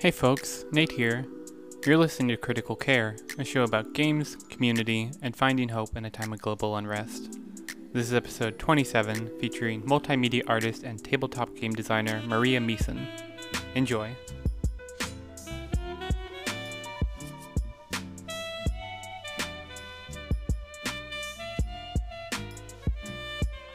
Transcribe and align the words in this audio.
Hey 0.00 0.12
folks, 0.12 0.64
Nate 0.70 0.92
here. 0.92 1.26
You're 1.84 1.96
listening 1.98 2.28
to 2.28 2.36
Critical 2.36 2.76
Care, 2.76 3.16
a 3.36 3.42
show 3.42 3.64
about 3.64 3.94
games, 3.94 4.36
community, 4.48 5.10
and 5.22 5.34
finding 5.34 5.70
hope 5.70 5.96
in 5.96 6.04
a 6.04 6.10
time 6.10 6.32
of 6.32 6.40
global 6.40 6.76
unrest. 6.76 7.36
This 7.92 8.06
is 8.06 8.14
episode 8.14 8.60
27, 8.60 9.40
featuring 9.40 9.82
multimedia 9.82 10.44
artist 10.46 10.84
and 10.84 11.02
tabletop 11.02 11.52
game 11.56 11.72
designer 11.72 12.22
Maria 12.28 12.60
Meeson. 12.60 13.08
Enjoy. 13.74 14.14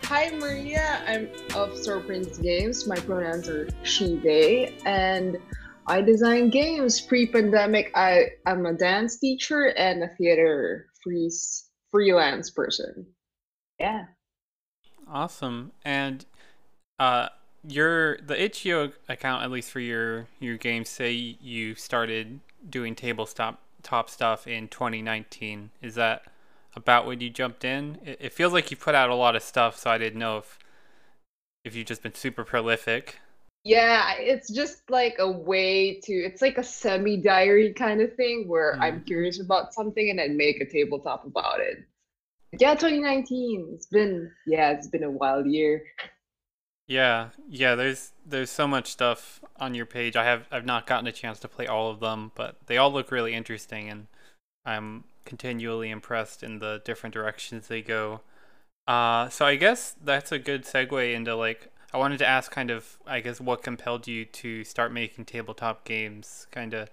Hi 0.05 0.29
Maria, 0.37 1.01
I'm 1.05 1.27
of 1.53 2.05
Prince 2.05 2.37
Games. 2.37 2.87
My 2.87 2.95
pronouns 2.95 3.49
are 3.49 3.67
she, 3.83 4.15
they, 4.15 4.73
and 4.85 5.37
I 5.87 6.01
design 6.01 6.49
games. 6.49 7.01
Pre-pandemic, 7.01 7.91
I 7.95 8.31
am 8.45 8.65
a 8.65 8.73
dance 8.73 9.19
teacher 9.19 9.67
and 9.67 10.03
a 10.03 10.09
theater 10.15 10.87
freeze 11.03 11.69
freelance 11.91 12.49
person. 12.49 13.05
Yeah. 13.79 14.05
Awesome. 15.07 15.71
And 15.83 16.25
uh 16.99 17.29
your 17.67 18.17
the 18.17 18.41
itch.io 18.41 18.91
account, 19.07 19.43
at 19.43 19.51
least 19.51 19.71
for 19.71 19.79
your 19.79 20.27
your 20.39 20.57
games, 20.57 20.89
say 20.89 21.11
you 21.11 21.75
started 21.75 22.39
doing 22.69 22.95
tabletop 22.95 23.59
top 23.83 24.09
stuff 24.09 24.47
in 24.47 24.67
2019. 24.67 25.71
Is 25.81 25.95
that 25.95 26.23
about 26.75 27.05
when 27.05 27.19
you 27.19 27.29
jumped 27.29 27.63
in? 27.63 27.99
It, 28.03 28.17
it 28.19 28.33
feels 28.33 28.53
like 28.53 28.71
you 28.71 28.77
put 28.77 28.95
out 28.95 29.09
a 29.09 29.15
lot 29.15 29.35
of 29.35 29.43
stuff, 29.43 29.77
so 29.77 29.89
I 29.89 29.97
didn't 29.97 30.19
know 30.19 30.37
if 30.37 30.59
if 31.63 31.75
you've 31.75 31.87
just 31.87 32.03
been 32.03 32.15
super 32.15 32.43
prolific. 32.43 33.19
Yeah, 33.63 34.15
it's 34.17 34.51
just 34.51 34.89
like 34.89 35.15
a 35.19 35.31
way 35.31 35.99
to, 36.01 36.13
it's 36.13 36.41
like 36.41 36.57
a 36.57 36.63
semi 36.63 37.17
diary 37.17 37.73
kind 37.73 38.01
of 38.01 38.13
thing 38.15 38.47
where 38.47 38.75
mm. 38.75 38.81
I'm 38.81 39.03
curious 39.05 39.39
about 39.39 39.73
something 39.73 40.09
and 40.09 40.19
then 40.19 40.35
make 40.35 40.59
a 40.61 40.65
tabletop 40.65 41.25
about 41.25 41.61
it. 41.61 41.77
Yeah, 42.59 42.75
2019. 42.75 43.71
It's 43.73 43.85
been, 43.87 44.31
yeah, 44.45 44.71
it's 44.71 44.87
been 44.87 45.03
a 45.03 45.09
wild 45.09 45.45
year. 45.47 45.83
Yeah, 46.87 47.29
yeah. 47.49 47.75
There's 47.75 48.11
there's 48.25 48.49
so 48.49 48.67
much 48.67 48.91
stuff 48.91 49.41
on 49.57 49.73
your 49.73 49.85
page. 49.85 50.15
I 50.15 50.25
have 50.25 50.47
I've 50.51 50.65
not 50.65 50.85
gotten 50.85 51.07
a 51.07 51.11
chance 51.11 51.39
to 51.39 51.47
play 51.47 51.65
all 51.65 51.89
of 51.89 51.99
them, 51.99 52.31
but 52.35 52.57
they 52.67 52.77
all 52.77 52.91
look 52.91 53.11
really 53.11 53.33
interesting, 53.33 53.89
and 53.89 54.07
I'm 54.65 55.05
continually 55.25 55.89
impressed 55.89 56.43
in 56.43 56.59
the 56.59 56.81
different 56.83 57.13
directions 57.13 57.67
they 57.67 57.81
go. 57.81 58.21
Uh, 58.85 59.29
so 59.29 59.45
I 59.45 59.55
guess 59.55 59.95
that's 60.03 60.31
a 60.33 60.39
good 60.39 60.65
segue 60.65 61.13
into 61.13 61.35
like 61.35 61.71
I 61.93 61.97
wanted 61.97 62.17
to 62.19 62.27
ask 62.27 62.51
kind 62.51 62.71
of 62.71 62.97
I 63.05 63.19
guess 63.19 63.39
what 63.39 63.63
compelled 63.63 64.07
you 64.07 64.25
to 64.25 64.63
start 64.63 64.91
making 64.91 65.25
tabletop 65.25 65.85
games, 65.85 66.47
kind 66.51 66.73
of 66.73 66.89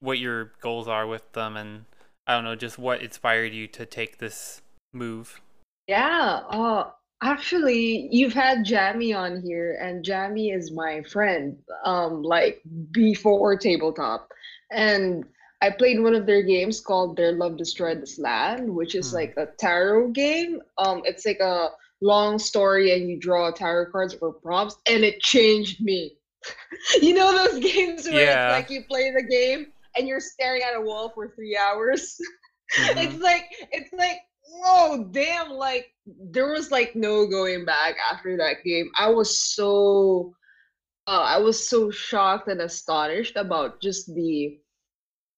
what 0.00 0.18
your 0.18 0.52
goals 0.60 0.88
are 0.88 1.06
with 1.06 1.32
them, 1.32 1.56
and 1.56 1.84
I 2.26 2.34
don't 2.34 2.44
know, 2.44 2.56
just 2.56 2.78
what 2.78 3.02
inspired 3.02 3.52
you 3.52 3.66
to 3.68 3.86
take 3.86 4.18
this 4.18 4.62
move. 4.92 5.40
Yeah, 5.86 6.40
uh, 6.50 6.90
actually, 7.22 8.08
you've 8.10 8.32
had 8.32 8.64
Jamie 8.64 9.12
on 9.12 9.40
here, 9.42 9.78
and 9.80 10.04
Jamie 10.04 10.50
is 10.50 10.72
my 10.72 11.02
friend, 11.02 11.56
um, 11.84 12.22
like 12.22 12.60
before 12.90 13.56
tabletop, 13.56 14.28
and 14.72 15.24
I 15.62 15.70
played 15.70 16.02
one 16.02 16.14
of 16.14 16.26
their 16.26 16.42
games 16.42 16.80
called 16.80 17.16
Their 17.16 17.32
Love 17.32 17.56
Destroyed 17.56 18.02
This 18.02 18.18
Land, 18.18 18.68
which 18.68 18.94
is 18.94 19.10
hmm. 19.10 19.16
like 19.16 19.34
a 19.36 19.46
tarot 19.58 20.08
game. 20.08 20.60
Um, 20.78 21.02
it's 21.04 21.24
like 21.24 21.40
a 21.40 21.68
long 22.00 22.38
story, 22.38 22.92
and 22.92 23.08
you 23.08 23.18
draw 23.18 23.50
tarot 23.50 23.90
cards 23.90 24.14
for 24.14 24.32
prompts, 24.32 24.76
and 24.86 25.04
it 25.04 25.20
changed 25.20 25.80
me. 25.82 26.16
you 27.02 27.14
know 27.14 27.36
those 27.36 27.62
games 27.72 28.06
where 28.06 28.24
yeah. 28.24 28.56
it's 28.56 28.68
like 28.68 28.70
you 28.70 28.84
play 28.84 29.12
the 29.12 29.22
game 29.22 29.72
and 29.96 30.06
you're 30.06 30.20
staring 30.20 30.62
at 30.62 30.76
a 30.76 30.80
wall 30.80 31.10
for 31.14 31.28
three 31.28 31.56
hours. 31.56 32.18
Mm-hmm. 32.80 32.98
it's 32.98 33.22
like 33.22 33.44
it's 33.70 33.92
like 33.92 34.18
whoa 34.48 35.04
damn 35.12 35.50
like 35.50 35.92
there 36.32 36.50
was 36.50 36.72
like 36.72 36.96
no 36.96 37.24
going 37.24 37.64
back 37.64 37.94
after 38.10 38.36
that 38.36 38.64
game 38.64 38.90
i 38.98 39.08
was 39.08 39.38
so 39.54 40.34
uh, 41.06 41.22
i 41.24 41.38
was 41.38 41.68
so 41.68 41.92
shocked 41.92 42.48
and 42.48 42.60
astonished 42.60 43.36
about 43.36 43.80
just 43.80 44.12
the 44.16 44.58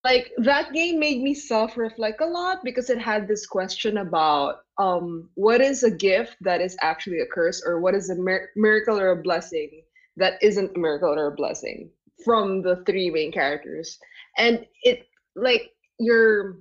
like 0.05 0.33
that 0.39 0.73
game 0.73 0.99
made 0.99 1.23
me 1.23 1.35
self-reflect 1.35 2.21
a 2.21 2.27
lot 2.27 2.59
because 2.65 2.91
it 2.91 2.99
had 2.99 3.27
this 3.27 3.47
question 3.47 3.99
about 3.99 4.61
um 4.79 5.29
what 5.35 5.61
is 5.61 5.83
a 5.83 5.91
gift 5.91 6.37
that 6.41 6.61
is 6.61 6.77
actually 6.83 7.21
a 7.21 7.27
curse 7.27 7.63
or 7.67 7.81
what 7.81 7.95
is 7.95 8.11
a 8.11 8.15
mir- 8.17 8.51
miracle 8.57 8.99
or 8.99 9.11
a 9.11 9.23
blessing 9.23 9.83
that 10.17 10.35
isn't 10.43 10.77
a 10.77 10.79
miracle 10.79 11.15
or 11.15 11.29
a 11.29 11.35
blessing 11.35 11.91
from 12.25 12.63
the 12.63 12.83
three 12.87 13.11
main 13.11 13.33
characters? 13.33 13.99
And 14.37 14.67
it 14.83 15.07
like 15.37 15.71
your 15.99 16.59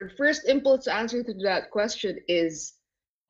your 0.00 0.10
first 0.16 0.48
impulse 0.48 0.84
to 0.84 0.94
answer 0.94 1.22
to 1.22 1.34
that 1.44 1.70
question 1.70 2.18
is 2.28 2.74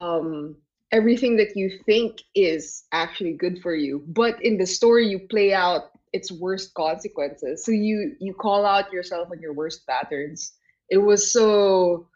um 0.01 0.57
everything 0.93 1.37
that 1.37 1.57
you 1.57 1.71
think 1.87 2.19
is 2.35 2.85
actually 2.93 3.33
good 3.33 3.61
for 3.63 3.75
you 3.75 4.05
but 4.09 4.43
in 4.43 4.57
the 4.59 4.67
story 4.67 5.07
you 5.09 5.19
play 5.31 5.53
out 5.53 5.91
its 6.17 6.33
worst 6.33 6.75
consequences. 6.75 7.65
So 7.65 7.73
you 7.73 8.17
you 8.19 8.33
call 8.35 8.65
out 8.65 8.93
yourself 8.93 9.29
on 9.31 9.41
your 9.41 9.53
worst 9.53 9.87
patterns. 9.87 10.53
It 10.91 10.99
was 10.99 11.33
so 11.33 12.09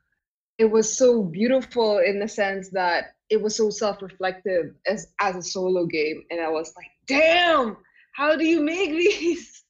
it 0.59 0.69
was 0.77 0.87
so 1.03 1.23
beautiful 1.23 1.99
in 1.99 2.19
the 2.19 2.29
sense 2.29 2.71
that 2.71 3.15
it 3.29 3.41
was 3.41 3.55
so 3.57 3.71
self-reflective 3.71 4.75
as 4.87 5.09
as 5.21 5.37
a 5.37 5.43
solo 5.43 5.87
game. 5.87 6.25
And 6.31 6.41
i 6.41 6.49
was 6.49 6.73
like 6.77 6.91
damn! 7.07 7.77
How 8.13 8.37
do 8.37 8.45
you 8.45 8.61
make 8.63 8.91
these? 8.91 9.47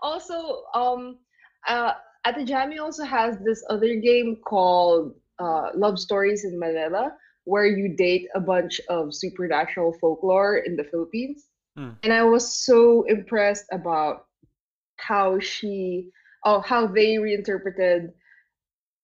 Also 0.00 0.62
um 0.74 1.18
uh 1.66 1.92
at 2.24 2.34
the 2.34 2.42
Ate 2.42 2.48
Jamie 2.48 2.78
also 2.78 3.04
has 3.04 3.38
this 3.38 3.64
other 3.70 3.96
game 3.96 4.36
called 4.44 5.14
uh, 5.38 5.70
Love 5.74 5.98
Stories 5.98 6.44
in 6.44 6.58
Manila, 6.58 7.12
where 7.44 7.66
you 7.66 7.96
date 7.96 8.28
a 8.34 8.40
bunch 8.40 8.80
of 8.88 9.14
supernatural 9.14 9.92
folklore 10.00 10.58
in 10.58 10.76
the 10.76 10.84
Philippines. 10.84 11.46
Mm. 11.78 11.96
And 12.02 12.12
I 12.12 12.24
was 12.24 12.64
so 12.64 13.04
impressed 13.04 13.66
about 13.72 14.26
how 14.96 15.38
she, 15.38 16.10
oh, 16.44 16.60
how 16.60 16.86
they 16.86 17.18
reinterpreted 17.18 18.10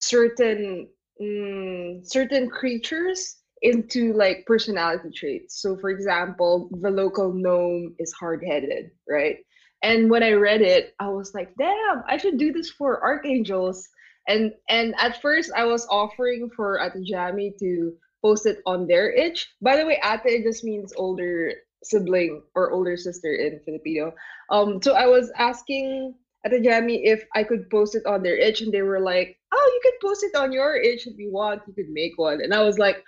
certain 0.00 0.88
mm, 1.20 2.06
certain 2.06 2.50
creatures 2.50 3.36
into 3.62 4.12
like 4.12 4.44
personality 4.46 5.10
traits. 5.14 5.62
So, 5.62 5.76
for 5.76 5.90
example, 5.90 6.68
the 6.82 6.90
local 6.90 7.32
gnome 7.32 7.94
is 7.98 8.12
hard-headed, 8.12 8.90
right? 9.08 9.38
And 9.82 10.10
when 10.10 10.22
I 10.22 10.32
read 10.32 10.62
it, 10.62 10.94
I 10.98 11.08
was 11.08 11.34
like, 11.34 11.54
damn, 11.58 12.02
I 12.08 12.16
should 12.16 12.38
do 12.38 12.52
this 12.52 12.70
for 12.70 13.02
archangels. 13.02 13.88
And 14.26 14.52
and 14.68 14.94
at 14.98 15.20
first 15.20 15.52
I 15.54 15.64
was 15.64 15.86
offering 15.90 16.50
for 16.56 16.80
Ate 16.80 17.04
Jamie 17.04 17.54
to 17.60 17.92
post 18.22 18.46
it 18.46 18.58
on 18.66 18.86
their 18.86 19.12
itch. 19.12 19.46
By 19.60 19.76
the 19.76 19.86
way, 19.86 20.00
ate 20.02 20.42
just 20.42 20.64
means 20.64 20.94
older 20.96 21.52
sibling 21.84 22.42
or 22.54 22.70
older 22.70 22.96
sister 22.96 23.32
in 23.34 23.60
Filipino. 23.64 24.14
Um, 24.50 24.82
so 24.82 24.94
I 24.94 25.06
was 25.06 25.30
asking 25.38 26.14
Ate 26.46 26.62
Jamie 26.62 27.06
if 27.06 27.24
I 27.34 27.44
could 27.44 27.70
post 27.70 27.94
it 27.94 28.06
on 28.06 28.22
their 28.22 28.36
itch, 28.36 28.60
and 28.60 28.72
they 28.72 28.82
were 28.82 29.00
like, 29.00 29.38
"Oh, 29.52 29.70
you 29.74 29.80
could 29.82 30.00
post 30.06 30.24
it 30.24 30.34
on 30.36 30.52
your 30.52 30.76
itch 30.76 31.06
if 31.06 31.18
you 31.18 31.32
want. 31.32 31.62
You 31.66 31.72
could 31.72 31.90
make 31.90 32.18
one." 32.18 32.40
And 32.42 32.52
I 32.52 32.62
was 32.62 32.78
like, 32.78 33.02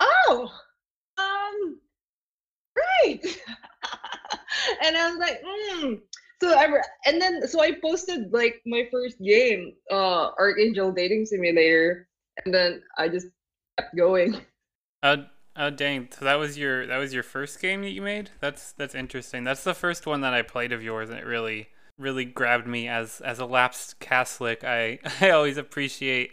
"Oh, 0.00 0.50
um, 1.18 1.78
right." 2.76 3.20
and 4.84 4.96
I 4.96 5.10
was 5.10 5.18
like, 5.18 5.42
mm. 5.42 6.00
so 6.42 6.56
I 6.56 6.68
and 7.06 7.20
then 7.20 7.46
so 7.46 7.60
I 7.60 7.72
posted 7.82 8.32
like 8.32 8.60
my 8.66 8.88
first 8.90 9.20
game, 9.20 9.74
uh, 9.90 10.30
Archangel 10.38 10.92
Dating 10.92 11.26
Simulator, 11.26 12.08
and 12.44 12.54
then 12.54 12.82
I 12.98 13.08
just 13.08 13.28
kept 13.78 13.96
going. 13.96 14.40
Uh, 15.02 15.24
oh 15.56 15.70
dang! 15.70 16.08
So 16.16 16.24
that 16.24 16.38
was 16.38 16.58
your 16.58 16.86
that 16.86 16.98
was 16.98 17.14
your 17.14 17.22
first 17.22 17.60
game 17.60 17.82
that 17.82 17.90
you 17.90 18.02
made. 18.02 18.30
That's 18.40 18.72
that's 18.72 18.94
interesting. 18.94 19.44
That's 19.44 19.64
the 19.64 19.74
first 19.74 20.06
one 20.06 20.20
that 20.22 20.34
I 20.34 20.42
played 20.42 20.72
of 20.72 20.82
yours, 20.82 21.10
and 21.10 21.18
it 21.18 21.26
really 21.26 21.68
really 21.98 22.24
grabbed 22.24 22.66
me 22.66 22.88
as 22.88 23.20
as 23.20 23.38
a 23.38 23.46
lapsed 23.46 24.00
Catholic. 24.00 24.64
I 24.64 24.98
I 25.20 25.30
always 25.30 25.56
appreciate 25.56 26.32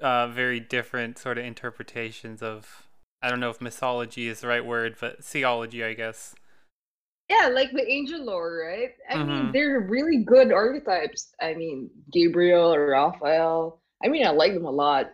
uh, 0.00 0.28
very 0.28 0.60
different 0.60 1.18
sort 1.18 1.38
of 1.38 1.44
interpretations 1.44 2.42
of 2.42 2.86
I 3.22 3.30
don't 3.30 3.40
know 3.40 3.50
if 3.50 3.60
mythology 3.60 4.28
is 4.28 4.40
the 4.40 4.48
right 4.48 4.64
word, 4.64 4.96
but 5.00 5.24
theology, 5.24 5.82
I 5.82 5.94
guess. 5.94 6.34
Yeah, 7.30 7.48
like 7.48 7.72
the 7.72 7.90
angel 7.90 8.22
lore, 8.22 8.66
right? 8.68 8.90
I 9.08 9.14
mm-hmm. 9.14 9.28
mean, 9.28 9.52
they're 9.52 9.80
really 9.80 10.18
good 10.18 10.52
archetypes. 10.52 11.34
I 11.40 11.54
mean, 11.54 11.88
Gabriel 12.12 12.74
or 12.74 12.88
Raphael. 12.88 13.80
I 14.04 14.08
mean, 14.08 14.26
I 14.26 14.30
like 14.30 14.52
them 14.52 14.66
a 14.66 14.70
lot. 14.70 15.10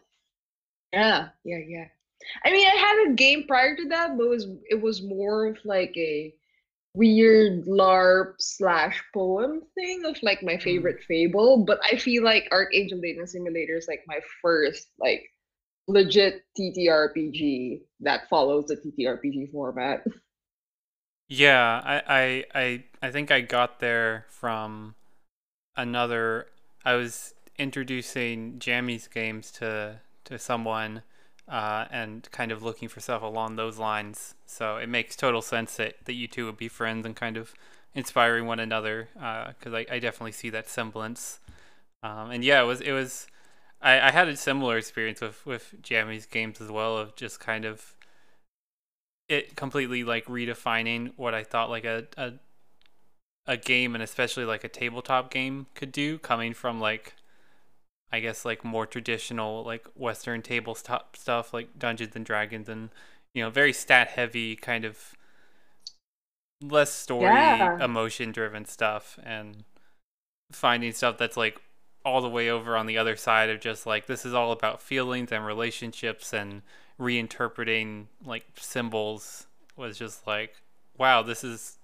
Yeah, 0.92 1.28
yeah, 1.44 1.58
yeah. 1.68 1.84
I 2.44 2.52
mean, 2.52 2.66
I 2.66 2.76
had 2.76 3.10
a 3.10 3.14
game 3.14 3.44
prior 3.46 3.76
to 3.76 3.88
that, 3.88 4.16
but 4.16 4.24
it 4.24 4.28
was 4.28 4.46
it 4.68 4.80
was 4.80 5.02
more 5.02 5.46
of 5.46 5.58
like 5.64 5.94
a 5.96 6.34
weird 6.94 7.64
LARP 7.66 8.34
slash 8.38 9.02
poem 9.14 9.62
thing 9.74 10.04
of 10.04 10.20
like 10.22 10.42
my 10.42 10.54
mm-hmm. 10.54 10.62
favorite 10.62 11.02
fable. 11.04 11.64
But 11.64 11.80
I 11.90 11.96
feel 11.96 12.24
like 12.24 12.48
Archangel 12.50 13.00
Dating 13.00 13.26
Simulator 13.26 13.76
is 13.76 13.88
like 13.88 14.02
my 14.06 14.20
first 14.42 14.88
like 14.98 15.22
legit 15.88 16.44
TTRPG 16.58 17.82
that 18.00 18.28
follows 18.28 18.66
the 18.66 18.76
TTRPG 18.76 19.50
format. 19.52 20.04
Yeah, 21.32 21.80
I, 21.84 22.02
I 22.08 22.44
I 22.60 22.84
I 23.02 23.10
think 23.12 23.30
I 23.30 23.40
got 23.40 23.78
there 23.78 24.26
from 24.30 24.96
another 25.76 26.48
I 26.84 26.94
was 26.94 27.34
introducing 27.56 28.58
Jamie's 28.58 29.06
games 29.06 29.52
to 29.52 30.00
to 30.24 30.38
someone 30.38 31.02
uh, 31.48 31.86
and 31.90 32.28
kind 32.30 32.52
of 32.52 32.62
looking 32.62 32.88
for 32.88 33.00
stuff 33.00 33.22
along 33.22 33.56
those 33.56 33.78
lines. 33.78 34.34
So 34.46 34.76
it 34.76 34.88
makes 34.88 35.16
total 35.16 35.42
sense 35.42 35.76
that, 35.76 35.94
that 36.04 36.14
you 36.14 36.28
two 36.28 36.46
would 36.46 36.56
be 36.56 36.68
friends 36.68 37.04
and 37.06 37.16
kind 37.16 37.36
of 37.36 37.54
inspiring 37.94 38.46
one 38.46 38.60
another 38.60 39.08
because 39.14 39.72
uh, 39.72 39.76
I, 39.76 39.86
I 39.90 39.98
definitely 39.98 40.32
see 40.32 40.50
that 40.50 40.68
semblance. 40.68 41.40
Um, 42.02 42.30
and 42.30 42.44
yeah, 42.44 42.62
it 42.62 42.66
was 42.66 42.80
it 42.80 42.92
was 42.92 43.26
I, 43.82 44.00
I 44.00 44.10
had 44.10 44.28
a 44.28 44.36
similar 44.36 44.78
experience 44.78 45.20
with 45.20 45.44
with 45.44 45.74
Jamie's 45.82 46.26
games 46.26 46.60
as 46.60 46.70
well 46.70 46.96
of 46.96 47.16
just 47.16 47.40
kind 47.40 47.64
of 47.64 47.94
it 49.28 49.56
completely 49.56 50.02
like 50.04 50.26
redefining 50.26 51.12
what 51.16 51.34
I 51.34 51.44
thought 51.44 51.70
like 51.70 51.84
a, 51.84 52.06
a 52.16 52.32
a 53.46 53.56
game 53.56 53.94
and 53.94 54.02
especially 54.02 54.44
like 54.44 54.64
a 54.64 54.68
tabletop 54.68 55.30
game 55.30 55.66
could 55.74 55.92
do 55.92 56.18
coming 56.18 56.54
from 56.54 56.80
like 56.80 57.14
I 58.12 58.20
guess 58.20 58.44
like 58.44 58.64
more 58.64 58.86
traditional 58.86 59.64
like 59.64 59.86
Western 59.96 60.42
tabletop 60.42 61.16
stuff 61.16 61.54
like 61.54 61.78
Dungeons 61.78 62.16
and 62.16 62.24
Dragons 62.24 62.68
and 62.68 62.90
you 63.34 63.42
know 63.42 63.50
very 63.50 63.72
stat 63.72 64.08
heavy 64.08 64.56
kind 64.56 64.84
of 64.84 65.14
less 66.62 66.92
story 66.92 67.70
Yeah. 67.70 67.84
emotion 67.84 68.32
driven 68.32 68.64
stuff 68.66 69.18
and 69.22 69.64
finding 70.52 70.92
stuff 70.92 71.18
that's 71.18 71.36
like 71.36 71.60
all 72.04 72.20
the 72.20 72.28
way 72.28 72.50
over 72.50 72.76
on 72.76 72.86
the 72.86 72.98
other 72.98 73.16
side 73.16 73.50
of 73.50 73.60
just 73.60 73.86
like 73.86 74.06
this 74.06 74.24
is 74.26 74.34
all 74.34 74.52
about 74.52 74.80
feelings 74.82 75.32
and 75.32 75.44
relationships 75.46 76.32
and 76.32 76.62
reinterpreting 76.98 78.06
like 78.24 78.44
symbols 78.56 79.46
was 79.76 79.98
just 79.98 80.26
like 80.26 80.56
wow 80.98 81.22
this 81.22 81.44
is 81.44 81.78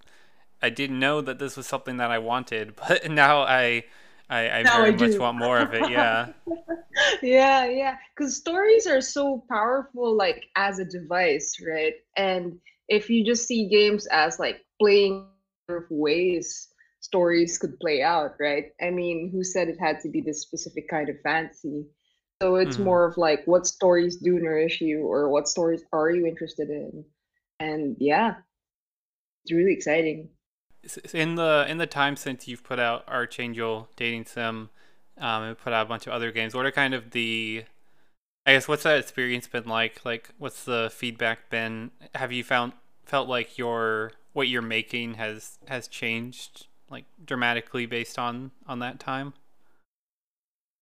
I 0.62 0.70
didn't 0.70 0.98
know 1.00 1.20
that 1.22 1.38
this 1.38 1.56
was 1.56 1.66
something 1.66 1.98
that 1.98 2.10
I 2.10 2.18
wanted 2.18 2.76
but 2.88 3.10
now 3.10 3.42
I 3.42 3.84
I, 4.28 4.50
I 4.60 4.64
Now 4.64 4.82
I 4.82 4.90
very 4.90 4.92
much 4.92 5.18
want 5.18 5.36
more 5.36 5.60
of 5.60 5.72
it 5.72 5.86
yeah 5.86 6.28
Yeah, 7.22 7.66
yeah. 7.66 7.96
Because 8.16 8.36
stories 8.36 8.86
are 8.86 9.00
so 9.00 9.44
powerful, 9.50 10.16
like 10.16 10.44
as 10.56 10.78
a 10.78 10.84
device, 10.84 11.56
right? 11.66 11.94
And 12.16 12.58
if 12.88 13.10
you 13.10 13.24
just 13.24 13.46
see 13.46 13.68
games 13.68 14.06
as 14.06 14.38
like 14.38 14.62
playing 14.80 15.28
of 15.68 15.84
ways 15.90 16.68
stories 17.00 17.58
could 17.58 17.78
play 17.80 18.02
out, 18.02 18.32
right? 18.40 18.66
I 18.82 18.90
mean, 18.90 19.30
who 19.32 19.44
said 19.44 19.68
it 19.68 19.78
had 19.80 20.00
to 20.00 20.08
be 20.10 20.20
this 20.20 20.42
specific 20.42 20.88
kind 20.88 21.08
of 21.08 21.16
fantasy? 21.22 21.86
So 22.42 22.56
it's 22.56 22.78
Mhm. 22.78 22.78
more 22.78 23.06
of 23.06 23.16
like 23.16 23.46
what 23.46 23.66
stories 23.66 24.16
do 24.16 24.38
nourish 24.38 24.80
you 24.80 25.00
or 25.06 25.28
what 25.30 25.48
stories 25.48 25.82
are 25.92 26.10
you 26.10 26.26
interested 26.26 26.70
in? 26.70 27.04
And 27.60 27.96
yeah, 28.00 28.34
it's 29.44 29.52
really 29.52 29.72
exciting. 29.72 30.28
In 31.12 31.34
the 31.34 31.66
in 31.68 31.78
the 31.78 31.86
time 31.86 32.16
since 32.16 32.46
you've 32.46 32.62
put 32.64 32.78
out 32.78 33.04
Archangel 33.08 33.88
Dating 33.96 34.24
Sim 34.24 34.70
um, 35.18 35.42
and 35.42 35.58
put 35.58 35.72
out 35.72 35.86
a 35.86 35.88
bunch 35.88 36.06
of 36.06 36.12
other 36.12 36.30
games 36.30 36.54
what 36.54 36.66
are 36.66 36.70
kind 36.70 36.94
of 36.94 37.10
the 37.10 37.64
I 38.46 38.52
guess 38.52 38.68
what's 38.68 38.84
that 38.84 39.00
experience 39.00 39.48
been 39.48 39.64
like? 39.66 40.04
Like, 40.04 40.30
what's 40.38 40.64
the 40.64 40.88
feedback 40.94 41.50
been? 41.50 41.90
Have 42.14 42.30
you 42.30 42.44
found 42.44 42.74
felt 43.04 43.28
like 43.28 43.58
your 43.58 44.12
what 44.34 44.46
you're 44.46 44.62
making 44.62 45.14
has 45.14 45.58
has 45.66 45.88
changed 45.88 46.66
like 46.88 47.04
dramatically 47.24 47.86
based 47.86 48.18
on 48.18 48.52
on 48.68 48.78
that 48.78 49.00
time? 49.00 49.34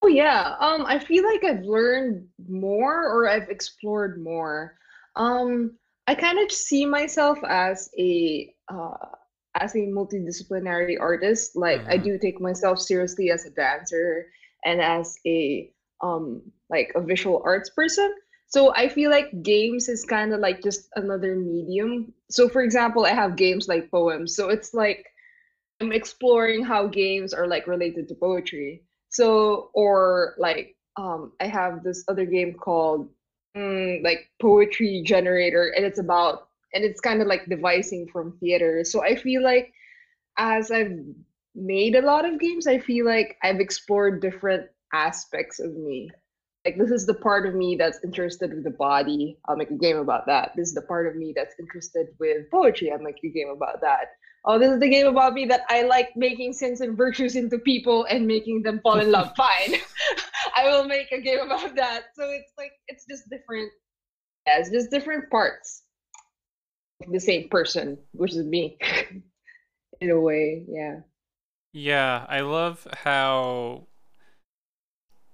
Oh 0.02 0.08
yeah, 0.08 0.56
um, 0.60 0.84
I 0.84 0.98
feel 0.98 1.24
like 1.24 1.42
I've 1.42 1.64
learned 1.64 2.28
more 2.46 3.08
or 3.08 3.26
I've 3.26 3.48
explored 3.48 4.22
more. 4.22 4.76
Um, 5.16 5.78
I 6.06 6.14
kind 6.14 6.38
of 6.38 6.52
see 6.52 6.84
myself 6.84 7.38
as 7.48 7.88
a 7.98 8.54
uh, 8.68 9.06
as 9.60 9.74
a 9.74 9.78
multidisciplinary 9.80 10.98
artist. 11.00 11.56
Like 11.56 11.84
I 11.90 11.90
Mm-hmm. 11.90 11.98
do 11.98 12.18
take 12.18 12.40
myself 12.40 12.78
seriously 12.78 13.30
as 13.30 13.44
a 13.44 13.50
dancer 13.50 14.26
and 14.64 14.80
as 14.80 15.16
a 15.26 15.70
um 16.02 16.42
like 16.70 16.92
a 16.94 17.00
visual 17.00 17.42
arts 17.44 17.70
person. 17.70 18.12
So 18.46 18.74
I 18.74 18.88
feel 18.88 19.10
like 19.10 19.42
games 19.42 19.88
is 19.88 20.04
kind 20.04 20.32
of 20.32 20.40
like 20.40 20.62
just 20.62 20.88
another 20.96 21.36
medium. 21.36 22.12
So 22.30 22.48
for 22.48 22.62
example, 22.62 23.04
I 23.04 23.10
have 23.14 23.36
games 23.36 23.68
like 23.68 23.90
poems. 23.90 24.34
So 24.36 24.48
it's 24.50 24.74
like 24.74 25.06
I'm 25.80 25.92
exploring 25.92 26.64
how 26.64 26.86
games 26.86 27.32
are 27.32 27.46
like 27.46 27.66
related 27.66 28.08
to 28.08 28.14
poetry. 28.14 28.82
So, 29.08 29.70
or 29.74 30.34
like, 30.38 30.76
um, 30.96 31.32
I 31.40 31.46
have 31.46 31.82
this 31.82 32.04
other 32.08 32.24
game 32.24 32.54
called 32.54 33.08
mm, 33.56 34.02
like 34.04 34.30
Poetry 34.40 35.02
Generator, 35.04 35.72
and 35.76 35.84
it's 35.84 35.98
about, 35.98 36.48
and 36.74 36.84
it's 36.84 37.00
kind 37.00 37.22
of 37.22 37.28
like 37.28 37.46
devising 37.46 38.08
from 38.08 38.36
theater. 38.38 38.82
So 38.84 39.02
I 39.02 39.16
feel 39.16 39.42
like 39.42 39.72
as 40.36 40.70
I've 40.70 40.98
made 41.54 41.94
a 41.94 42.02
lot 42.02 42.24
of 42.24 42.40
games, 42.40 42.66
I 42.66 42.78
feel 42.78 43.06
like 43.06 43.36
I've 43.42 43.60
explored 43.60 44.20
different 44.20 44.66
aspects 44.92 45.60
of 45.60 45.72
me. 45.74 46.10
Like 46.64 46.76
this 46.76 46.90
is 46.90 47.06
the 47.06 47.14
part 47.14 47.46
of 47.46 47.54
me 47.54 47.76
that's 47.76 48.00
interested 48.02 48.52
with 48.52 48.64
the 48.64 48.70
body. 48.70 49.38
I'll 49.46 49.56
make 49.56 49.70
a 49.70 49.76
game 49.76 49.98
about 49.98 50.26
that. 50.26 50.52
This 50.56 50.68
is 50.68 50.74
the 50.74 50.82
part 50.82 51.06
of 51.06 51.14
me 51.14 51.32
that's 51.36 51.54
interested 51.60 52.08
with 52.18 52.50
poetry. 52.50 52.90
I'll 52.90 52.98
make 52.98 53.22
a 53.22 53.28
game 53.28 53.50
about 53.50 53.80
that. 53.82 54.08
Oh, 54.46 54.58
this 54.58 54.72
is 54.72 54.80
the 54.80 54.88
game 54.88 55.06
about 55.06 55.34
me 55.34 55.46
that 55.46 55.62
I 55.68 55.82
like 55.82 56.10
making 56.16 56.52
sins 56.54 56.80
and 56.80 56.96
virtues 56.96 57.36
into 57.36 57.58
people 57.58 58.04
and 58.10 58.26
making 58.26 58.62
them 58.62 58.80
fall 58.82 58.98
in 58.98 59.10
love. 59.10 59.32
Fine. 59.36 59.78
I 60.56 60.68
will 60.68 60.84
make 60.84 61.12
a 61.12 61.20
game 61.20 61.40
about 61.40 61.76
that. 61.76 62.04
So 62.14 62.24
it's 62.30 62.52
like 62.58 62.72
it's 62.88 63.04
just 63.08 63.28
different. 63.30 63.70
Yeah, 64.46 64.58
it's 64.58 64.70
just 64.70 64.90
different 64.90 65.30
parts 65.30 65.84
the 67.08 67.20
same 67.20 67.49
person, 67.49 67.99
which 68.12 68.32
is 68.35 68.44
me 68.44 68.79
in 70.00 70.11
a 70.11 70.20
way. 70.20 70.64
Yeah. 70.69 71.00
Yeah, 71.73 72.25
I 72.29 72.41
love 72.41 72.87
how 73.02 73.88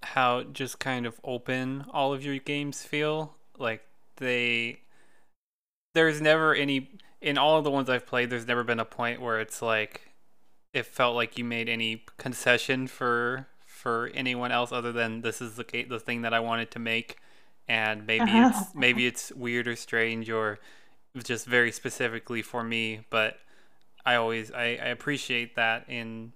how 0.03 0.43
just 0.45 0.79
kind 0.79 1.07
of 1.07 1.21
open 1.23 1.85
all 1.91 2.13
of 2.13 2.25
your 2.25 2.39
games 2.39 2.83
feel. 2.83 3.37
Like 3.59 3.83
they 4.17 4.81
there's 5.95 6.21
never 6.21 6.55
any 6.55 6.91
in 7.21 7.37
all 7.39 7.59
of 7.59 7.65
the 7.65 7.71
ones 7.71 7.91
I've 7.91 8.07
played, 8.07 8.31
there's 8.31 8.47
never 8.47 8.65
been 8.65 8.81
a 8.81 8.85
point 8.85 9.21
where 9.21 9.41
it's 9.41 9.61
like 9.61 10.13
it 10.73 10.87
felt 10.87 11.17
like 11.17 11.37
you 11.39 11.45
made 11.45 11.69
any 11.69 12.05
concession 12.19 12.87
for 12.87 13.49
for 13.67 14.11
anyone 14.15 14.53
else 14.53 14.73
other 14.73 14.93
than 14.93 15.23
this 15.23 15.41
is 15.41 15.57
the 15.57 15.65
ga- 15.65 15.85
the 15.85 16.01
thing 16.01 16.23
that 16.23 16.35
I 16.35 16.41
wanted 16.41 16.71
to 16.73 16.79
make, 16.79 17.19
and 17.69 18.07
maybe 18.07 18.31
it's 18.31 18.57
uh-huh. 18.57 18.65
maybe 18.75 19.07
it's 19.07 19.33
weird 19.33 19.69
or 19.69 19.77
strange 19.77 20.31
or 20.31 20.59
just 21.17 21.47
very 21.47 21.73
specifically 21.73 22.43
for 22.43 22.63
me. 22.63 23.01
But 23.11 23.39
I 24.05 24.15
always 24.15 24.51
I, 24.53 24.79
I 24.83 24.89
appreciate 24.89 25.57
that 25.57 25.85
in 25.89 26.33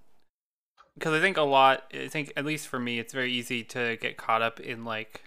because 0.95 1.13
I 1.13 1.21
think 1.21 1.37
a 1.37 1.43
lot. 1.43 1.83
I 1.93 2.07
think 2.07 2.33
at 2.35 2.45
least 2.45 2.67
for 2.67 2.79
me, 2.79 2.99
it's 2.99 3.13
very 3.13 3.31
easy 3.31 3.63
to 3.65 3.97
get 3.97 4.17
caught 4.17 4.41
up 4.41 4.59
in 4.59 4.85
like 4.85 5.23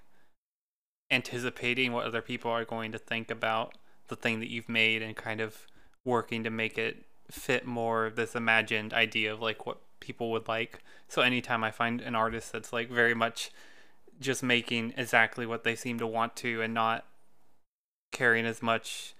anticipating 1.11 1.93
what 1.93 2.07
other 2.07 2.23
people 2.23 2.51
are 2.51 2.65
going 2.65 2.93
to 2.93 2.99
think 2.99 3.31
about 3.31 3.75
the 4.09 4.17
thing 4.17 4.41
that 4.41 4.51
you've 4.51 4.69
made 4.69 5.03
and 5.03 5.17
kind 5.17 5.41
of 5.41 5.67
working 6.05 6.45
to 6.45 6.51
make 6.51 6.79
it 6.79 7.05
fit 7.31 7.67
more 7.67 8.11
this 8.15 8.35
imagined 8.35 8.93
idea 8.93 9.33
of 9.33 9.41
like 9.41 9.67
what 9.67 9.79
people 10.01 10.31
would 10.31 10.49
like. 10.49 10.83
So 11.09 11.23
anytime 11.23 11.65
I 11.65 11.71
find 11.71 12.01
an 12.01 12.15
artist 12.15 12.53
that's 12.53 12.73
like 12.73 12.91
very 12.91 13.15
much 13.15 13.51
just 14.21 14.43
making 14.43 14.95
exactly 14.97 15.47
what 15.47 15.65
they 15.65 15.75
seem 15.75 15.99
to 15.99 16.07
want 16.07 16.37
to 16.37 16.63
and 16.63 16.75
not 16.75 17.05
caring 18.11 18.47
as 18.47 18.63
much 18.63 19.15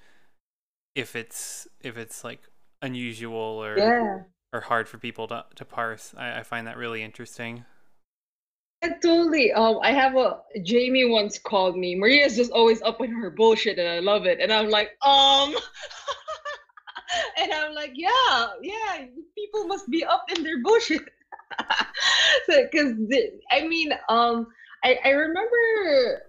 if 0.99 1.15
it's 1.15 1.69
if 1.81 1.97
it's 1.97 2.25
like 2.25 2.41
unusual 2.83 3.63
or 3.63 3.79
yeah. 3.79 4.19
or 4.53 4.61
hard 4.61 4.89
for 4.89 4.99
people 4.99 5.29
to, 5.29 5.45
to 5.55 5.65
parse. 5.65 6.13
I, 6.17 6.41
I 6.41 6.43
find 6.43 6.67
that 6.67 6.77
really 6.77 7.03
interesting. 7.03 7.65
Yeah, 8.83 8.95
totally. 9.01 9.53
Um, 9.53 9.79
I 9.83 9.93
have 9.93 10.17
a 10.17 10.41
Jamie 10.63 11.09
once 11.09 11.39
called 11.39 11.77
me. 11.77 11.95
Maria's 11.95 12.37
just 12.37 12.51
always 12.51 12.83
up 12.83 13.01
in 13.01 13.13
her 13.13 13.31
bullshit, 13.31 13.79
and 13.79 13.89
I 13.89 14.01
love 14.01 14.27
it. 14.27 14.39
And 14.41 14.53
I'm 14.53 14.71
like, 14.71 14.91
um, 15.03 15.55
and 17.39 17.53
I'm 17.53 17.75
like, 17.75 17.93
yeah, 17.95 18.49
yeah, 18.61 19.07
people 19.37 19.67
must 19.67 19.89
be 19.89 20.05
up 20.05 20.25
in 20.35 20.43
their 20.43 20.63
bullshit. 20.63 21.03
so, 22.47 22.67
because 22.71 22.95
I 23.53 23.67
mean, 23.69 23.93
um, 24.09 24.49
I 24.85 24.99
I 25.05 25.11
remember 25.11 26.23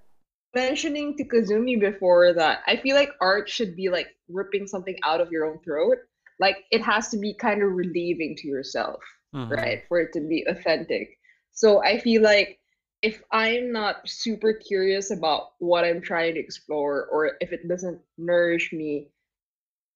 mentioning 0.56 1.16
to 1.18 1.24
Kazumi 1.26 1.80
before 1.80 2.34
that 2.34 2.62
I 2.68 2.78
feel 2.78 2.96
like 2.96 3.12
art 3.22 3.50
should 3.50 3.76
be 3.76 3.90
like 3.90 4.08
ripping 4.28 4.68
something 4.68 4.98
out 5.04 5.22
of 5.22 5.32
your 5.32 5.46
own 5.46 5.60
throat. 5.60 5.98
Like 6.40 6.66
it 6.72 6.82
has 6.84 7.10
to 7.10 7.18
be 7.18 7.34
kind 7.34 7.62
of 7.64 7.72
relieving 7.72 8.36
to 8.38 8.48
yourself, 8.48 9.02
Mm-hmm. 9.36 9.52
right? 9.52 9.84
For 9.88 10.00
it 10.00 10.14
to 10.14 10.22
be 10.22 10.44
authentic. 10.48 11.18
So 11.52 11.84
I 11.84 12.00
feel 12.00 12.22
like 12.22 12.60
if 13.02 13.22
I'm 13.32 13.72
not 13.72 14.08
super 14.08 14.54
curious 14.54 15.12
about 15.12 15.52
what 15.60 15.86
I'm 15.86 16.02
trying 16.02 16.34
to 16.36 16.40
explore 16.40 17.06
or 17.12 17.38
if 17.40 17.52
it 17.52 17.68
doesn't 17.68 18.02
nourish 18.18 18.72
me, 18.74 19.10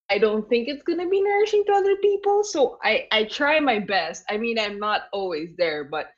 I 0.10 0.17
don't 0.19 0.48
think 0.50 0.67
it's 0.67 0.83
gonna 0.83 1.07
be 1.10 1.22
nourishing 1.22 1.63
to 1.65 1.74
other 1.74 1.95
people. 1.98 2.43
So 2.43 2.77
I 2.83 3.07
I 3.12 3.24
try 3.25 3.60
my 3.60 3.79
best. 3.79 4.24
I 4.29 4.38
mean, 4.38 4.60
I'm 4.60 4.79
not 4.79 5.03
always 5.13 5.55
there, 5.57 5.83
but 5.83 6.12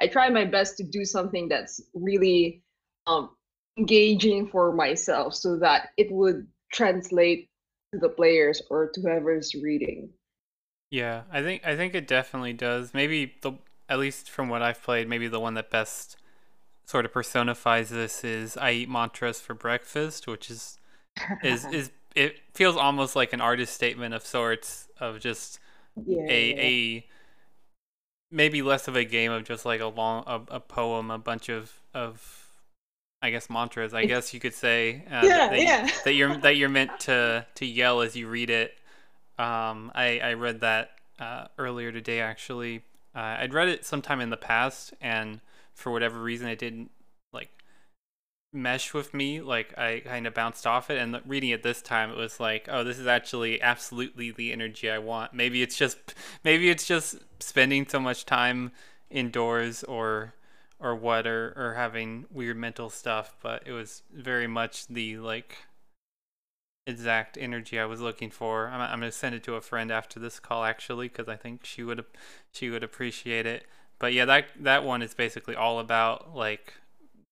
I 0.00 0.06
try 0.08 0.28
my 0.30 0.44
best 0.44 0.76
to 0.78 0.84
do 0.84 1.04
something 1.04 1.48
that's 1.48 1.80
really 1.94 2.62
um 3.08 3.30
engaging 3.78 4.48
for 4.48 4.72
myself 4.72 5.34
so 5.34 5.56
that 5.58 5.90
it 5.96 6.10
would 6.10 6.46
translate 6.72 7.48
to 7.92 7.98
the 7.98 8.08
players 8.08 8.60
or 8.70 8.90
to 8.90 9.00
whoever's 9.00 9.54
reading. 9.54 10.10
Yeah, 10.90 11.22
I 11.30 11.42
think 11.42 11.66
I 11.66 11.76
think 11.76 11.94
it 11.94 12.08
definitely 12.08 12.52
does. 12.52 12.94
Maybe 12.94 13.34
the 13.42 13.52
at 13.88 13.98
least 13.98 14.30
from 14.30 14.48
what 14.48 14.62
I've 14.62 14.82
played, 14.82 15.08
maybe 15.08 15.28
the 15.28 15.40
one 15.40 15.54
that 15.54 15.70
best 15.70 16.16
sort 16.84 17.04
of 17.04 17.12
personifies 17.12 17.90
this 17.90 18.24
is 18.24 18.56
I 18.56 18.72
eat 18.72 18.88
mantras 18.88 19.40
for 19.40 19.54
breakfast, 19.54 20.26
which 20.26 20.50
is 20.50 20.78
is 21.42 21.64
is 21.72 21.90
it 22.14 22.36
feels 22.54 22.76
almost 22.76 23.14
like 23.14 23.32
an 23.32 23.40
artist 23.40 23.74
statement 23.74 24.14
of 24.14 24.24
sorts 24.24 24.88
of 24.98 25.20
just 25.20 25.60
yeah, 26.06 26.24
a 26.28 26.54
a 26.58 27.06
maybe 28.30 28.62
less 28.62 28.88
of 28.88 28.96
a 28.96 29.04
game 29.04 29.30
of 29.30 29.44
just 29.44 29.64
like 29.64 29.80
a 29.80 29.86
long 29.86 30.24
a, 30.26 30.56
a 30.56 30.60
poem, 30.60 31.10
a 31.10 31.18
bunch 31.18 31.48
of 31.48 31.80
of 31.94 32.47
I 33.20 33.30
guess 33.30 33.50
mantras. 33.50 33.94
I 33.94 34.04
guess 34.04 34.32
you 34.32 34.40
could 34.40 34.54
say 34.54 35.02
uh, 35.10 35.22
Yeah, 35.24 35.48
that, 35.48 35.60
yeah. 35.60 35.88
that 36.04 36.12
you're 36.14 36.36
that 36.38 36.56
you're 36.56 36.68
meant 36.68 37.00
to 37.00 37.46
to 37.56 37.66
yell 37.66 38.00
as 38.00 38.16
you 38.16 38.28
read 38.28 38.50
it. 38.50 38.74
Um, 39.38 39.90
I 39.94 40.20
I 40.20 40.32
read 40.34 40.60
that 40.60 40.92
uh, 41.18 41.46
earlier 41.58 41.90
today 41.92 42.20
actually. 42.20 42.82
Uh, 43.14 43.36
I'd 43.40 43.54
read 43.54 43.68
it 43.68 43.84
sometime 43.84 44.20
in 44.20 44.30
the 44.30 44.36
past, 44.36 44.94
and 45.00 45.40
for 45.74 45.90
whatever 45.90 46.20
reason, 46.20 46.48
it 46.48 46.58
didn't 46.58 46.90
like 47.32 47.50
mesh 48.52 48.94
with 48.94 49.12
me. 49.14 49.40
Like 49.40 49.76
I 49.76 50.00
kind 50.04 50.26
of 50.26 50.34
bounced 50.34 50.66
off 50.66 50.90
it, 50.90 50.98
and 50.98 51.20
reading 51.26 51.50
it 51.50 51.62
this 51.64 51.82
time, 51.82 52.10
it 52.10 52.16
was 52.16 52.38
like, 52.38 52.68
oh, 52.70 52.84
this 52.84 52.98
is 52.98 53.06
actually 53.06 53.60
absolutely 53.60 54.30
the 54.30 54.52
energy 54.52 54.88
I 54.90 54.98
want. 54.98 55.34
Maybe 55.34 55.62
it's 55.62 55.76
just 55.76 56.14
maybe 56.44 56.70
it's 56.70 56.86
just 56.86 57.16
spending 57.40 57.86
so 57.88 57.98
much 58.00 58.24
time 58.26 58.70
indoors 59.10 59.82
or 59.84 60.34
or 60.80 60.94
what 60.94 61.26
or 61.26 61.52
or 61.56 61.74
having 61.74 62.26
weird 62.30 62.56
mental 62.56 62.90
stuff, 62.90 63.36
but 63.42 63.62
it 63.66 63.72
was 63.72 64.02
very 64.12 64.46
much 64.46 64.86
the 64.86 65.18
like 65.18 65.56
exact 66.86 67.36
energy 67.38 67.78
I 67.78 67.84
was 67.84 68.00
looking 68.00 68.30
for. 68.30 68.68
I'm, 68.68 68.80
I'm 68.80 69.00
gonna 69.00 69.12
send 69.12 69.34
it 69.34 69.42
to 69.44 69.54
a 69.54 69.60
friend 69.60 69.90
after 69.90 70.18
this 70.18 70.40
call 70.40 70.64
actually 70.64 71.08
because 71.08 71.28
I 71.28 71.36
think 71.36 71.64
she 71.64 71.82
would 71.82 72.04
she 72.52 72.70
would 72.70 72.82
appreciate 72.82 73.46
it. 73.46 73.66
But 73.98 74.12
yeah, 74.12 74.24
that 74.24 74.46
that 74.60 74.84
one 74.84 75.02
is 75.02 75.14
basically 75.14 75.54
all 75.54 75.80
about 75.80 76.34
like 76.34 76.74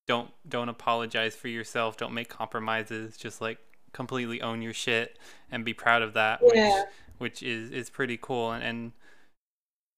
don't 0.06 0.30
don't 0.48 0.68
apologize 0.68 1.34
for 1.34 1.48
yourself, 1.48 1.96
don't 1.96 2.14
make 2.14 2.28
compromises, 2.28 3.16
just 3.16 3.40
like 3.40 3.58
completely 3.92 4.42
own 4.42 4.60
your 4.60 4.74
shit 4.74 5.18
and 5.50 5.64
be 5.64 5.72
proud 5.72 6.02
of 6.02 6.12
that, 6.12 6.42
which 6.42 6.74
which 7.18 7.42
is 7.42 7.70
is 7.70 7.88
pretty 7.90 8.18
cool 8.20 8.52
and 8.52 8.62
and 8.62 8.92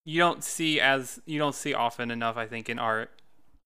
you 0.05 0.19
don't 0.19 0.43
see 0.45 0.81
as 0.81 1.21
you 1.27 1.39
don't 1.39 1.55
see 1.55 1.75
often 1.75 2.11
enough 2.11 2.37
I 2.37 2.47
think 2.47 2.69
in 2.69 2.79
art, 2.79 3.11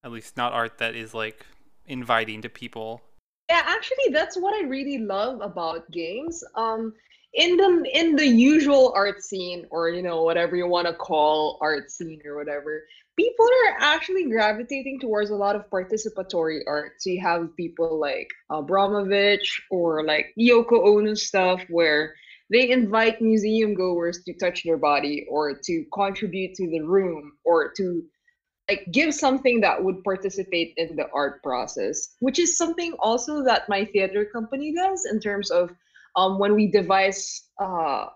at 0.04 0.10
least 0.10 0.36
not 0.36 0.52
art 0.52 0.78
that 0.78 0.94
is 0.94 1.14
like 1.14 1.44
inviting 1.86 2.42
to 2.42 2.48
people. 2.48 3.02
Yeah, 3.48 3.62
actually, 3.64 4.12
that's 4.12 4.36
what 4.36 4.54
I 4.54 4.66
really 4.66 4.98
love 4.98 5.40
about 5.40 5.90
games. 5.90 6.42
Um, 6.54 6.94
in 7.34 7.56
the 7.56 7.90
in 7.94 8.16
the 8.16 8.26
usual 8.26 8.92
art 8.94 9.22
scene, 9.22 9.66
or 9.70 9.88
you 9.88 10.02
know, 10.02 10.22
whatever 10.22 10.56
you 10.56 10.66
want 10.66 10.86
to 10.86 10.94
call 10.94 11.58
art 11.60 11.90
scene 11.90 12.20
or 12.24 12.36
whatever, 12.36 12.84
people 13.16 13.46
are 13.46 13.76
actually 13.80 14.24
gravitating 14.28 15.00
towards 15.00 15.30
a 15.30 15.34
lot 15.34 15.56
of 15.56 15.68
participatory 15.70 16.60
art. 16.66 16.92
So 16.98 17.10
you 17.10 17.20
have 17.20 17.56
people 17.56 17.98
like 17.98 18.28
Abramović 18.50 19.46
or 19.70 20.04
like 20.04 20.34
Yoko 20.38 20.98
Ono 20.98 21.14
stuff 21.14 21.62
where 21.68 22.14
they 22.50 22.70
invite 22.70 23.22
museum 23.22 23.74
goers 23.74 24.22
to 24.24 24.34
touch 24.34 24.62
their 24.62 24.76
body 24.76 25.26
or 25.30 25.58
to 25.64 25.84
contribute 25.92 26.54
to 26.56 26.68
the 26.68 26.80
room 26.80 27.32
or 27.44 27.72
to 27.78 28.02
like 28.72 28.90
give 28.90 29.14
something 29.14 29.60
that 29.60 29.82
would 29.82 30.02
participate 30.04 30.74
in 30.76 30.96
the 30.96 31.08
art 31.12 31.42
process 31.42 32.16
which 32.20 32.38
is 32.38 32.56
something 32.56 32.94
also 32.98 33.44
that 33.44 33.68
my 33.68 33.84
theater 33.84 34.24
company 34.24 34.74
does 34.74 35.06
in 35.10 35.20
terms 35.20 35.50
of 35.50 35.70
um, 36.16 36.38
when 36.38 36.54
we 36.54 36.66
devise 36.66 37.48
uh, 37.58 38.06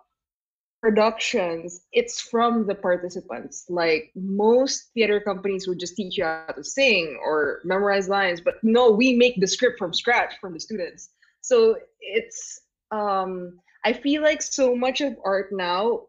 productions 0.82 1.80
it's 1.92 2.20
from 2.20 2.66
the 2.66 2.74
participants. 2.74 3.64
Like 3.68 4.12
most 4.14 4.90
theater 4.94 5.20
companies 5.20 5.66
would 5.66 5.80
just 5.80 5.96
teach 5.96 6.16
you 6.16 6.24
how 6.24 6.54
to 6.54 6.62
sing 6.62 7.18
or 7.24 7.60
memorize 7.64 8.08
lines 8.08 8.40
but 8.40 8.54
no 8.62 8.90
we 8.90 9.14
make 9.14 9.40
the 9.40 9.46
script 9.46 9.78
from 9.78 9.92
scratch 9.92 10.34
from 10.40 10.52
the 10.52 10.60
students. 10.60 11.10
So 11.40 11.76
it's 12.00 12.60
um 12.92 13.58
i 13.84 13.92
feel 13.92 14.22
like 14.22 14.40
so 14.40 14.76
much 14.76 15.00
of 15.00 15.16
art 15.24 15.48
now 15.50 16.02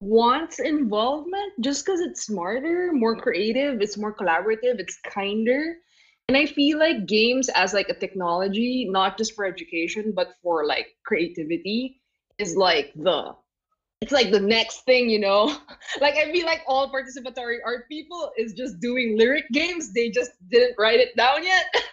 wants 0.00 0.58
involvement 0.58 1.52
just 1.60 1.84
because 1.84 2.00
it's 2.00 2.26
smarter, 2.26 2.92
more 2.92 3.16
creative, 3.16 3.80
it's 3.80 3.96
more 3.96 4.14
collaborative, 4.14 4.78
it's 4.78 4.98
kinder. 5.08 5.76
And 6.28 6.36
I 6.36 6.46
feel 6.46 6.78
like 6.78 7.06
games 7.06 7.48
as 7.50 7.74
like 7.74 7.88
a 7.88 7.94
technology, 7.94 8.88
not 8.90 9.18
just 9.18 9.34
for 9.34 9.44
education, 9.44 10.12
but 10.14 10.34
for 10.42 10.66
like 10.66 10.88
creativity, 11.04 12.00
is 12.38 12.56
like 12.56 12.92
the 12.96 13.34
it's 14.00 14.12
like 14.12 14.30
the 14.30 14.40
next 14.40 14.84
thing, 14.84 15.08
you 15.08 15.18
know. 15.18 15.56
like 16.00 16.16
I 16.16 16.30
feel 16.30 16.44
like 16.46 16.62
all 16.66 16.92
participatory 16.92 17.58
art 17.64 17.88
people 17.88 18.32
is 18.36 18.52
just 18.52 18.80
doing 18.80 19.16
lyric 19.18 19.46
games. 19.52 19.92
They 19.92 20.10
just 20.10 20.32
didn't 20.50 20.74
write 20.78 21.00
it 21.00 21.16
down 21.16 21.44
yet. 21.44 21.66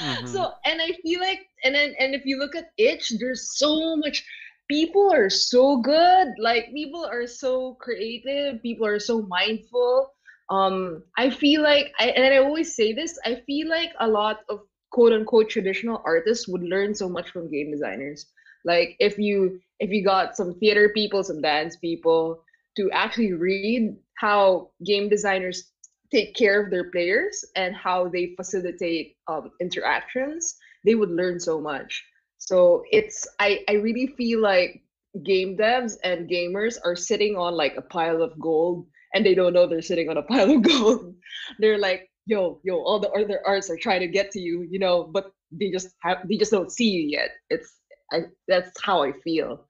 Mm-hmm. 0.00 0.26
so 0.26 0.50
and 0.64 0.80
I 0.82 0.90
feel 1.04 1.20
like 1.20 1.46
and 1.62 1.72
then 1.72 1.94
and 2.00 2.16
if 2.16 2.24
you 2.24 2.36
look 2.36 2.56
at 2.56 2.72
itch, 2.78 3.12
there's 3.20 3.56
so 3.56 3.94
much 3.96 4.24
people 4.68 5.12
are 5.12 5.30
so 5.30 5.78
good. 5.80 6.28
Like 6.38 6.72
people 6.72 7.04
are 7.04 7.26
so 7.26 7.74
creative. 7.80 8.62
People 8.62 8.86
are 8.86 9.00
so 9.00 9.22
mindful. 9.22 10.10
Um 10.50 11.02
i 11.16 11.30
feel 11.30 11.62
like 11.62 11.92
I, 11.98 12.08
and 12.10 12.34
i 12.34 12.38
always 12.38 12.74
say 12.74 12.92
this 12.92 13.18
i 13.24 13.36
feel 13.46 13.68
like 13.68 13.92
a 14.00 14.08
lot 14.08 14.40
of 14.50 14.60
quote 14.90 15.12
unquote 15.12 15.48
traditional 15.48 16.02
artists 16.04 16.48
would 16.48 16.62
learn 16.62 16.94
so 16.94 17.08
much 17.08 17.30
from 17.30 17.50
game 17.50 17.70
designers. 17.70 18.26
Like 18.64 18.96
if 19.00 19.18
you 19.18 19.60
if 19.80 19.90
you 19.90 20.04
got 20.04 20.36
some 20.36 20.54
theater 20.58 20.90
people 20.94 21.22
some 21.24 21.40
dance 21.40 21.76
people 21.76 22.42
to 22.76 22.90
actually 22.92 23.32
read 23.32 23.96
how 24.18 24.70
game 24.84 25.08
designers 25.08 25.70
take 26.10 26.34
care 26.34 26.62
of 26.62 26.70
their 26.70 26.90
players 26.90 27.44
and 27.56 27.74
how 27.74 28.08
they 28.08 28.34
facilitate 28.36 29.16
um, 29.28 29.50
interactions 29.60 30.56
they 30.84 30.94
would 30.94 31.10
learn 31.10 31.40
so 31.40 31.60
much 31.60 32.04
so 32.44 32.82
it's 32.90 33.26
I 33.38 33.60
I 33.68 33.74
really 33.74 34.08
feel 34.08 34.40
like 34.40 34.82
game 35.24 35.56
devs 35.56 35.94
and 36.02 36.28
gamers 36.28 36.76
are 36.84 36.96
sitting 36.96 37.36
on 37.36 37.54
like 37.54 37.76
a 37.76 37.82
pile 37.82 38.20
of 38.20 38.38
gold 38.40 38.86
and 39.14 39.24
they 39.24 39.34
don't 39.34 39.52
know 39.52 39.66
they're 39.66 39.80
sitting 39.80 40.08
on 40.08 40.16
a 40.16 40.22
pile 40.30 40.50
of 40.50 40.62
gold. 40.62 41.14
They're 41.60 41.78
like, 41.78 42.10
yo, 42.26 42.60
yo, 42.64 42.82
all 42.82 42.98
the 42.98 43.10
other 43.10 43.40
arts 43.46 43.70
are 43.70 43.76
trying 43.76 44.00
to 44.00 44.08
get 44.08 44.32
to 44.32 44.40
you, 44.40 44.66
you 44.68 44.80
know, 44.80 45.04
but 45.04 45.32
they 45.52 45.70
just 45.70 45.94
have 46.00 46.26
they 46.28 46.36
just 46.36 46.50
don't 46.50 46.72
see 46.72 46.88
you 46.88 47.08
yet. 47.08 47.30
It's 47.48 47.76
I 48.12 48.22
that's 48.48 48.72
how 48.82 49.04
I 49.04 49.12
feel 49.12 49.64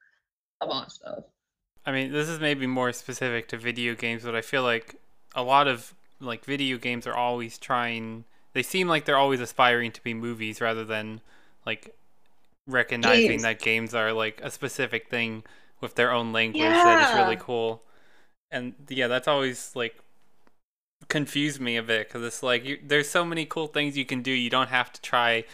about 0.62 0.92
stuff. 0.92 1.24
I 1.84 1.92
mean, 1.92 2.10
this 2.10 2.28
is 2.28 2.40
maybe 2.40 2.66
more 2.66 2.92
specific 2.92 3.48
to 3.48 3.58
video 3.58 3.94
games, 3.94 4.22
but 4.22 4.34
I 4.34 4.40
feel 4.40 4.62
like 4.62 4.96
a 5.34 5.42
lot 5.42 5.68
of 5.68 5.92
like 6.20 6.46
video 6.46 6.78
games 6.78 7.06
are 7.06 7.14
always 7.14 7.58
trying. 7.58 8.24
They 8.54 8.62
seem 8.62 8.88
like 8.88 9.04
they're 9.04 9.18
always 9.18 9.40
aspiring 9.40 9.92
to 9.92 10.02
be 10.02 10.14
movies 10.14 10.62
rather 10.62 10.84
than 10.86 11.20
like 11.66 11.94
recognizing 12.66 13.28
Games. 13.28 13.42
that 13.42 13.60
games 13.60 13.94
are 13.94 14.12
like 14.12 14.40
a 14.42 14.50
specific 14.50 15.08
thing 15.08 15.44
with 15.80 15.94
their 15.96 16.12
own 16.12 16.32
language 16.32 16.82
that 16.82 17.00
is 17.00 17.14
really 17.14 17.36
cool. 17.36 17.82
And 18.50 18.74
yeah, 18.88 19.08
that's 19.08 19.28
always 19.28 19.74
like 19.76 19.98
confused 21.08 21.60
me 21.60 21.76
a 21.76 21.82
bit 21.82 22.08
because 22.08 22.22
it's 22.22 22.42
like 22.42 22.64
you, 22.64 22.78
there's 22.84 23.08
so 23.08 23.24
many 23.24 23.44
cool 23.44 23.66
things 23.66 23.96
you 23.96 24.04
can 24.04 24.22
do. 24.22 24.30
You 24.32 24.50
don't 24.50 24.68
have 24.68 24.92
to 24.92 25.00
try 25.00 25.44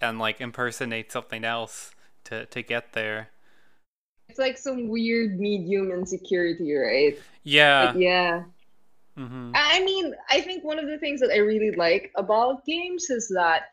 and 0.00 0.18
like 0.18 0.40
impersonate 0.40 1.12
something 1.12 1.44
else 1.44 1.92
to 2.24 2.46
to 2.46 2.62
get 2.62 2.92
there. 2.92 3.30
It's 4.28 4.38
like 4.38 4.56
some 4.58 4.88
weird 4.88 5.38
medium 5.38 5.90
insecurity, 5.90 6.72
right? 6.74 7.18
Yeah. 7.42 7.92
Like 7.92 7.96
yeah. 7.96 8.44
hmm 9.16 9.52
I 9.54 9.82
mean, 9.84 10.14
I 10.30 10.40
think 10.40 10.64
one 10.64 10.78
of 10.78 10.86
the 10.86 10.98
things 10.98 11.20
that 11.20 11.30
I 11.30 11.38
really 11.38 11.74
like 11.74 12.12
about 12.16 12.64
games 12.64 13.10
is 13.10 13.28
that 13.34 13.64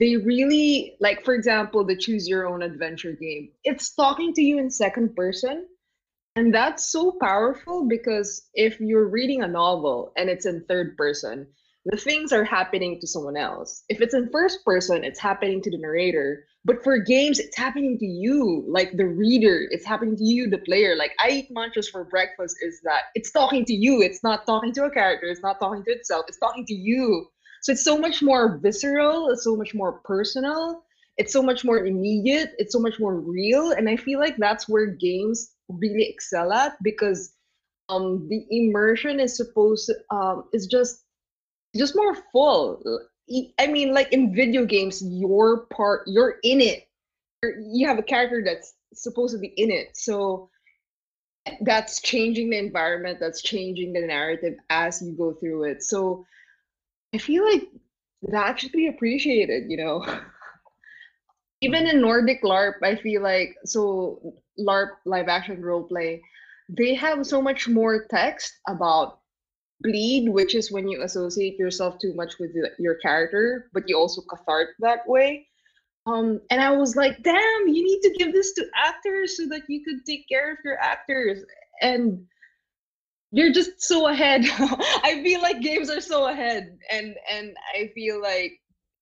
they 0.00 0.16
really, 0.16 0.96
like, 1.00 1.24
for 1.24 1.34
example, 1.34 1.84
the 1.84 1.96
choose 1.96 2.28
your 2.28 2.46
own 2.46 2.62
adventure 2.62 3.12
game, 3.12 3.50
it's 3.64 3.94
talking 3.94 4.32
to 4.34 4.42
you 4.42 4.58
in 4.58 4.70
second 4.70 5.14
person. 5.16 5.66
And 6.36 6.54
that's 6.54 6.92
so 6.92 7.16
powerful 7.20 7.88
because 7.88 8.48
if 8.54 8.78
you're 8.78 9.08
reading 9.08 9.42
a 9.42 9.48
novel 9.48 10.12
and 10.16 10.30
it's 10.30 10.46
in 10.46 10.64
third 10.68 10.96
person, 10.96 11.48
the 11.84 11.96
things 11.96 12.32
are 12.32 12.44
happening 12.44 13.00
to 13.00 13.06
someone 13.06 13.36
else. 13.36 13.82
If 13.88 14.00
it's 14.00 14.14
in 14.14 14.30
first 14.30 14.64
person, 14.64 15.04
it's 15.04 15.18
happening 15.18 15.62
to 15.62 15.70
the 15.70 15.78
narrator. 15.78 16.44
But 16.64 16.84
for 16.84 16.98
games, 16.98 17.38
it's 17.38 17.56
happening 17.56 17.98
to 17.98 18.06
you, 18.06 18.64
like 18.68 18.96
the 18.96 19.06
reader. 19.06 19.66
It's 19.70 19.86
happening 19.86 20.16
to 20.16 20.24
you, 20.24 20.50
the 20.50 20.58
player. 20.58 20.94
Like 20.96 21.12
I 21.18 21.30
eat 21.30 21.48
mantras 21.50 21.88
for 21.88 22.04
breakfast 22.04 22.56
is 22.60 22.80
that 22.84 23.04
it's 23.14 23.30
talking 23.30 23.64
to 23.64 23.72
you. 23.72 24.02
It's 24.02 24.22
not 24.22 24.46
talking 24.46 24.72
to 24.74 24.84
a 24.84 24.90
character. 24.90 25.26
It's 25.26 25.42
not 25.42 25.58
talking 25.58 25.82
to 25.84 25.90
itself. 25.90 26.26
It's 26.28 26.38
talking 26.38 26.66
to 26.66 26.74
you. 26.74 27.26
So 27.62 27.72
it's 27.72 27.84
so 27.84 27.98
much 27.98 28.22
more 28.22 28.58
visceral. 28.58 29.30
It's 29.30 29.44
so 29.44 29.56
much 29.56 29.74
more 29.74 30.00
personal. 30.04 30.82
It's 31.16 31.32
so 31.32 31.42
much 31.42 31.64
more 31.64 31.84
immediate. 31.84 32.52
It's 32.58 32.72
so 32.72 32.78
much 32.78 33.00
more 33.00 33.16
real. 33.16 33.72
And 33.72 33.88
I 33.88 33.96
feel 33.96 34.20
like 34.20 34.36
that's 34.36 34.68
where 34.68 34.86
games 34.86 35.54
really 35.68 36.08
excel 36.08 36.52
at 36.52 36.76
because 36.82 37.34
um 37.88 38.26
the 38.28 38.46
immersion 38.50 39.20
is 39.20 39.36
supposed 39.36 39.90
um 40.10 40.44
is 40.52 40.66
just 40.66 41.04
just 41.76 41.96
more 41.96 42.14
full. 42.32 42.82
I 43.58 43.66
mean, 43.66 43.92
like 43.92 44.12
in 44.12 44.34
video 44.34 44.64
games, 44.64 45.02
your 45.04 45.66
part, 45.66 46.02
you're 46.06 46.36
in 46.42 46.60
it. 46.62 46.88
You're, 47.42 47.60
you 47.60 47.86
have 47.86 47.98
a 47.98 48.02
character 48.02 48.42
that's 48.44 48.74
supposed 48.94 49.34
to 49.34 49.38
be 49.38 49.48
in 49.48 49.70
it. 49.70 49.88
So 49.94 50.48
that's 51.62 52.00
changing 52.00 52.50
the 52.50 52.58
environment, 52.58 53.18
that's 53.20 53.42
changing 53.42 53.92
the 53.92 54.00
narrative 54.00 54.54
as 54.70 55.02
you 55.02 55.12
go 55.12 55.34
through 55.34 55.64
it. 55.64 55.82
So 55.82 56.24
I 57.14 57.18
feel 57.18 57.44
like 57.44 57.68
that 58.22 58.60
should 58.60 58.72
be 58.72 58.88
appreciated, 58.88 59.70
you 59.70 59.76
know. 59.76 60.04
Even 61.60 61.86
in 61.86 62.00
Nordic 62.00 62.42
LARP, 62.42 62.82
I 62.82 62.94
feel 62.96 63.22
like 63.22 63.56
so 63.64 64.34
LARP 64.58 64.90
live 65.04 65.28
action 65.28 65.62
role 65.62 65.82
play, 65.82 66.22
they 66.68 66.94
have 66.94 67.26
so 67.26 67.42
much 67.42 67.68
more 67.68 68.06
text 68.10 68.52
about 68.68 69.20
bleed, 69.80 70.28
which 70.28 70.54
is 70.54 70.70
when 70.70 70.88
you 70.88 71.02
associate 71.02 71.58
yourself 71.58 71.98
too 71.98 72.14
much 72.14 72.38
with 72.38 72.50
your 72.78 72.94
character, 72.96 73.70
but 73.72 73.88
you 73.88 73.96
also 73.96 74.22
cathart 74.22 74.70
that 74.80 75.08
way. 75.08 75.46
Um, 76.06 76.40
and 76.50 76.60
I 76.60 76.70
was 76.70 76.96
like, 76.96 77.22
damn, 77.22 77.68
you 77.68 77.84
need 77.84 78.00
to 78.02 78.14
give 78.18 78.32
this 78.32 78.52
to 78.54 78.66
actors 78.74 79.36
so 79.36 79.46
that 79.48 79.62
you 79.68 79.84
could 79.84 80.04
take 80.06 80.28
care 80.28 80.52
of 80.52 80.58
your 80.64 80.78
actors. 80.78 81.44
And 81.82 82.26
you're 83.30 83.52
just 83.52 83.82
so 83.82 84.08
ahead. 84.08 84.44
I 84.48 85.20
feel 85.22 85.42
like 85.42 85.60
games 85.60 85.90
are 85.90 86.00
so 86.00 86.28
ahead, 86.28 86.78
and 86.90 87.14
and 87.30 87.56
I 87.74 87.90
feel 87.94 88.20
like 88.20 88.60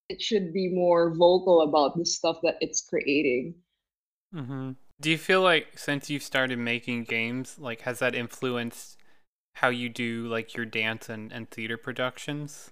it 0.09 0.21
should 0.23 0.52
be 0.52 0.68
more 0.68 1.14
vocal 1.14 1.62
about 1.62 1.97
the 1.97 2.04
stuff 2.04 2.38
that 2.42 2.56
it's 2.61 2.80
creating. 2.80 3.54
Mm-hmm. 4.35 4.73
Do 5.00 5.11
you 5.11 5.18
feel 5.18 5.42
like 5.42 5.78
since 5.78 6.09
you've 6.09 6.23
started 6.23 6.59
making 6.59 7.04
games, 7.04 7.59
like 7.59 7.83
has 7.83 7.99
that 7.99 8.14
influenced 8.14 8.97
how 9.54 9.68
you 9.68 9.88
do 9.88 10.26
like 10.28 10.54
your 10.54 10.66
dance 10.66 11.09
and, 11.09 11.33
and 11.33 11.50
theater 11.50 11.76
productions? 11.76 12.71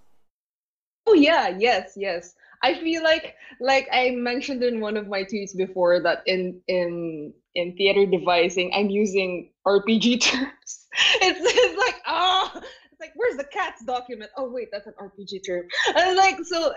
Oh 1.07 1.15
yeah, 1.15 1.49
yes, 1.49 1.93
yes. 1.97 2.35
I 2.63 2.75
feel 2.81 3.03
like 3.03 3.37
like 3.61 3.89
I 3.93 4.11
mentioned 4.11 4.63
in 4.63 4.81
one 4.81 4.97
of 4.97 5.07
my 5.07 5.23
tweets 5.23 5.57
before 5.57 6.01
that 6.01 6.23
in 6.27 6.61
in 6.67 7.35
in 7.55 7.77
theater 7.77 8.07
devising 8.07 8.73
I'm 8.75 8.91
using 8.91 9.51
RPG 9.67 10.21
terms. 10.21 10.87
It's, 11.23 11.41
it's 11.41 11.79
like 11.79 12.03
ah, 12.07 12.53
oh, 12.55 12.59
it's 12.59 13.01
like 13.01 13.13
where's 13.17 13.37
the 13.37 13.45
CATS 13.45 13.85
document? 13.85 14.31
Oh 14.37 14.51
wait, 14.51 14.69
that's 14.73 14.87
an 14.87 14.95
RPG 15.01 15.45
term. 15.47 15.67
And 15.97 16.17
like 16.17 16.39
so, 16.45 16.73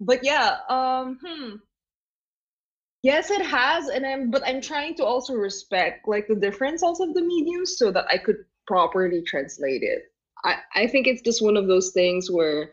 but 0.00 0.24
yeah, 0.24 0.58
um, 0.68 1.18
hmm. 1.24 1.56
Yes, 3.02 3.30
it 3.30 3.44
has, 3.44 3.88
and 3.88 4.04
I'm 4.04 4.30
but 4.30 4.42
I'm 4.44 4.60
trying 4.60 4.94
to 4.96 5.04
also 5.04 5.34
respect 5.34 6.08
like 6.08 6.26
the 6.26 6.34
difference 6.34 6.82
also 6.82 7.04
of 7.04 7.14
the 7.14 7.22
mediums 7.22 7.78
so 7.78 7.92
that 7.92 8.06
I 8.10 8.18
could 8.18 8.44
properly 8.66 9.22
translate 9.22 9.82
it. 9.82 10.02
I 10.44 10.56
I 10.74 10.86
think 10.86 11.06
it's 11.06 11.22
just 11.22 11.42
one 11.42 11.56
of 11.56 11.68
those 11.68 11.92
things 11.92 12.30
where 12.30 12.72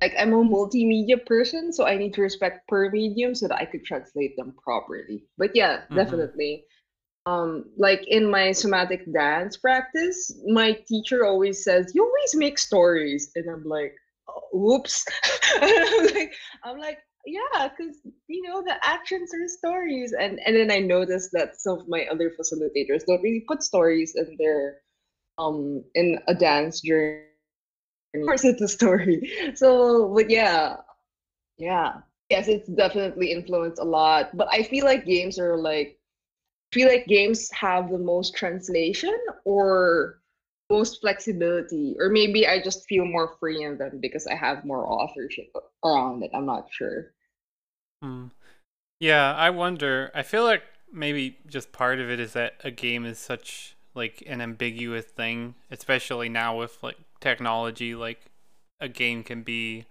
like 0.00 0.14
I'm 0.18 0.32
a 0.32 0.36
multimedia 0.36 1.24
person, 1.26 1.72
so 1.72 1.84
I 1.84 1.96
need 1.96 2.14
to 2.14 2.22
respect 2.22 2.66
per 2.68 2.90
medium 2.90 3.34
so 3.34 3.48
that 3.48 3.58
I 3.58 3.64
could 3.64 3.84
translate 3.84 4.36
them 4.36 4.54
properly. 4.62 5.24
But 5.36 5.54
yeah, 5.54 5.78
mm-hmm. 5.78 5.96
definitely. 5.96 6.64
Um, 7.26 7.64
like 7.78 8.02
in 8.06 8.30
my 8.30 8.52
somatic 8.52 9.00
dance 9.12 9.56
practice, 9.56 10.30
my 10.46 10.76
teacher 10.88 11.24
always 11.24 11.62
says, 11.62 11.92
"You 11.94 12.02
always 12.04 12.34
make 12.34 12.58
stories," 12.58 13.30
and 13.36 13.48
I'm 13.48 13.64
like, 13.64 13.92
oh, 14.28 14.40
"Whoops!" 14.52 15.04
I'm 15.62 16.06
like, 16.14 16.32
I'm 16.64 16.78
like, 16.78 16.98
yeah, 17.26 17.68
because 17.68 17.96
you 18.28 18.42
know 18.42 18.62
the 18.62 18.76
actions 18.84 19.30
are 19.34 19.48
stories, 19.48 20.12
and 20.18 20.38
and 20.46 20.56
then 20.56 20.70
I 20.70 20.80
noticed 20.80 21.30
that 21.32 21.50
some 21.56 21.78
of 21.78 21.88
my 21.88 22.06
other 22.10 22.30
facilitators 22.38 23.04
don't 23.06 23.22
really 23.22 23.44
put 23.46 23.62
stories 23.62 24.14
in 24.16 24.36
their 24.38 24.76
um 25.38 25.82
in 25.94 26.18
a 26.28 26.34
dance 26.34 26.80
journey. 26.80 27.26
Of 28.14 28.22
course 28.26 28.44
it's 28.44 28.60
a 28.62 28.68
story. 28.68 29.20
So 29.54 30.12
but 30.14 30.30
yeah. 30.30 30.76
Yeah. 31.58 32.00
Yes 32.30 32.48
it's 32.48 32.68
definitely 32.68 33.32
influenced 33.32 33.80
a 33.80 33.84
lot. 33.84 34.28
But 34.34 34.48
i 34.52 34.62
feel 34.62 34.84
like 34.84 35.04
games 35.04 35.38
are 35.38 35.56
like 35.56 35.96
feel 36.72 36.88
like 36.88 37.06
games 37.06 37.50
have 37.52 37.90
the 37.90 37.98
most 37.98 38.34
translation 38.34 39.14
or 39.44 40.20
most 40.70 41.00
flexibility 41.00 41.94
or 42.00 42.08
maybe 42.08 42.46
i 42.46 42.60
just 42.60 42.86
feel 42.88 43.04
more 43.04 43.36
free 43.38 43.62
in 43.62 43.76
them 43.76 43.98
because 44.00 44.26
i 44.26 44.34
have 44.34 44.64
more 44.64 44.86
authorship 44.86 45.52
around 45.84 46.22
it 46.22 46.30
i'm 46.34 46.46
not 46.46 46.66
sure 46.70 47.12
hmm. 48.02 48.26
yeah 49.00 49.34
i 49.34 49.50
wonder 49.50 50.10
i 50.14 50.22
feel 50.22 50.44
like 50.44 50.62
maybe 50.92 51.38
just 51.46 51.72
part 51.72 51.98
of 51.98 52.10
it 52.10 52.20
is 52.20 52.34
that 52.34 52.54
a 52.64 52.70
game 52.70 53.04
is 53.04 53.18
such 53.18 53.76
like 53.94 54.22
an 54.26 54.40
ambiguous 54.40 55.04
thing, 55.04 55.54
especially 55.70 56.28
now 56.28 56.58
with 56.58 56.78
like 56.82 56.96
technology. 57.20 57.94
Like 57.94 58.20
a 58.80 58.88
game 58.88 59.22
can 59.22 59.42
be 59.42 59.86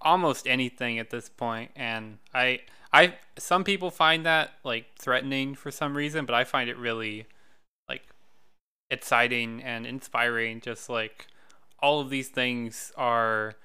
almost 0.00 0.46
anything 0.46 0.98
at 0.98 1.10
this 1.10 1.28
point, 1.28 1.70
and 1.76 2.18
I 2.32 2.60
I 2.94 3.16
some 3.36 3.64
people 3.64 3.90
find 3.90 4.24
that 4.24 4.52
like 4.62 4.86
threatening 4.96 5.54
for 5.56 5.70
some 5.70 5.96
reason, 5.96 6.24
but 6.24 6.34
I 6.34 6.44
find 6.44 6.70
it 6.70 6.78
really 6.78 7.26
like 7.88 8.02
exciting 8.90 9.60
and 9.62 9.84
inspiring. 9.84 10.60
Just 10.60 10.88
like 10.88 11.26
all 11.80 12.00
of 12.00 12.08
these 12.08 12.28
things 12.28 12.92
are 12.96 13.56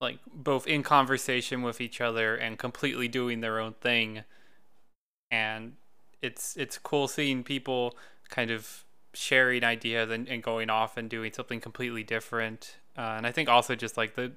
like 0.00 0.18
both 0.32 0.66
in 0.66 0.82
conversation 0.82 1.62
with 1.62 1.80
each 1.80 2.00
other 2.00 2.36
and 2.36 2.58
completely 2.58 3.08
doing 3.08 3.40
their 3.40 3.58
own 3.58 3.72
thing 3.80 4.24
and 5.30 5.72
it's 6.22 6.56
it's 6.56 6.78
cool 6.78 7.08
seeing 7.08 7.42
people 7.42 7.96
kind 8.28 8.50
of 8.50 8.84
sharing 9.14 9.64
ideas 9.64 10.10
and, 10.10 10.28
and 10.28 10.42
going 10.42 10.70
off 10.70 10.96
and 10.96 11.08
doing 11.08 11.32
something 11.32 11.60
completely 11.60 12.02
different. 12.02 12.76
Uh, 12.96 13.14
and 13.16 13.26
I 13.26 13.32
think 13.32 13.48
also 13.48 13.74
just 13.74 13.96
like 13.96 14.14
the 14.16 14.32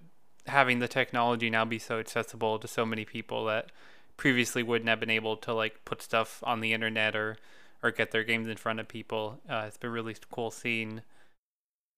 having 0.46 0.80
the 0.80 0.88
technology 0.88 1.50
now 1.50 1.66
be 1.66 1.80
so 1.80 2.00
accessible 2.00 2.58
to 2.60 2.68
so 2.68 2.86
many 2.86 3.06
people 3.06 3.46
that 3.46 3.72
previously 4.18 4.64
wouldn't 4.64 4.90
have 4.90 5.00
been 5.00 5.10
able 5.10 5.38
to 5.38 5.54
like 5.54 5.86
put 5.86 6.02
stuff 6.02 6.44
on 6.44 6.60
the 6.60 6.74
internet 6.74 7.16
or 7.16 7.38
or 7.84 7.92
get 7.92 8.12
their 8.12 8.24
games 8.24 8.48
in 8.48 8.58
front 8.58 8.80
of 8.80 8.88
people. 8.88 9.40
Uh, 9.48 9.66
it's 9.68 9.78
been 9.78 9.92
really 9.92 10.16
cool 10.32 10.50
seeing 10.50 11.02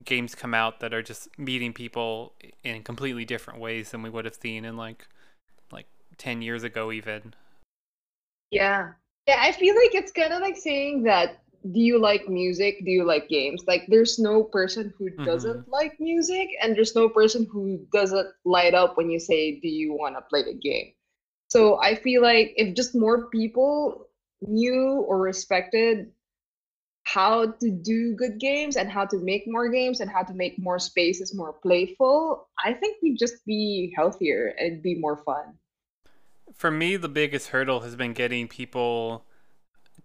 games 0.03 0.35
come 0.35 0.53
out 0.53 0.81
that 0.81 0.93
are 0.93 1.01
just 1.01 1.27
meeting 1.37 1.73
people 1.73 2.33
in 2.63 2.83
completely 2.83 3.25
different 3.25 3.59
ways 3.59 3.91
than 3.91 4.01
we 4.01 4.09
would 4.09 4.25
have 4.25 4.35
seen 4.35 4.65
in 4.65 4.77
like 4.77 5.07
like 5.71 5.87
10 6.17 6.41
years 6.41 6.63
ago 6.63 6.91
even. 6.91 7.33
Yeah. 8.51 8.91
Yeah 9.27 9.37
i 9.39 9.51
feel 9.51 9.75
like 9.75 9.93
it's 9.93 10.11
kind 10.11 10.33
of 10.33 10.41
like 10.41 10.57
saying 10.57 11.03
that 11.03 11.41
do 11.73 11.81
you 11.81 11.99
like 11.99 12.29
music? 12.29 12.85
Do 12.85 12.89
you 12.89 13.03
like 13.03 13.27
games? 13.27 13.63
Like 13.67 13.83
there's 13.89 14.17
no 14.17 14.43
person 14.43 14.93
who 14.97 15.09
doesn't 15.09 15.57
mm-hmm. 15.57 15.71
like 15.71 15.99
music 15.99 16.47
and 16.61 16.73
there's 16.73 16.95
no 16.95 17.09
person 17.09 17.45
who 17.51 17.85
doesn't 17.91 18.29
light 18.45 18.73
up 18.73 18.95
when 18.95 19.09
you 19.09 19.19
say 19.19 19.59
do 19.59 19.67
you 19.67 19.93
want 19.93 20.15
to 20.15 20.21
play 20.21 20.41
the 20.43 20.53
game 20.53 20.93
so 21.49 21.79
i 21.81 21.95
feel 21.95 22.21
like 22.21 22.53
if 22.55 22.75
just 22.75 22.95
more 22.95 23.29
people 23.29 24.07
knew 24.41 25.03
or 25.07 25.19
respected 25.19 26.11
how 27.03 27.51
to 27.59 27.71
do 27.71 28.15
good 28.15 28.39
games 28.39 28.75
and 28.75 28.89
how 28.89 29.05
to 29.05 29.17
make 29.17 29.43
more 29.47 29.69
games 29.69 29.99
and 29.99 30.09
how 30.11 30.21
to 30.21 30.33
make 30.33 30.59
more 30.59 30.79
spaces 30.79 31.35
more 31.35 31.53
playful 31.53 32.47
i 32.63 32.73
think 32.73 32.97
we'd 33.01 33.17
just 33.17 33.45
be 33.45 33.93
healthier 33.95 34.53
and 34.59 34.81
be 34.81 34.95
more 34.95 35.17
fun 35.17 35.53
for 36.53 36.71
me 36.71 36.95
the 36.95 37.09
biggest 37.09 37.49
hurdle 37.49 37.81
has 37.81 37.95
been 37.95 38.13
getting 38.13 38.47
people 38.47 39.25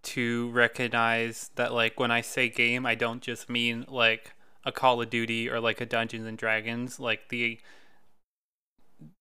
to 0.04 0.50
recognize 0.50 1.50
that 1.57 1.72
like 1.72 1.98
when 1.98 2.11
I 2.11 2.20
say 2.20 2.48
game, 2.48 2.87
I 2.87 2.94
don't 2.94 3.22
just 3.22 3.48
mean 3.48 3.87
like 3.88 4.33
a 4.64 4.70
Call 4.70 5.00
of 5.00 5.11
Duty 5.11 5.50
or 5.50 5.61
like 5.61 5.80
a 5.80 5.87
Dungeons 5.87 6.26
and 6.26 6.38
Dragons. 6.38 7.00
Like 7.00 7.28
the 7.30 7.59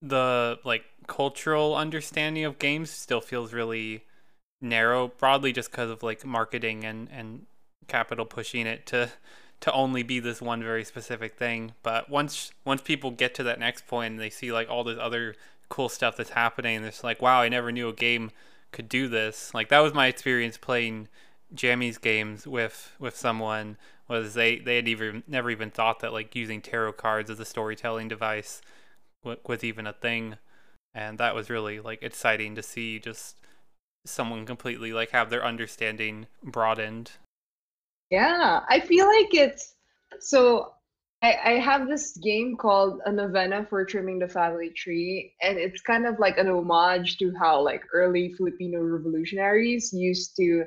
the 0.01 0.59
like 0.63 0.83
cultural 1.07 1.75
understanding 1.75 2.45
of 2.45 2.59
games 2.59 2.89
still 2.89 3.21
feels 3.21 3.53
really 3.53 4.03
narrow, 4.61 5.09
broadly 5.09 5.51
just 5.51 5.71
because 5.71 5.89
of 5.89 6.03
like 6.03 6.25
marketing 6.25 6.83
and 6.85 7.09
and 7.11 7.45
capital 7.87 8.25
pushing 8.25 8.65
it 8.65 8.85
to 8.87 9.11
to 9.59 9.71
only 9.71 10.03
be 10.03 10.19
this 10.19 10.41
one 10.41 10.61
very 10.63 10.83
specific 10.83 11.35
thing. 11.35 11.73
But 11.83 12.09
once 12.09 12.51
once 12.65 12.81
people 12.81 13.11
get 13.11 13.33
to 13.35 13.43
that 13.43 13.59
next 13.59 13.87
point 13.87 14.11
and 14.11 14.19
they 14.19 14.29
see 14.29 14.51
like 14.51 14.69
all 14.69 14.83
this 14.83 14.99
other 14.99 15.35
cool 15.69 15.89
stuff 15.89 16.17
that's 16.17 16.31
happening, 16.31 16.83
it's 16.83 17.03
like 17.03 17.21
wow, 17.21 17.41
I 17.41 17.49
never 17.49 17.71
knew 17.71 17.89
a 17.89 17.93
game 17.93 18.31
could 18.71 18.89
do 18.89 19.07
this. 19.07 19.53
Like 19.53 19.69
that 19.69 19.79
was 19.79 19.93
my 19.93 20.07
experience 20.07 20.57
playing 20.57 21.07
Jamie's 21.53 21.97
games 21.97 22.47
with 22.47 22.95
with 22.99 23.15
someone 23.15 23.77
was 24.07 24.33
they 24.33 24.57
they 24.59 24.75
had 24.77 24.87
even 24.87 25.23
never 25.27 25.49
even 25.49 25.71
thought 25.71 25.99
that 26.01 26.13
like 26.13 26.35
using 26.35 26.61
tarot 26.61 26.93
cards 26.93 27.29
as 27.29 27.39
a 27.39 27.45
storytelling 27.45 28.07
device 28.07 28.61
w- 29.23 29.39
was 29.47 29.63
even 29.63 29.87
a 29.87 29.93
thing, 29.93 30.37
and 30.93 31.17
that 31.17 31.35
was 31.35 31.49
really 31.49 31.79
like 31.79 32.03
exciting 32.03 32.55
to 32.55 32.63
see 32.63 32.99
just 32.99 33.37
someone 34.05 34.45
completely 34.45 34.93
like 34.93 35.11
have 35.11 35.29
their 35.29 35.43
understanding 35.43 36.27
broadened. 36.43 37.11
Yeah, 38.09 38.61
I 38.67 38.79
feel 38.79 39.07
like 39.07 39.33
it's 39.33 39.75
so 40.19 40.73
I, 41.21 41.37
I 41.45 41.51
have 41.59 41.87
this 41.87 42.17
game 42.17 42.57
called 42.57 42.99
a 43.05 43.11
novena 43.11 43.65
for 43.69 43.85
trimming 43.85 44.19
the 44.19 44.27
family 44.27 44.69
tree, 44.69 45.33
and 45.41 45.57
it's 45.57 45.81
kind 45.81 46.05
of 46.05 46.19
like 46.19 46.37
an 46.37 46.49
homage 46.49 47.17
to 47.19 47.33
how 47.39 47.61
like 47.61 47.83
early 47.93 48.33
Filipino 48.33 48.81
revolutionaries 48.81 49.93
used 49.93 50.35
to 50.37 50.65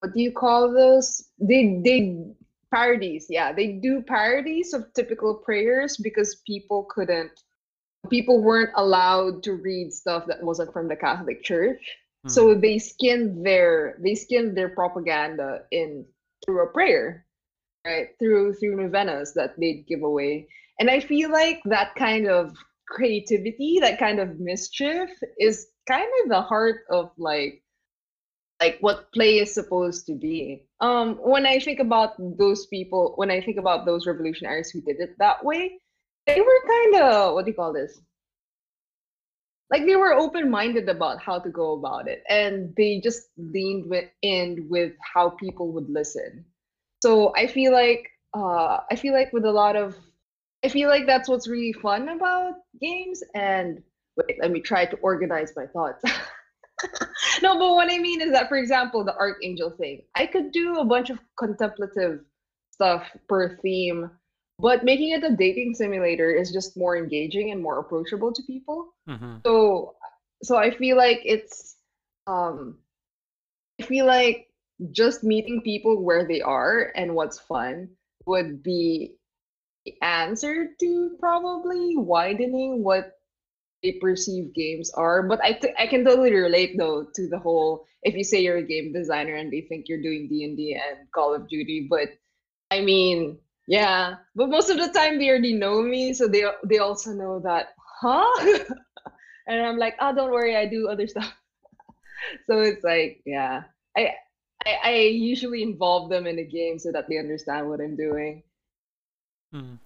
what 0.00 0.14
do 0.14 0.22
you 0.22 0.32
call 0.32 0.72
those? 0.72 1.30
They 1.40 1.80
they 1.84 2.24
parodies, 2.72 3.26
yeah. 3.28 3.52
They 3.52 3.72
do 3.72 4.02
parodies 4.02 4.72
of 4.72 4.92
typical 4.94 5.34
prayers 5.34 5.96
because 5.96 6.42
people 6.46 6.86
couldn't 6.88 7.32
people 8.08 8.42
weren't 8.42 8.70
allowed 8.76 9.42
to 9.44 9.54
read 9.54 9.92
stuff 9.92 10.26
that 10.26 10.42
wasn't 10.42 10.72
from 10.72 10.88
the 10.88 10.96
Catholic 10.96 11.42
Church. 11.42 11.82
Mm. 12.26 12.30
So 12.30 12.54
they 12.54 12.78
skinned 12.78 13.44
their 13.44 13.98
they 14.02 14.14
skinned 14.14 14.56
their 14.56 14.70
propaganda 14.70 15.62
in 15.70 16.04
through 16.44 16.64
a 16.64 16.72
prayer, 16.72 17.26
right? 17.86 18.08
Through 18.18 18.54
through 18.54 18.76
novenas 18.76 19.34
that 19.34 19.54
they'd 19.58 19.86
give 19.86 20.02
away. 20.02 20.48
And 20.80 20.90
I 20.90 21.00
feel 21.00 21.30
like 21.30 21.60
that 21.64 21.94
kind 21.96 22.28
of 22.28 22.54
creativity, 22.88 23.78
that 23.80 23.98
kind 23.98 24.20
of 24.20 24.38
mischief 24.38 25.10
is 25.38 25.66
kind 25.88 26.08
of 26.22 26.30
the 26.30 26.42
heart 26.42 26.80
of 26.90 27.10
like 27.18 27.62
like 28.60 28.78
what 28.80 29.12
play 29.12 29.38
is 29.38 29.54
supposed 29.54 30.06
to 30.06 30.14
be. 30.14 30.66
Um, 30.80 31.16
when 31.16 31.46
I 31.46 31.60
think 31.60 31.78
about 31.78 32.14
those 32.18 32.66
people, 32.66 33.12
when 33.16 33.30
I 33.30 33.40
think 33.40 33.56
about 33.56 33.86
those 33.86 34.06
revolutionaries 34.06 34.70
who 34.70 34.80
did 34.80 34.98
it 34.98 35.16
that 35.18 35.44
way, 35.44 35.80
they 36.28 36.40
were 36.40 36.60
kind 36.68 37.02
of 37.02 37.34
what 37.34 37.44
do 37.44 37.50
you 37.50 37.56
call 37.56 37.72
this? 37.72 38.00
Like 39.70 39.84
they 39.84 39.96
were 39.96 40.14
open-minded 40.14 40.88
about 40.88 41.20
how 41.20 41.38
to 41.38 41.50
go 41.50 41.74
about 41.74 42.08
it, 42.08 42.22
and 42.28 42.74
they 42.76 43.00
just 43.00 43.28
leaned 43.36 43.88
with, 43.90 44.08
in 44.22 44.66
with 44.70 44.92
how 45.14 45.30
people 45.30 45.72
would 45.72 45.90
listen. 45.90 46.44
So 47.02 47.34
I 47.36 47.46
feel 47.46 47.72
like 47.72 48.08
uh, 48.34 48.80
I 48.90 48.96
feel 48.96 49.12
like 49.12 49.32
with 49.32 49.44
a 49.44 49.50
lot 49.52 49.76
of, 49.76 49.96
I 50.64 50.68
feel 50.68 50.88
like 50.88 51.06
that's 51.06 51.28
what's 51.28 51.48
really 51.48 51.72
fun 51.72 52.08
about 52.08 52.54
games. 52.80 53.22
And 53.34 53.82
wait, 54.16 54.38
let 54.40 54.50
me 54.50 54.60
try 54.60 54.86
to 54.86 54.96
organize 54.98 55.52
my 55.56 55.66
thoughts. 55.66 56.02
no, 57.42 57.58
but 57.58 57.74
what 57.74 57.90
I 57.90 57.98
mean 57.98 58.20
is 58.20 58.32
that, 58.32 58.48
for 58.48 58.56
example, 58.56 59.04
the 59.04 59.16
Archangel 59.16 59.70
thing, 59.70 60.02
I 60.14 60.26
could 60.26 60.52
do 60.52 60.78
a 60.78 60.84
bunch 60.84 61.10
of 61.10 61.18
contemplative 61.38 62.20
stuff 62.70 63.04
per 63.28 63.56
theme, 63.58 64.10
but 64.58 64.84
making 64.84 65.10
it 65.10 65.24
a 65.24 65.36
dating 65.36 65.74
simulator 65.74 66.30
is 66.30 66.50
just 66.50 66.76
more 66.76 66.96
engaging 66.96 67.50
and 67.52 67.62
more 67.62 67.78
approachable 67.78 68.32
to 68.32 68.42
people. 68.42 68.94
Mm-hmm. 69.08 69.36
So, 69.46 69.94
so 70.42 70.56
I 70.56 70.74
feel 70.74 70.96
like 70.96 71.20
it's, 71.24 71.76
um, 72.26 72.78
I 73.80 73.84
feel 73.84 74.06
like 74.06 74.48
just 74.92 75.24
meeting 75.24 75.62
people 75.62 76.02
where 76.02 76.26
they 76.26 76.40
are 76.40 76.92
and 76.94 77.14
what's 77.14 77.38
fun 77.38 77.88
would 78.26 78.62
be 78.62 79.16
the 79.84 79.94
answer 80.02 80.68
to 80.80 81.16
probably 81.18 81.96
widening 81.96 82.82
what 82.82 83.12
they 83.82 83.92
perceive 83.92 84.54
games 84.54 84.90
are. 84.90 85.22
But 85.22 85.40
I 85.42 85.52
th- 85.52 85.74
I 85.78 85.86
can 85.86 86.04
totally 86.04 86.32
relate 86.32 86.76
though 86.76 87.06
to 87.14 87.28
the 87.28 87.38
whole 87.38 87.86
if 88.02 88.14
you 88.14 88.24
say 88.24 88.40
you're 88.40 88.58
a 88.58 88.66
game 88.66 88.92
designer 88.92 89.34
and 89.34 89.52
they 89.52 89.62
think 89.62 89.86
you're 89.88 90.02
doing 90.02 90.28
D 90.28 90.44
and 90.44 90.56
D 90.56 90.74
and 90.74 91.08
Call 91.14 91.34
of 91.34 91.48
Duty, 91.48 91.86
but 91.88 92.08
I 92.70 92.80
mean, 92.80 93.38
yeah. 93.68 94.16
But 94.34 94.48
most 94.48 94.70
of 94.70 94.78
the 94.78 94.88
time 94.88 95.18
they 95.18 95.28
already 95.28 95.54
know 95.54 95.80
me, 95.82 96.12
so 96.14 96.26
they 96.26 96.44
they 96.64 96.78
also 96.78 97.12
know 97.12 97.38
that, 97.44 97.68
huh? 98.00 98.26
and 99.46 99.62
I'm 99.64 99.78
like, 99.78 99.94
oh, 100.00 100.14
don't 100.14 100.32
worry, 100.32 100.56
I 100.56 100.66
do 100.66 100.88
other 100.88 101.06
stuff. 101.06 101.32
so 102.48 102.60
it's 102.60 102.82
like, 102.82 103.22
yeah, 103.24 103.64
I. 103.96 104.14
I, 104.66 104.78
I 104.84 104.94
usually 105.14 105.62
involve 105.62 106.10
them 106.10 106.26
in 106.26 106.34
the 106.34 106.44
game 106.44 106.80
so 106.80 106.90
that 106.90 107.08
they 107.08 107.16
understand 107.16 107.68
what 107.68 107.80
I'm 107.80 107.94
doing. 107.94 108.42
Hmm. 109.52 109.76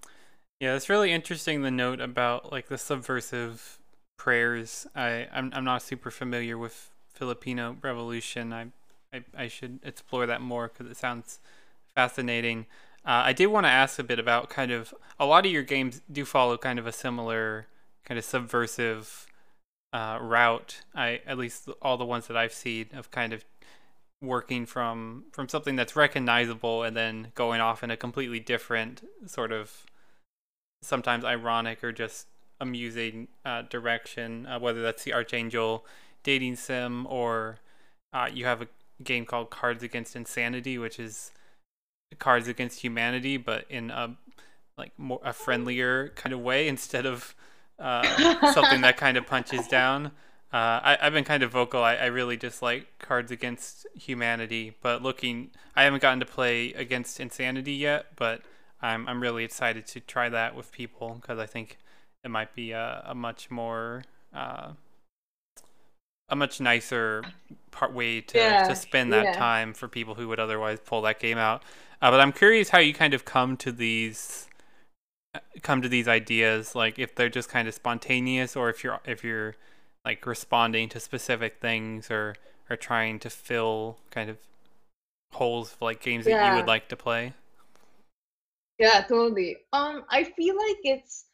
Yeah, 0.60 0.76
it's 0.76 0.88
really 0.88 1.12
interesting 1.12 1.62
the 1.62 1.70
note 1.70 2.00
about 2.00 2.52
like 2.52 2.68
the 2.68 2.78
subversive 2.78 3.78
prayers. 4.16 4.86
I 4.94 5.28
I'm 5.32 5.50
I'm 5.54 5.64
not 5.64 5.82
super 5.82 6.10
familiar 6.10 6.56
with 6.56 6.90
Filipino 7.08 7.76
revolution. 7.82 8.52
I 8.52 8.68
I, 9.12 9.24
I 9.36 9.48
should 9.48 9.80
explore 9.82 10.26
that 10.26 10.40
more 10.40 10.68
because 10.68 10.90
it 10.90 10.96
sounds 10.96 11.40
fascinating. 11.94 12.66
Uh, 13.04 13.22
I 13.26 13.32
did 13.32 13.46
want 13.46 13.64
to 13.66 13.70
ask 13.70 13.98
a 13.98 14.04
bit 14.04 14.18
about 14.18 14.48
kind 14.48 14.70
of 14.70 14.94
a 15.18 15.26
lot 15.26 15.44
of 15.44 15.52
your 15.52 15.62
games 15.62 16.00
do 16.10 16.24
follow 16.24 16.56
kind 16.56 16.78
of 16.78 16.86
a 16.86 16.92
similar 16.92 17.66
kind 18.04 18.18
of 18.18 18.24
subversive 18.24 19.26
uh, 19.92 20.18
route. 20.20 20.82
I 20.94 21.20
at 21.26 21.38
least 21.38 21.68
all 21.80 21.96
the 21.96 22.04
ones 22.04 22.28
that 22.28 22.36
I've 22.36 22.52
seen 22.52 22.86
of 22.94 23.10
kind 23.10 23.32
of 23.32 23.44
working 24.20 24.66
from 24.66 25.24
from 25.32 25.48
something 25.48 25.74
that's 25.74 25.96
recognizable 25.96 26.84
and 26.84 26.96
then 26.96 27.32
going 27.34 27.60
off 27.60 27.82
in 27.82 27.90
a 27.90 27.96
completely 27.96 28.38
different 28.38 29.02
sort 29.26 29.50
of 29.50 29.84
sometimes 30.82 31.24
ironic 31.24 31.82
or 31.82 31.92
just 31.92 32.28
amusing 32.60 33.26
uh, 33.44 33.62
direction, 33.62 34.46
uh, 34.46 34.58
whether 34.60 34.80
that's 34.80 35.02
the 35.02 35.12
Archangel 35.12 35.84
dating 36.22 36.54
sim 36.54 37.06
or 37.08 37.58
uh, 38.12 38.28
you 38.32 38.44
have 38.44 38.62
a 38.62 38.68
game 39.02 39.24
called 39.24 39.50
Cards 39.50 39.82
Against 39.82 40.14
Insanity, 40.14 40.78
which 40.78 41.00
is 41.00 41.32
Cards 42.18 42.48
Against 42.48 42.80
Humanity, 42.80 43.36
but 43.36 43.64
in 43.68 43.90
a 43.90 44.16
like 44.78 44.92
more 44.98 45.20
a 45.24 45.32
friendlier 45.32 46.08
kind 46.10 46.32
of 46.32 46.40
way 46.40 46.68
instead 46.68 47.06
of 47.06 47.34
uh, 47.78 48.52
something 48.52 48.80
that 48.82 48.96
kind 48.96 49.16
of 49.16 49.26
punches 49.26 49.66
down. 49.68 50.06
Uh, 50.52 50.80
I, 50.82 50.98
I've 51.00 51.14
been 51.14 51.24
kind 51.24 51.42
of 51.42 51.50
vocal. 51.50 51.82
I, 51.82 51.94
I 51.94 52.06
really 52.06 52.36
dislike 52.36 52.86
Cards 52.98 53.30
Against 53.30 53.86
Humanity, 53.94 54.76
but 54.82 55.02
looking, 55.02 55.50
I 55.74 55.84
haven't 55.84 56.02
gotten 56.02 56.20
to 56.20 56.26
play 56.26 56.72
Against 56.74 57.20
Insanity 57.20 57.72
yet, 57.72 58.06
but 58.16 58.42
I'm 58.82 59.08
I'm 59.08 59.20
really 59.22 59.44
excited 59.44 59.86
to 59.88 60.00
try 60.00 60.28
that 60.28 60.54
with 60.54 60.72
people 60.72 61.18
because 61.20 61.38
I 61.38 61.46
think 61.46 61.78
it 62.24 62.30
might 62.30 62.54
be 62.54 62.72
a, 62.72 63.02
a 63.06 63.14
much 63.14 63.50
more 63.50 64.04
uh, 64.34 64.72
a 66.28 66.36
much 66.36 66.60
nicer 66.60 67.22
part 67.70 67.92
way 67.92 68.20
to, 68.20 68.38
yeah, 68.38 68.68
to 68.68 68.74
spend 68.74 69.12
that 69.12 69.24
yeah. 69.24 69.32
time 69.34 69.74
for 69.74 69.86
people 69.88 70.14
who 70.14 70.28
would 70.28 70.40
otherwise 70.40 70.78
pull 70.84 71.02
that 71.02 71.20
game 71.20 71.38
out. 71.38 71.62
Uh, 72.02 72.10
but 72.10 72.20
I'm 72.20 72.32
curious 72.32 72.70
how 72.70 72.80
you 72.80 72.92
kind 72.92 73.14
of 73.14 73.24
come 73.24 73.56
to 73.58 73.70
these 73.70 74.48
come 75.62 75.80
to 75.80 75.88
these 75.88 76.08
ideas, 76.08 76.74
like 76.74 76.98
if 76.98 77.14
they're 77.14 77.28
just 77.28 77.48
kind 77.48 77.68
of 77.68 77.74
spontaneous, 77.74 78.56
or 78.56 78.68
if 78.68 78.82
you're 78.82 78.98
if 79.06 79.22
you're 79.22 79.54
like 80.04 80.26
responding 80.26 80.88
to 80.90 81.00
specific 81.00 81.60
things, 81.60 82.10
or 82.10 82.34
or 82.68 82.76
trying 82.76 83.20
to 83.20 83.30
fill 83.30 83.98
kind 84.10 84.28
of 84.28 84.38
holes 85.32 85.74
of 85.74 85.82
like 85.82 86.02
games 86.02 86.26
yeah. 86.26 86.38
that 86.38 86.50
you 86.50 86.56
would 86.56 86.66
like 86.66 86.88
to 86.88 86.96
play. 86.96 87.34
Yeah, 88.80 89.04
totally. 89.08 89.58
Um, 89.72 90.04
I 90.10 90.24
feel 90.24 90.56
like 90.56 90.78
it's 90.82 91.26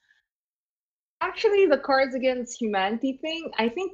actually 1.23 1.65
the 1.65 1.79
Cards 1.79 2.15
Against 2.15 2.61
Humanity 2.61 3.19
thing. 3.23 3.51
I 3.59 3.71
think 3.71 3.93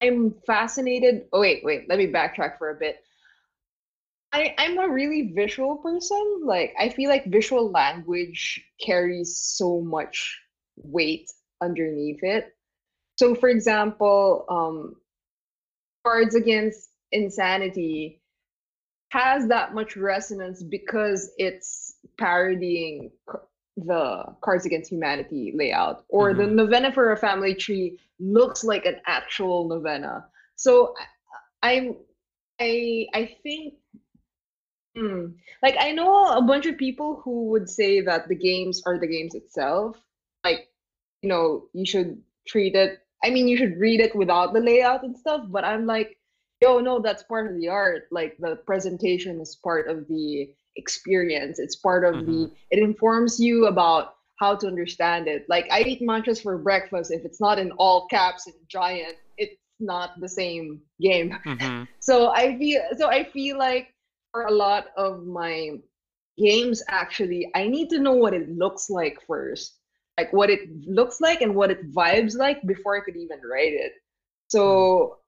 I'm 0.00 0.36
fascinated. 0.46 1.26
Oh 1.32 1.40
wait, 1.40 1.64
wait. 1.64 1.88
Let 1.88 1.98
me 1.98 2.06
backtrack 2.06 2.58
for 2.58 2.70
a 2.70 2.76
bit. 2.76 2.98
I 4.36 4.54
I'm 4.58 4.78
a 4.78 4.88
really 4.88 5.32
visual 5.34 5.76
person. 5.76 6.42
Like 6.44 6.74
I 6.78 6.90
feel 6.90 7.08
like 7.08 7.24
visual 7.26 7.70
language 7.70 8.62
carries 8.84 9.38
so 9.38 9.80
much 9.80 10.38
weight 10.76 11.30
underneath 11.62 12.22
it. 12.22 12.54
So, 13.18 13.34
for 13.34 13.48
example, 13.48 14.44
um, 14.50 14.96
Cards 16.04 16.34
Against 16.34 16.90
Insanity 17.12 18.20
has 19.10 19.48
that 19.48 19.74
much 19.74 19.96
resonance 19.96 20.62
because 20.62 21.32
it's 21.38 21.94
parodying 22.18 23.10
the 23.78 24.24
Cards 24.42 24.66
Against 24.66 24.90
Humanity 24.92 25.54
layout, 25.56 26.04
or 26.10 26.32
mm-hmm. 26.32 26.40
the 26.40 26.46
novena 26.48 26.92
for 26.92 27.12
a 27.12 27.16
family 27.16 27.54
tree 27.54 27.98
looks 28.20 28.64
like 28.64 28.84
an 28.84 28.96
actual 29.06 29.66
novena. 29.66 30.26
So 30.56 30.94
I, 31.62 31.96
I, 32.60 33.06
I 33.14 33.36
think, 33.42 33.74
hmm, 34.96 35.26
like 35.62 35.76
I 35.78 35.92
know 35.92 36.32
a 36.32 36.42
bunch 36.42 36.66
of 36.66 36.78
people 36.78 37.20
who 37.24 37.46
would 37.50 37.68
say 37.68 38.00
that 38.00 38.28
the 38.28 38.34
games 38.34 38.82
are 38.86 38.98
the 38.98 39.06
games 39.06 39.34
itself. 39.34 39.96
Like, 40.44 40.68
you 41.22 41.28
know, 41.28 41.66
you 41.72 41.84
should 41.84 42.22
treat 42.46 42.74
it. 42.74 43.00
I 43.24 43.30
mean, 43.30 43.48
you 43.48 43.56
should 43.56 43.78
read 43.78 44.00
it 44.00 44.14
without 44.14 44.52
the 44.52 44.60
layout 44.60 45.02
and 45.02 45.16
stuff. 45.16 45.46
But 45.48 45.64
I'm 45.64 45.86
like, 45.86 46.16
yo, 46.62 46.80
no, 46.80 47.00
that's 47.00 47.22
part 47.24 47.50
of 47.50 47.58
the 47.58 47.68
art. 47.68 48.04
Like 48.10 48.36
the 48.38 48.56
presentation 48.66 49.40
is 49.40 49.58
part 49.62 49.88
of 49.88 50.06
the 50.08 50.50
experience. 50.76 51.58
It's 51.58 51.76
part 51.76 52.04
of 52.04 52.14
mm-hmm. 52.14 52.32
the, 52.32 52.50
it 52.70 52.78
informs 52.82 53.40
you 53.40 53.66
about 53.66 54.14
how 54.38 54.54
to 54.56 54.66
understand 54.66 55.28
it. 55.28 55.46
Like 55.48 55.66
I 55.70 55.80
eat 55.80 56.02
mantras 56.02 56.40
for 56.40 56.58
breakfast. 56.58 57.10
If 57.10 57.24
it's 57.24 57.40
not 57.40 57.58
in 57.58 57.72
all 57.72 58.06
caps 58.08 58.46
and 58.46 58.54
giant, 58.68 59.14
it's 59.38 59.56
not 59.80 60.20
the 60.20 60.28
same 60.28 60.80
game. 61.00 61.36
Mm-hmm. 61.44 61.84
So 62.00 62.30
I 62.30 62.56
feel, 62.56 62.82
so 62.96 63.08
I 63.08 63.24
feel 63.24 63.58
like 63.58 63.88
a 64.42 64.52
lot 64.52 64.88
of 64.96 65.24
my 65.24 65.78
games, 66.36 66.82
actually, 66.88 67.50
I 67.54 67.66
need 67.68 67.90
to 67.90 67.98
know 67.98 68.12
what 68.12 68.34
it 68.34 68.48
looks 68.48 68.90
like 68.90 69.18
first. 69.26 69.78
Like 70.18 70.32
what 70.32 70.48
it 70.48 70.60
looks 70.86 71.20
like 71.20 71.42
and 71.42 71.54
what 71.54 71.70
it 71.70 71.92
vibes 71.92 72.36
like 72.36 72.66
before 72.66 72.96
I 72.96 73.04
could 73.04 73.16
even 73.16 73.38
write 73.50 73.74
it. 73.74 73.92
So, 74.48 75.18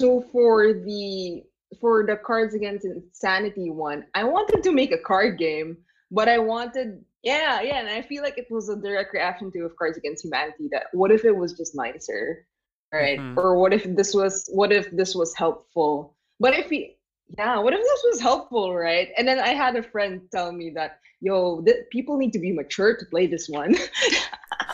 mm-hmm. 0.00 0.04
so 0.04 0.28
for 0.30 0.72
the 0.74 1.42
for 1.80 2.06
the 2.06 2.16
Cards 2.16 2.54
Against 2.54 2.84
Insanity 2.84 3.70
one, 3.70 4.04
I 4.14 4.24
wanted 4.24 4.62
to 4.62 4.72
make 4.72 4.92
a 4.92 4.98
card 4.98 5.38
game, 5.38 5.78
but 6.10 6.28
I 6.28 6.38
wanted 6.38 7.02
yeah, 7.22 7.60
yeah, 7.60 7.80
and 7.80 7.88
I 7.88 8.02
feel 8.02 8.22
like 8.22 8.38
it 8.38 8.46
was 8.50 8.68
a 8.68 8.76
direct 8.76 9.12
reaction 9.12 9.50
to 9.50 9.64
of 9.64 9.76
Cards 9.76 9.98
Against 9.98 10.24
Humanity 10.24 10.68
that 10.70 10.84
what 10.92 11.10
if 11.10 11.24
it 11.24 11.34
was 11.36 11.54
just 11.54 11.74
nicer? 11.74 12.46
Right? 12.92 13.18
Mm-hmm. 13.18 13.38
Or 13.38 13.58
what 13.58 13.72
if 13.72 13.84
this 13.96 14.14
was 14.14 14.48
what 14.52 14.70
if 14.70 14.90
this 14.92 15.14
was 15.14 15.34
helpful? 15.34 16.14
But 16.38 16.54
if 16.54 16.70
he 16.70 16.95
yeah, 17.38 17.58
what 17.58 17.72
if 17.72 17.80
this 17.80 18.02
was 18.12 18.20
helpful, 18.20 18.74
right? 18.74 19.08
And 19.16 19.26
then 19.26 19.38
I 19.38 19.48
had 19.48 19.76
a 19.76 19.82
friend 19.82 20.20
tell 20.30 20.52
me 20.52 20.70
that, 20.76 21.00
yo, 21.20 21.62
th- 21.62 21.86
people 21.90 22.16
need 22.16 22.32
to 22.32 22.38
be 22.38 22.52
mature 22.52 22.96
to 22.96 23.04
play 23.06 23.26
this 23.26 23.48
one. 23.48 23.74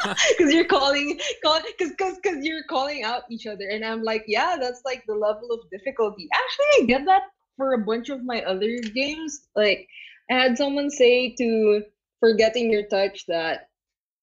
because 0.37 0.53
you're 0.53 0.65
calling 0.65 1.19
call 1.45 1.61
because 1.79 1.91
because 1.97 2.17
because 2.23 2.45
you're 2.45 2.65
calling 2.69 3.05
out 3.05 3.23
each 3.31 3.47
other 3.47 3.69
and 3.69 3.85
i'm 3.85 4.03
like 4.03 4.25
yeah 4.27 4.57
that's 4.61 4.83
like 4.85 5.03
the 5.07 5.15
level 5.15 5.51
of 5.53 5.61
difficulty 5.71 6.29
actually 6.35 6.83
i 6.83 6.87
get 6.87 7.05
that 7.05 7.23
for 7.57 7.75
a 7.75 7.79
bunch 7.79 8.09
of 8.09 8.25
my 8.25 8.43
other 8.43 8.79
games 8.95 9.47
like 9.55 9.87
i 10.31 10.35
had 10.35 10.57
someone 10.57 10.91
say 10.91 11.35
to 11.37 11.83
forgetting 12.21 12.71
your 12.71 12.83
touch 12.89 13.27
that 13.27 13.69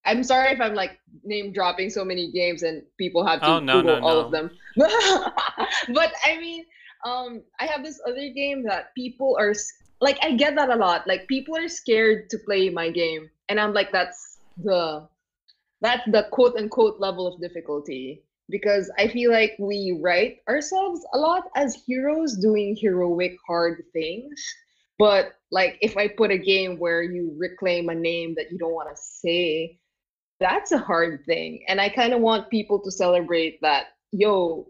i'm 0.06 0.24
sorry 0.24 0.50
if 0.52 0.60
i'm 0.60 0.76
like 0.76 1.00
name 1.24 1.52
dropping 1.54 1.90
so 1.90 2.04
many 2.04 2.32
games 2.32 2.64
and 2.64 2.84
people 2.98 3.26
have 3.26 3.40
to 3.40 3.48
Oh, 3.48 3.60
no, 3.60 3.82
google 3.82 4.00
no, 4.00 4.06
all 4.08 4.16
no. 4.16 4.26
of 4.26 4.32
them 4.32 4.52
but 4.78 6.12
i 6.26 6.38
mean 6.40 6.66
um 7.06 7.42
i 7.60 7.66
have 7.66 7.84
this 7.84 8.00
other 8.08 8.30
game 8.30 8.64
that 8.64 8.94
people 8.96 9.38
are 9.40 9.54
like 10.02 10.18
i 10.24 10.32
get 10.32 10.56
that 10.56 10.70
a 10.70 10.76
lot 10.76 11.08
like 11.08 11.28
people 11.28 11.56
are 11.56 11.68
scared 11.68 12.30
to 12.30 12.38
play 12.40 12.70
my 12.70 12.90
game 12.90 13.30
and 13.50 13.60
i'm 13.60 13.74
like 13.74 13.92
that's 13.92 14.40
the 14.64 15.08
that's 15.82 16.04
the 16.12 16.28
quote 16.32 16.56
unquote 16.58 17.00
level 17.00 17.28
of 17.28 17.42
difficulty 17.42 18.24
because 18.50 18.92
I 18.98 19.08
feel 19.08 19.32
like 19.32 19.56
we 19.60 19.98
write 20.02 20.38
ourselves 20.48 21.06
a 21.14 21.18
lot 21.18 21.44
as 21.56 21.82
heroes 21.86 22.36
doing 22.38 22.76
heroic 22.76 23.38
hard 23.48 23.84
things. 23.94 24.44
But 24.98 25.34
like 25.52 25.78
if 25.82 25.96
I 25.96 26.08
put 26.08 26.32
a 26.32 26.38
game 26.38 26.78
where 26.78 27.02
you 27.02 27.34
reclaim 27.38 27.90
a 27.90 27.96
name 27.96 28.36
that 28.36 28.52
you 28.52 28.58
don't 28.58 28.74
want 28.74 28.90
to 28.90 29.02
say, 29.02 29.80
that's 30.40 30.72
a 30.72 30.78
hard 30.78 31.24
thing. 31.26 31.64
And 31.68 31.80
I 31.80 31.90
kind 31.90 32.14
of 32.14 32.22
want 32.22 32.50
people 32.50 32.82
to 32.82 32.92
celebrate 32.92 33.62
that, 33.62 33.88
yo, 34.12 34.68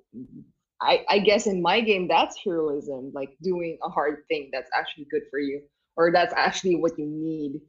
I, 0.82 1.04
I 1.10 1.20
guess 1.20 1.48
in 1.48 1.62
my 1.62 1.82
game 1.82 2.08
that's 2.08 2.38
heroism, 2.44 3.12
like 3.14 3.30
doing 3.42 3.78
a 3.84 3.90
hard 3.90 4.18
thing 4.30 4.50
that's 4.54 4.70
actually 4.76 5.08
good 5.12 5.24
for 5.30 5.40
you, 5.40 5.62
or 5.98 6.12
that's 6.12 6.34
actually 6.36 6.76
what 6.76 6.98
you 6.98 7.06
need. 7.08 7.62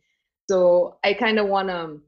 So 0.48 0.98
I 1.04 1.14
kind 1.14 1.38
of 1.38 1.48
want 1.48 1.68
to 1.68 2.00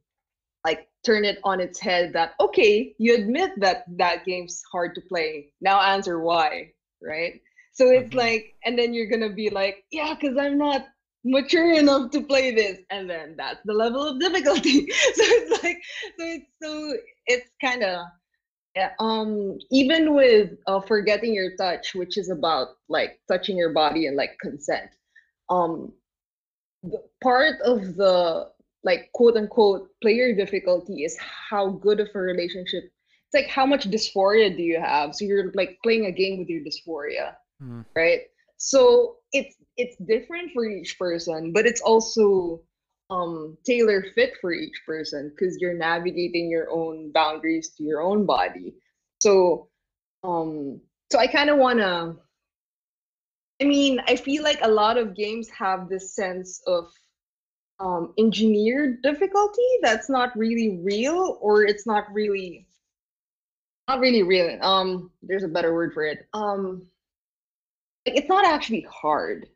like 0.64 0.86
turn 1.04 1.24
it 1.24 1.38
on 1.44 1.60
its 1.60 1.80
head 1.80 2.12
that 2.14 2.32
okay 2.40 2.94
you 2.98 3.14
admit 3.14 3.50
that 3.58 3.84
that 3.96 4.24
game's 4.24 4.62
hard 4.72 4.94
to 4.94 5.00
play 5.08 5.48
now 5.60 5.80
answer 5.80 6.20
why 6.20 6.70
right 7.02 7.40
so 7.72 7.88
it's 7.90 8.12
Mhm. 8.12 8.14
like 8.14 8.44
and 8.64 8.78
then 8.78 8.94
you're 8.94 9.08
gonna 9.08 9.32
be 9.32 9.50
like 9.50 9.84
yeah 9.90 10.14
because 10.14 10.36
i'm 10.38 10.58
not 10.58 10.86
mature 11.24 11.72
enough 11.72 12.10
to 12.10 12.20
play 12.22 12.52
this 12.54 12.78
and 12.90 13.08
then 13.08 13.34
that's 13.36 13.60
the 13.64 13.72
level 13.72 14.06
of 14.06 14.18
difficulty 14.20 14.86
so 15.14 15.22
it's 15.24 15.62
like 15.62 15.78
so 16.18 16.24
it's 16.26 16.46
so 16.62 16.96
it's 17.26 17.50
kind 17.60 17.82
of 17.82 18.06
um 19.00 19.58
even 19.70 20.14
with 20.14 20.52
uh, 20.66 20.80
forgetting 20.80 21.34
your 21.34 21.56
touch 21.56 21.94
which 21.94 22.16
is 22.16 22.30
about 22.30 22.68
like 22.88 23.20
touching 23.28 23.56
your 23.56 23.72
body 23.72 24.06
and 24.06 24.16
like 24.16 24.36
consent 24.40 24.90
um 25.50 25.92
the 26.82 27.02
part 27.22 27.60
of 27.64 27.96
the 27.96 28.48
like 28.84 29.10
quote 29.12 29.36
unquote 29.36 29.88
player 30.00 30.34
difficulty 30.34 31.04
is 31.04 31.16
how 31.18 31.68
good 31.68 32.00
of 32.00 32.08
a 32.14 32.18
relationship 32.18 32.84
it's 32.84 33.34
like 33.34 33.46
how 33.46 33.66
much 33.66 33.90
dysphoria 33.90 34.54
do 34.56 34.62
you 34.62 34.80
have 34.80 35.14
so 35.14 35.24
you're 35.24 35.52
like 35.54 35.78
playing 35.82 36.06
a 36.06 36.12
game 36.12 36.38
with 36.38 36.48
your 36.48 36.62
dysphoria 36.62 37.34
Mm. 37.62 37.84
right 37.94 38.22
so 38.56 39.18
it's 39.32 39.54
it's 39.76 39.96
different 40.06 40.50
for 40.52 40.64
each 40.64 40.98
person 40.98 41.52
but 41.52 41.64
it's 41.64 41.80
also 41.80 42.60
um 43.10 43.56
tailor 43.64 44.04
fit 44.14 44.34
for 44.40 44.52
each 44.52 44.80
person 44.86 45.30
because 45.30 45.58
you're 45.60 45.74
navigating 45.74 46.50
your 46.50 46.70
own 46.70 47.12
boundaries 47.12 47.70
to 47.70 47.82
your 47.82 48.00
own 48.02 48.24
body. 48.26 48.74
So 49.20 49.68
um 50.24 50.80
so 51.10 51.18
i 51.18 51.26
kind 51.26 51.50
of 51.50 51.58
want 51.58 51.78
to 51.78 52.16
i 53.60 53.64
mean 53.64 54.00
i 54.06 54.16
feel 54.16 54.42
like 54.42 54.58
a 54.62 54.70
lot 54.70 54.96
of 54.96 55.16
games 55.16 55.48
have 55.50 55.88
this 55.88 56.14
sense 56.14 56.62
of 56.66 56.86
um 57.80 58.14
engineered 58.18 59.02
difficulty 59.02 59.66
that's 59.82 60.08
not 60.08 60.36
really 60.36 60.78
real 60.82 61.38
or 61.40 61.64
it's 61.64 61.86
not 61.86 62.04
really 62.12 62.68
not 63.88 63.98
really 63.98 64.22
real 64.22 64.56
um 64.62 65.10
there's 65.22 65.42
a 65.42 65.48
better 65.48 65.74
word 65.74 65.92
for 65.92 66.04
it 66.04 66.26
um 66.34 66.86
like, 68.06 68.16
it's 68.16 68.28
not 68.28 68.44
actually 68.44 68.86
hard. 68.90 69.48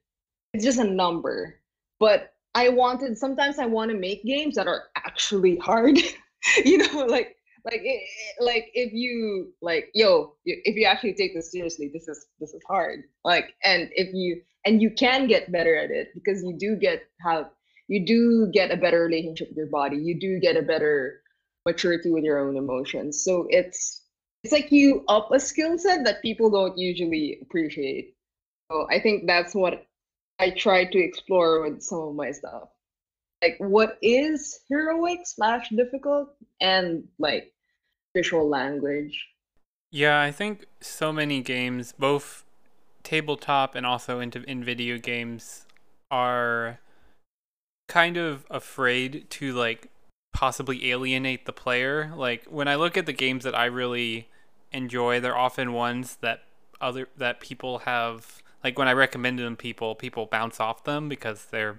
It's 0.52 0.64
just 0.64 0.78
a 0.78 0.84
number. 0.84 1.60
But 1.98 2.32
i 2.56 2.68
wanted 2.70 3.18
sometimes 3.18 3.60
i 3.60 3.66
want 3.66 3.92
to 3.92 3.98
make 3.98 4.24
games 4.24 4.56
that 4.56 4.68
are 4.68 4.84
actually 4.96 5.56
hard 5.58 5.98
you 6.66 6.78
know 6.78 7.06
like 7.06 7.36
like 7.64 7.82
it, 7.82 8.02
it- 8.02 8.44
like 8.44 8.70
if 8.74 8.92
you 8.92 9.52
like 9.62 9.90
yo 9.94 10.34
if 10.44 10.76
you 10.76 10.86
actually 10.86 11.14
take 11.14 11.34
this 11.34 11.52
seriously 11.52 11.90
this 11.94 12.08
is 12.08 12.26
this 12.40 12.54
is 12.54 12.62
hard. 12.68 13.04
Like 13.24 13.54
and 13.64 13.90
if 13.94 14.14
you 14.14 14.42
and 14.64 14.82
you 14.82 14.90
can 14.90 15.26
get 15.28 15.52
better 15.52 15.76
at 15.76 15.90
it 15.90 16.08
because 16.14 16.44
you 16.44 16.56
do 16.58 16.76
get 16.76 17.04
have 17.24 17.50
you 17.88 18.06
do 18.06 18.50
get 18.52 18.70
a 18.72 18.76
better 18.76 19.02
relationship 19.04 19.48
with 19.50 19.58
your 19.58 19.66
body. 19.68 19.96
You 19.96 20.18
do 20.20 20.40
get 20.40 20.56
a 20.56 20.62
better 20.62 21.22
maturity 21.66 22.10
with 22.10 22.24
your 22.24 22.38
own 22.38 22.56
emotions. 22.56 23.24
So 23.24 23.46
it's 23.50 24.02
it's 24.44 24.52
like 24.52 24.70
you 24.72 25.04
up 25.08 25.30
a 25.32 25.40
skill 25.40 25.78
set 25.78 26.04
that 26.04 26.22
people 26.22 26.50
don't 26.50 26.78
usually 26.78 27.38
appreciate. 27.42 28.14
So 28.70 28.86
I 28.90 29.00
think 29.00 29.26
that's 29.26 29.54
what 29.54 29.86
I 30.38 30.50
try 30.50 30.84
to 30.84 30.98
explore 30.98 31.62
with 31.62 31.82
some 31.82 32.00
of 32.00 32.14
my 32.14 32.30
stuff. 32.32 32.68
Like 33.42 33.56
what 33.58 33.98
is 34.02 34.60
heroic 34.68 35.20
slash 35.24 35.68
difficult 35.70 36.30
and 36.60 37.04
like 37.18 37.52
visual 38.14 38.48
language. 38.48 39.26
Yeah, 39.90 40.20
I 40.20 40.32
think 40.32 40.66
so 40.80 41.12
many 41.12 41.42
games, 41.42 41.92
both 41.98 42.44
tabletop 43.02 43.74
and 43.74 43.86
also 43.86 44.20
into 44.20 44.42
in 44.44 44.64
video 44.64 44.98
games, 44.98 45.66
are 46.10 46.80
kind 47.88 48.16
of 48.16 48.44
afraid 48.50 49.28
to 49.30 49.52
like 49.52 49.88
possibly 50.32 50.90
alienate 50.90 51.46
the 51.46 51.52
player. 51.52 52.12
Like 52.14 52.44
when 52.46 52.68
I 52.68 52.74
look 52.74 52.96
at 52.96 53.06
the 53.06 53.12
games 53.12 53.44
that 53.44 53.54
I 53.54 53.66
really 53.66 54.28
enjoy, 54.72 55.20
they're 55.20 55.36
often 55.36 55.72
ones 55.72 56.16
that 56.20 56.42
other 56.80 57.08
that 57.16 57.40
people 57.40 57.80
have 57.80 58.42
like 58.66 58.80
when 58.80 58.88
I 58.88 58.94
recommend 58.94 59.38
them 59.38 59.54
people, 59.54 59.94
people 59.94 60.26
bounce 60.26 60.58
off 60.58 60.82
them 60.82 61.08
because 61.08 61.44
they're 61.52 61.78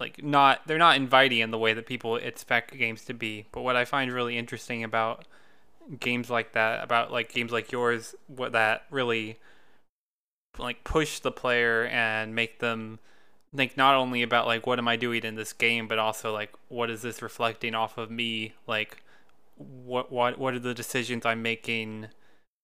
like 0.00 0.24
not 0.24 0.66
they're 0.66 0.76
not 0.76 0.96
inviting 0.96 1.38
in 1.38 1.52
the 1.52 1.58
way 1.58 1.72
that 1.72 1.86
people 1.86 2.16
expect 2.16 2.76
games 2.76 3.04
to 3.04 3.14
be. 3.14 3.46
But 3.52 3.60
what 3.60 3.76
I 3.76 3.84
find 3.84 4.12
really 4.12 4.36
interesting 4.36 4.82
about 4.82 5.24
games 6.00 6.28
like 6.28 6.50
that, 6.50 6.82
about 6.82 7.12
like 7.12 7.32
games 7.32 7.52
like 7.52 7.70
yours, 7.70 8.16
what 8.26 8.50
that 8.50 8.86
really 8.90 9.38
like 10.58 10.82
push 10.82 11.20
the 11.20 11.30
player 11.30 11.86
and 11.86 12.34
make 12.34 12.58
them 12.58 12.98
think 13.54 13.76
not 13.76 13.94
only 13.94 14.22
about 14.22 14.48
like 14.48 14.66
what 14.66 14.80
am 14.80 14.88
I 14.88 14.96
doing 14.96 15.22
in 15.22 15.36
this 15.36 15.52
game, 15.52 15.86
but 15.86 16.00
also 16.00 16.32
like 16.32 16.52
what 16.66 16.90
is 16.90 17.02
this 17.02 17.22
reflecting 17.22 17.76
off 17.76 17.96
of 17.98 18.10
me? 18.10 18.54
Like 18.66 19.04
what 19.56 20.10
what 20.10 20.40
what 20.40 20.54
are 20.54 20.58
the 20.58 20.74
decisions 20.74 21.24
I'm 21.24 21.40
making 21.40 22.08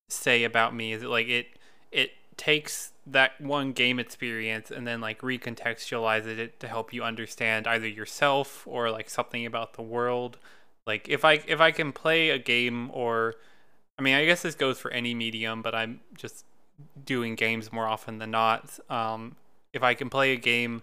say 0.08 0.42
about 0.42 0.74
me? 0.74 0.92
Is 0.92 1.04
it 1.04 1.08
like 1.08 1.28
it 1.28 1.46
it 1.92 2.10
takes 2.36 2.90
that 3.06 3.40
one 3.40 3.72
game 3.72 3.98
experience 3.98 4.70
and 4.70 4.86
then 4.86 5.00
like 5.00 5.20
recontextualize 5.20 6.26
it 6.26 6.58
to 6.58 6.68
help 6.68 6.92
you 6.92 7.04
understand 7.04 7.66
either 7.66 7.86
yourself 7.86 8.66
or 8.66 8.90
like 8.90 9.08
something 9.08 9.46
about 9.46 9.74
the 9.74 9.82
world. 9.82 10.38
Like 10.86 11.08
if 11.08 11.24
I 11.24 11.34
if 11.46 11.60
I 11.60 11.70
can 11.70 11.92
play 11.92 12.30
a 12.30 12.38
game 12.38 12.90
or 12.92 13.34
I 13.98 14.02
mean 14.02 14.14
I 14.14 14.24
guess 14.24 14.42
this 14.42 14.56
goes 14.56 14.78
for 14.78 14.90
any 14.90 15.14
medium, 15.14 15.62
but 15.62 15.74
I'm 15.74 16.00
just 16.14 16.44
doing 17.04 17.36
games 17.36 17.72
more 17.72 17.86
often 17.86 18.18
than 18.18 18.32
not. 18.32 18.78
Um, 18.90 19.36
if 19.72 19.82
I 19.82 19.94
can 19.94 20.10
play 20.10 20.32
a 20.32 20.36
game 20.36 20.82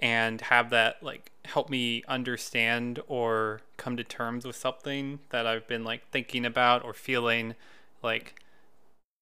and 0.00 0.40
have 0.42 0.70
that 0.70 1.02
like 1.02 1.30
help 1.46 1.70
me 1.70 2.02
understand 2.08 3.00
or 3.08 3.60
come 3.78 3.96
to 3.96 4.04
terms 4.04 4.44
with 4.44 4.56
something 4.56 5.20
that 5.30 5.46
I've 5.46 5.66
been 5.66 5.84
like 5.84 6.10
thinking 6.10 6.44
about 6.44 6.84
or 6.84 6.92
feeling 6.92 7.54
like 8.02 8.40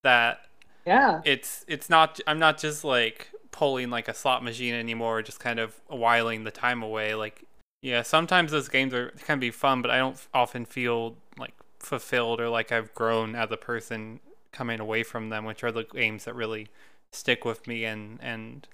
that 0.02 0.46
Yeah. 0.85 1.21
it's 1.25 1.64
it's 1.68 1.88
not 1.88 2.21
I'm 2.27 2.38
not 2.38 2.59
just 2.59 2.85
like 2.85 3.31
pulling 3.51 3.90
like 3.90 4.09
a 4.09 4.14
slot 4.14 4.42
machine 4.42 4.75
anymore, 4.75 5.23
just 5.23 5.40
kind 5.40 5.61
of 5.61 5.81
whiling 5.88 6.45
the 6.45 6.51
time 6.51 6.83
away. 6.83 7.14
Like 7.14 7.45
yeah, 7.83 8.03
sometimes 8.03 8.53
those 8.53 8.68
games 8.68 8.95
are 8.95 9.11
can 9.25 9.38
be 9.38 9.51
fun, 9.51 9.83
but 9.83 9.90
I 9.90 9.99
don't 9.99 10.16
often 10.33 10.64
feel 10.64 11.16
like 11.38 11.55
fulfilled 11.79 12.40
or 12.40 12.49
like 12.49 12.73
I've 12.73 12.95
grown 12.95 13.35
as 13.35 13.51
a 13.51 13.57
person 13.57 14.21
coming 14.53 14.81
away 14.81 15.03
from 15.03 15.31
them, 15.31 15.45
which 15.45 15.64
are 15.64 15.73
the 15.73 15.85
games 15.85 16.25
that 16.25 16.35
really 16.35 16.68
stick 17.12 17.45
with 17.45 17.66
me 17.66 17.85
and 17.85 18.18
and 18.23 18.66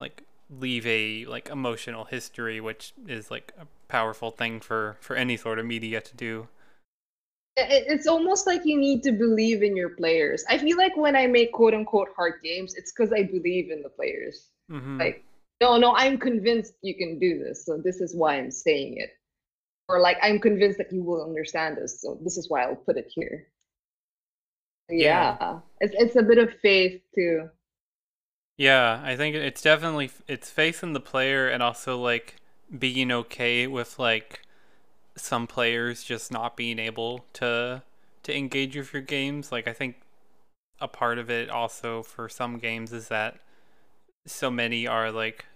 like 0.00 0.22
leave 0.50 0.86
a 0.86 1.24
like 1.26 1.48
emotional 1.48 2.04
history, 2.04 2.60
which 2.60 2.92
is 3.06 3.30
like 3.30 3.52
a 3.58 3.66
powerful 3.88 4.30
thing 4.30 4.60
for 4.60 4.96
for 5.00 5.16
any 5.16 5.36
sort 5.36 5.58
of 5.58 5.66
media 5.66 6.00
to 6.00 6.14
do. 6.16 6.48
It- 7.58 7.86
It's 7.88 8.06
almost 8.06 8.46
like 8.46 8.64
you 8.64 8.78
need 8.78 9.02
to 9.04 9.12
believe 9.12 9.62
in 9.62 9.76
your 9.76 9.90
players. 9.90 10.44
I 10.48 10.58
feel 10.58 10.76
like 10.76 10.96
when 10.96 11.16
I 11.16 11.26
make 11.26 11.52
quote 11.52 11.74
unquote 11.74 12.08
hard 12.16 12.42
games, 12.42 12.74
it's 12.74 12.92
because 12.92 13.12
I 13.12 13.22
believe 13.24 13.70
in 13.70 13.82
the 13.82 13.90
players. 13.90 14.48
hmm 14.68 14.98
Like, 15.00 15.24
no, 15.60 15.76
no, 15.78 15.94
I'm 15.96 16.18
convinced 16.18 16.74
you 16.82 16.94
can 16.96 17.18
do 17.18 17.38
this, 17.38 17.64
so 17.66 17.78
this 17.78 18.00
is 18.00 18.14
why 18.16 18.36
I'm 18.38 18.50
saying 18.50 18.98
it. 18.98 19.10
Or 19.88 20.00
like, 20.00 20.18
I'm 20.22 20.40
convinced 20.40 20.78
that 20.78 20.92
you 20.92 21.02
will 21.04 21.24
understand 21.24 21.76
this, 21.78 22.00
so 22.02 22.18
this 22.22 22.38
is 22.38 22.50
why 22.50 22.62
I'll 22.64 22.76
put 22.76 22.96
it 22.98 23.08
here. 23.14 23.48
Yeah. 24.88 25.38
Yeah, 25.38 25.60
it's 25.80 25.94
it's 25.98 26.16
a 26.16 26.22
bit 26.22 26.38
of 26.38 26.52
faith 26.60 27.02
too. 27.14 27.50
Yeah, 28.56 29.00
I 29.04 29.16
think 29.16 29.36
it's 29.36 29.62
definitely 29.62 30.10
it's 30.26 30.50
faith 30.50 30.82
in 30.82 30.92
the 30.92 31.00
player 31.00 31.48
and 31.48 31.62
also 31.62 31.96
like 31.98 32.36
being 32.76 33.12
okay 33.12 33.66
with 33.66 33.98
like 33.98 34.42
some 35.18 35.46
players 35.46 36.02
just 36.02 36.32
not 36.32 36.56
being 36.56 36.78
able 36.78 37.24
to 37.34 37.82
to 38.22 38.36
engage 38.36 38.76
with 38.76 38.92
your 38.92 39.02
games. 39.02 39.52
Like 39.52 39.68
I 39.68 39.72
think 39.72 39.96
a 40.80 40.88
part 40.88 41.18
of 41.18 41.30
it 41.30 41.50
also 41.50 42.02
for 42.02 42.28
some 42.28 42.58
games 42.58 42.92
is 42.92 43.08
that 43.08 43.38
so 44.26 44.50
many 44.50 44.86
are 44.86 45.10
like 45.10 45.46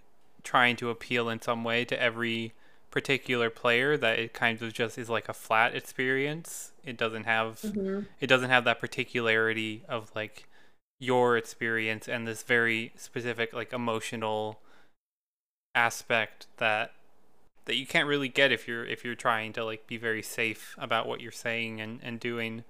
trying 0.43 0.75
to 0.75 0.89
appeal 0.89 1.29
in 1.29 1.41
some 1.41 1.63
way 1.63 1.85
to 1.85 2.01
every 2.01 2.53
particular 2.91 3.49
player 3.49 3.97
that 3.97 4.19
it 4.19 4.33
kind 4.33 4.61
of 4.61 4.73
just 4.73 4.97
is 4.97 5.09
like 5.09 5.29
a 5.29 5.33
flat 5.33 5.75
experience. 5.75 6.71
It 6.85 6.97
doesn't 6.97 7.23
have 7.23 7.61
mm-hmm. 7.61 8.01
it 8.19 8.27
doesn't 8.27 8.49
have 8.49 8.65
that 8.65 8.79
particularity 8.79 9.83
of 9.87 10.11
like 10.15 10.47
your 10.99 11.37
experience 11.37 12.07
and 12.07 12.27
this 12.27 12.43
very 12.43 12.91
specific 12.95 13.53
like 13.53 13.73
emotional 13.73 14.59
aspect 15.75 16.47
that 16.57 16.93
that 17.65 17.75
you 17.75 17.85
can't 17.85 18.07
really 18.07 18.29
get 18.29 18.51
if 18.51 18.67
you're 18.67 18.85
if 18.85 19.03
you're 19.05 19.15
trying 19.15 19.53
to 19.53 19.63
like 19.63 19.87
be 19.87 19.97
very 19.97 20.21
safe 20.21 20.75
about 20.77 21.07
what 21.07 21.21
you're 21.21 21.31
saying 21.31 21.79
and 21.79 21.99
and 22.03 22.19
doing 22.19 22.63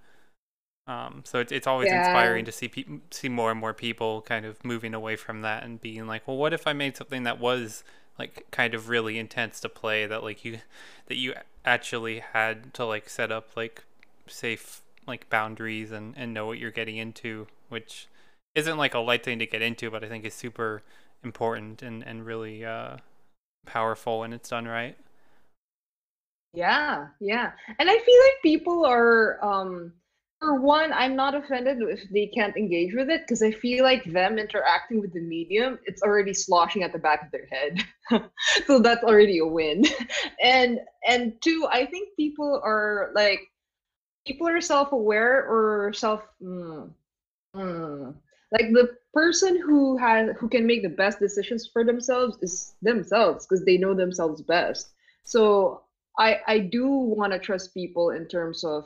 um, 0.85 1.21
so 1.25 1.39
it's 1.39 1.51
it's 1.51 1.67
always 1.67 1.87
yeah. 1.87 1.99
inspiring 1.99 2.43
to 2.45 2.51
see 2.51 2.67
pe- 2.67 2.99
see 3.09 3.29
more 3.29 3.51
and 3.51 3.59
more 3.59 3.73
people 3.73 4.21
kind 4.21 4.45
of 4.45 4.63
moving 4.65 4.93
away 4.93 5.15
from 5.15 5.41
that 5.41 5.63
and 5.63 5.79
being 5.79 6.07
like, 6.07 6.27
well, 6.27 6.35
what 6.35 6.53
if 6.53 6.67
I 6.67 6.73
made 6.73 6.97
something 6.97 7.23
that 7.23 7.39
was 7.39 7.83
like 8.19 8.45
kind 8.51 8.73
of 8.73 8.89
really 8.89 9.17
intense 9.17 9.59
to 9.61 9.69
play 9.69 10.05
that 10.05 10.23
like 10.23 10.43
you 10.43 10.59
that 11.07 11.15
you 11.15 11.33
actually 11.65 12.19
had 12.19 12.73
to 12.73 12.85
like 12.85 13.09
set 13.09 13.31
up 13.31 13.55
like 13.55 13.85
safe 14.27 14.81
like 15.07 15.29
boundaries 15.29 15.91
and 15.91 16.13
and 16.17 16.33
know 16.33 16.45
what 16.45 16.59
you're 16.59 16.71
getting 16.71 16.97
into, 16.97 17.47
which 17.69 18.07
isn't 18.53 18.77
like 18.77 18.93
a 18.93 18.99
light 18.99 19.23
thing 19.23 19.39
to 19.39 19.45
get 19.45 19.61
into, 19.61 19.89
but 19.89 20.03
I 20.03 20.09
think 20.09 20.25
is 20.25 20.33
super 20.33 20.83
important 21.23 21.81
and 21.81 22.03
and 22.03 22.25
really 22.25 22.65
uh, 22.65 22.97
powerful 23.65 24.19
when 24.19 24.33
it's 24.33 24.49
done 24.49 24.65
right. 24.65 24.97
Yeah, 26.53 27.07
yeah, 27.19 27.51
and 27.79 27.89
I 27.89 27.97
feel 27.97 28.19
like 28.25 28.41
people 28.43 28.85
are 28.85 29.43
um 29.43 29.93
for 30.43 30.59
one, 30.59 30.91
I'm 30.91 31.15
not 31.15 31.35
offended 31.35 31.77
if 31.81 32.01
they 32.09 32.27
can't 32.27 32.57
engage 32.57 32.93
with 32.93 33.09
it 33.09 33.21
because 33.21 33.41
I 33.41 33.51
feel 33.51 33.85
like 33.85 34.03
them 34.03 34.37
interacting 34.37 34.99
with 34.99 35.13
the 35.13 35.21
medium, 35.21 35.79
it's 35.85 36.03
already 36.03 36.33
sloshing 36.33 36.83
at 36.83 36.91
the 36.91 36.99
back 36.99 37.23
of 37.23 37.31
their 37.31 37.47
head. 37.49 37.81
so 38.67 38.79
that's 38.79 39.05
already 39.05 39.39
a 39.39 39.45
win. 39.45 39.85
and 40.43 40.79
and 41.07 41.41
two, 41.41 41.65
I 41.71 41.85
think 41.85 42.09
people 42.17 42.61
are 42.61 43.11
like 43.15 43.39
people 44.27 44.49
are 44.49 44.59
self-aware 44.59 45.45
or 45.45 45.93
self 45.93 46.21
mm, 46.41 46.91
mm, 47.55 48.13
like 48.53 48.71
the 48.71 48.95
person 49.13 49.59
who 49.59 49.97
has 49.97 50.29
who 50.37 50.47
can 50.47 50.65
make 50.65 50.83
the 50.83 50.89
best 50.89 51.19
decisions 51.19 51.67
for 51.67 51.83
themselves 51.83 52.37
is 52.41 52.75
themselves 52.81 53.45
because 53.45 53.65
they 53.65 53.77
know 53.77 53.93
themselves 53.93 54.41
best. 54.41 54.93
So 55.23 55.81
I 56.17 56.39
I 56.47 56.59
do 56.59 56.87
want 56.87 57.33
to 57.33 57.39
trust 57.39 57.73
people 57.73 58.11
in 58.11 58.27
terms 58.27 58.63
of 58.63 58.85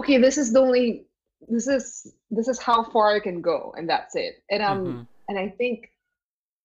okay, 0.00 0.18
this 0.18 0.36
is 0.36 0.52
the 0.52 0.60
only 0.60 1.06
this 1.48 1.66
is 1.66 2.12
this 2.30 2.48
is 2.48 2.60
how 2.60 2.84
far 2.84 3.16
I 3.16 3.20
can 3.20 3.40
go, 3.40 3.74
and 3.76 3.88
that's 3.88 4.14
it. 4.14 4.42
And 4.50 4.62
um, 4.62 4.86
mm-hmm. 4.86 5.02
and 5.28 5.38
I 5.38 5.48
think, 5.48 5.90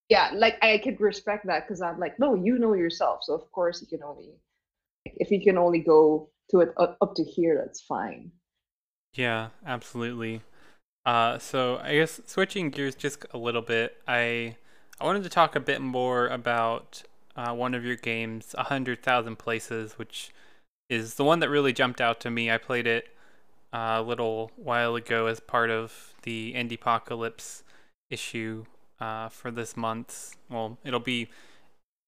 yeah, 0.10 0.32
like 0.34 0.58
I 0.62 0.78
could 0.80 1.00
respect 1.00 1.48
that 1.48 1.66
because 1.66 1.82
I'm 1.82 2.00
like, 2.00 2.20
no, 2.20 2.36
you 2.36 2.60
know 2.60 2.74
yourself, 2.74 3.20
so 3.24 3.34
of 3.34 3.50
course 3.52 3.82
you 3.82 3.88
can 3.88 4.04
only 4.04 4.34
if 5.16 5.32
you 5.32 5.42
can 5.42 5.58
only 5.58 5.80
go 5.80 6.30
to 6.52 6.60
it 6.60 6.74
up, 6.78 6.98
up 7.02 7.16
to 7.16 7.24
here, 7.24 7.62
that's 7.64 7.82
fine. 7.82 8.32
Yeah, 9.14 9.50
absolutely. 9.66 10.42
Uh, 11.08 11.40
so 11.40 11.80
I 11.82 11.94
guess 11.94 12.20
switching 12.26 12.70
gears 12.70 12.94
just 12.94 13.26
a 13.34 13.38
little 13.38 13.62
bit, 13.62 13.96
I 14.10 14.58
I 15.00 15.06
wanted 15.06 15.24
to 15.24 15.30
talk 15.30 15.56
a 15.56 15.62
bit 15.62 15.80
more 15.80 16.28
about 16.28 17.04
uh, 17.38 17.54
one 17.54 17.74
of 17.74 17.86
your 17.86 17.96
games, 17.96 18.54
A 18.58 18.64
Hundred 18.64 19.02
Thousand 19.02 19.38
Places, 19.38 19.94
which 19.94 20.32
is 20.90 21.16
the 21.16 21.24
one 21.24 21.40
that 21.40 21.50
really 21.50 21.72
jumped 21.72 22.02
out 22.02 22.20
to 22.22 22.30
me. 22.30 22.52
I 22.52 22.58
played 22.58 22.88
it 22.88 23.08
a 23.72 24.02
little 24.02 24.52
while 24.58 24.96
ago 24.96 25.28
as 25.28 25.40
part 25.40 25.70
of 25.70 26.14
the 26.24 26.54
Indiepocalypse 26.54 27.64
issue 28.10 28.66
uh, 29.00 29.30
for 29.30 29.50
this 29.50 29.78
month. 29.78 30.36
Well, 30.50 30.78
it'll 30.84 31.00
be 31.00 31.30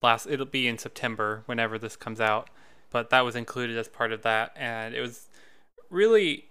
last. 0.02 0.26
It'll 0.26 0.44
be 0.44 0.68
in 0.68 0.76
September 0.76 1.42
whenever 1.46 1.78
this 1.78 1.96
comes 1.96 2.20
out, 2.20 2.50
but 2.90 3.08
that 3.08 3.24
was 3.24 3.34
included 3.34 3.78
as 3.78 3.88
part 3.88 4.12
of 4.12 4.20
that, 4.22 4.52
and 4.56 4.94
it 4.94 5.00
was 5.00 5.28
really. 5.88 6.48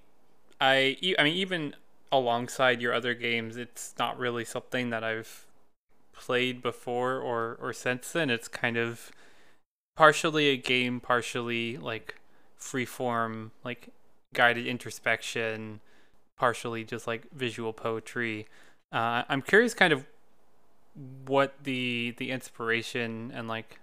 I 0.59 0.97
I 1.19 1.23
mean 1.23 1.35
even 1.35 1.75
alongside 2.11 2.81
your 2.81 2.93
other 2.93 3.13
games, 3.13 3.57
it's 3.57 3.93
not 3.99 4.17
really 4.17 4.45
something 4.45 4.89
that 4.89 5.03
I've 5.03 5.45
played 6.13 6.61
before 6.61 7.19
or 7.19 7.57
or 7.61 7.73
since 7.73 8.11
then. 8.11 8.29
It's 8.29 8.47
kind 8.47 8.77
of 8.77 9.11
partially 9.95 10.47
a 10.49 10.57
game, 10.57 10.99
partially 10.99 11.77
like 11.77 12.15
freeform 12.59 13.51
like 13.63 13.89
guided 14.33 14.67
introspection, 14.67 15.79
partially 16.37 16.83
just 16.83 17.07
like 17.07 17.29
visual 17.31 17.73
poetry. 17.73 18.47
Uh, 18.91 19.23
I'm 19.29 19.41
curious, 19.41 19.73
kind 19.73 19.93
of, 19.93 20.05
what 21.25 21.53
the 21.63 22.15
the 22.17 22.31
inspiration 22.31 23.31
and 23.33 23.47
like 23.47 23.79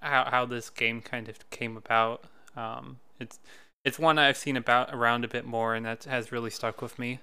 how 0.00 0.28
how 0.30 0.46
this 0.46 0.70
game 0.70 1.00
kind 1.00 1.28
of 1.28 1.48
came 1.50 1.76
about. 1.76 2.24
Um, 2.56 2.98
it's 3.20 3.38
it's 3.84 3.98
one 3.98 4.18
I've 4.18 4.36
seen 4.36 4.56
about 4.56 4.90
around 4.92 5.24
a 5.24 5.28
bit 5.28 5.44
more, 5.44 5.74
and 5.74 5.84
that 5.86 6.04
has 6.04 6.32
really 6.32 6.50
stuck 6.50 6.82
with 6.82 6.98
me. 6.98 7.20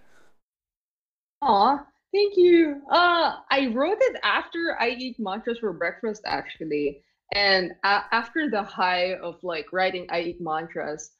Aw, 1.41 1.85
thank 2.13 2.37
you. 2.37 2.81
Uh, 2.89 3.37
I 3.49 3.67
wrote 3.73 3.97
it 4.01 4.17
after 4.23 4.77
I 4.79 4.89
eat 4.89 5.19
mantras 5.19 5.59
for 5.59 5.73
breakfast, 5.73 6.21
actually, 6.25 7.03
and 7.33 7.71
a- 7.83 8.05
after 8.11 8.49
the 8.49 8.63
high 8.63 9.15
of 9.15 9.41
like 9.43 9.71
writing 9.73 10.07
I 10.09 10.21
eat 10.21 10.41
mantras, 10.41 11.11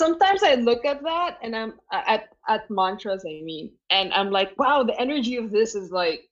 sometimes 0.00 0.42
I 0.42 0.54
look 0.56 0.84
at 0.84 1.02
that 1.04 1.38
and 1.42 1.56
I'm 1.56 1.74
at 1.92 2.30
at 2.48 2.70
mantras 2.70 3.24
I 3.26 3.40
mean 3.42 3.72
and 3.90 4.12
I'm 4.14 4.30
like 4.30 4.58
wow 4.58 4.82
the 4.84 5.00
energy 5.00 5.36
of 5.36 5.50
this 5.52 5.74
is 5.74 5.90
like 5.92 6.28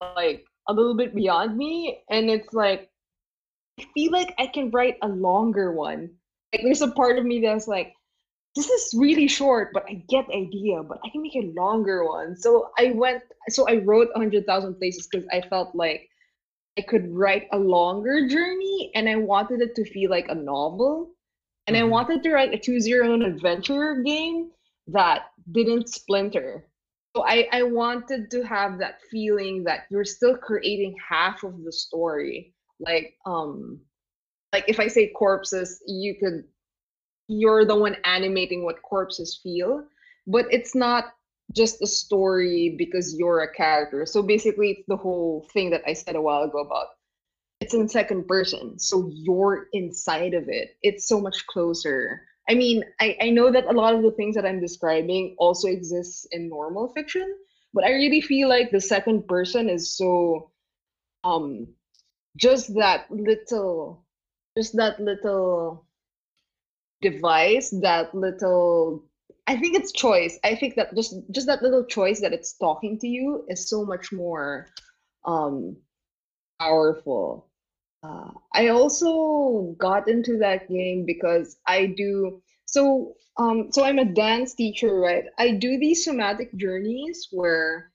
like 0.00 0.44
a 0.68 0.72
little 0.74 0.96
bit 0.96 1.14
beyond 1.14 1.56
me 1.56 2.02
and 2.10 2.30
it's 2.30 2.52
like 2.54 2.90
I 3.80 3.84
feel 3.94 4.12
like 4.12 4.34
I 4.38 4.46
can 4.48 4.70
write 4.70 4.96
a 5.02 5.08
longer 5.08 5.72
one 5.72 6.10
like 6.52 6.62
there's 6.62 6.82
a 6.82 6.90
part 6.92 7.18
of 7.18 7.24
me 7.24 7.40
that's 7.40 7.68
like 7.68 7.94
this 8.56 8.68
is 8.68 8.94
really 8.96 9.28
short 9.28 9.70
but 9.72 9.84
I 9.88 10.02
get 10.08 10.26
the 10.26 10.34
idea 10.34 10.82
but 10.82 10.98
I 11.04 11.10
can 11.10 11.22
make 11.22 11.36
a 11.36 11.52
longer 11.54 12.04
one 12.04 12.36
so 12.36 12.70
I 12.78 12.92
went 12.92 13.22
so 13.48 13.68
I 13.68 13.76
wrote 13.76 14.08
100,000 14.14 14.74
places 14.74 15.06
because 15.06 15.26
I 15.32 15.42
felt 15.48 15.74
like 15.74 16.08
I 16.78 16.82
could 16.82 17.14
write 17.14 17.48
a 17.52 17.58
longer 17.58 18.26
journey 18.28 18.90
and 18.94 19.08
I 19.08 19.16
wanted 19.16 19.60
it 19.60 19.74
to 19.76 19.84
feel 19.84 20.10
like 20.10 20.28
a 20.28 20.34
novel 20.34 21.12
and 21.66 21.76
mm-hmm. 21.76 21.86
I 21.86 21.88
wanted 21.88 22.22
to 22.22 22.32
write 22.32 22.54
a 22.54 22.58
choose 22.58 22.88
your 22.88 23.04
own 23.04 23.22
adventure 23.22 24.02
game 24.04 24.50
that 24.88 25.26
didn't 25.52 25.88
splinter. 25.88 26.66
So 27.14 27.24
I, 27.26 27.48
I 27.50 27.62
wanted 27.62 28.30
to 28.30 28.42
have 28.42 28.78
that 28.78 29.00
feeling 29.10 29.64
that 29.64 29.86
you're 29.90 30.04
still 30.04 30.36
creating 30.36 30.96
half 31.08 31.42
of 31.44 31.64
the 31.64 31.72
story. 31.72 32.54
Like 32.78 33.14
um 33.24 33.80
like 34.52 34.64
if 34.68 34.78
I 34.78 34.86
say 34.86 35.08
corpses, 35.08 35.82
you 35.86 36.14
could 36.14 36.44
you're 37.28 37.64
the 37.64 37.76
one 37.76 37.96
animating 38.04 38.64
what 38.64 38.82
corpses 38.82 39.40
feel, 39.42 39.84
but 40.26 40.46
it's 40.50 40.74
not 40.74 41.06
just 41.54 41.82
a 41.82 41.86
story 41.86 42.74
because 42.76 43.14
you're 43.16 43.42
a 43.42 43.54
character. 43.54 44.06
So 44.06 44.22
basically 44.22 44.70
it's 44.72 44.86
the 44.88 44.96
whole 44.96 45.46
thing 45.52 45.70
that 45.70 45.82
I 45.86 45.92
said 45.92 46.16
a 46.16 46.20
while 46.20 46.42
ago 46.42 46.58
about 46.58 46.86
it's 47.60 47.74
in 47.74 47.88
second 47.88 48.26
person 48.28 48.78
so 48.78 49.10
you're 49.12 49.66
inside 49.72 50.34
of 50.34 50.48
it 50.48 50.76
it's 50.82 51.08
so 51.08 51.20
much 51.20 51.46
closer 51.46 52.22
i 52.48 52.54
mean 52.54 52.84
I, 53.00 53.16
I 53.20 53.30
know 53.30 53.50
that 53.50 53.66
a 53.66 53.72
lot 53.72 53.94
of 53.94 54.02
the 54.02 54.10
things 54.12 54.34
that 54.36 54.44
i'm 54.44 54.60
describing 54.60 55.34
also 55.38 55.68
exists 55.68 56.26
in 56.32 56.48
normal 56.48 56.88
fiction 56.94 57.26
but 57.72 57.84
i 57.84 57.90
really 57.90 58.20
feel 58.20 58.48
like 58.48 58.70
the 58.70 58.80
second 58.80 59.26
person 59.26 59.68
is 59.70 59.96
so 59.96 60.50
um 61.24 61.66
just 62.36 62.74
that 62.74 63.10
little 63.10 64.04
just 64.56 64.76
that 64.76 65.00
little 65.00 65.85
device 67.02 67.70
that 67.82 68.14
little 68.14 69.04
i 69.46 69.56
think 69.56 69.76
it's 69.76 69.92
choice 69.92 70.38
i 70.44 70.54
think 70.54 70.74
that 70.76 70.94
just 70.94 71.14
just 71.32 71.46
that 71.46 71.62
little 71.62 71.84
choice 71.84 72.20
that 72.20 72.32
it's 72.32 72.56
talking 72.58 72.98
to 72.98 73.06
you 73.06 73.44
is 73.48 73.68
so 73.68 73.84
much 73.84 74.12
more 74.12 74.66
um 75.26 75.76
powerful. 76.60 77.48
Uh, 78.02 78.30
I 78.54 78.68
also 78.68 79.74
got 79.78 80.08
into 80.08 80.38
that 80.38 80.68
game 80.68 81.04
because 81.06 81.56
I 81.66 81.86
do 81.96 82.42
so. 82.66 83.14
Um, 83.38 83.68
so 83.72 83.84
I'm 83.84 83.98
a 83.98 84.04
dance 84.04 84.54
teacher, 84.54 84.98
right? 85.00 85.24
I 85.38 85.52
do 85.52 85.78
these 85.78 86.04
somatic 86.04 86.54
journeys 86.56 87.28
where, 87.32 87.92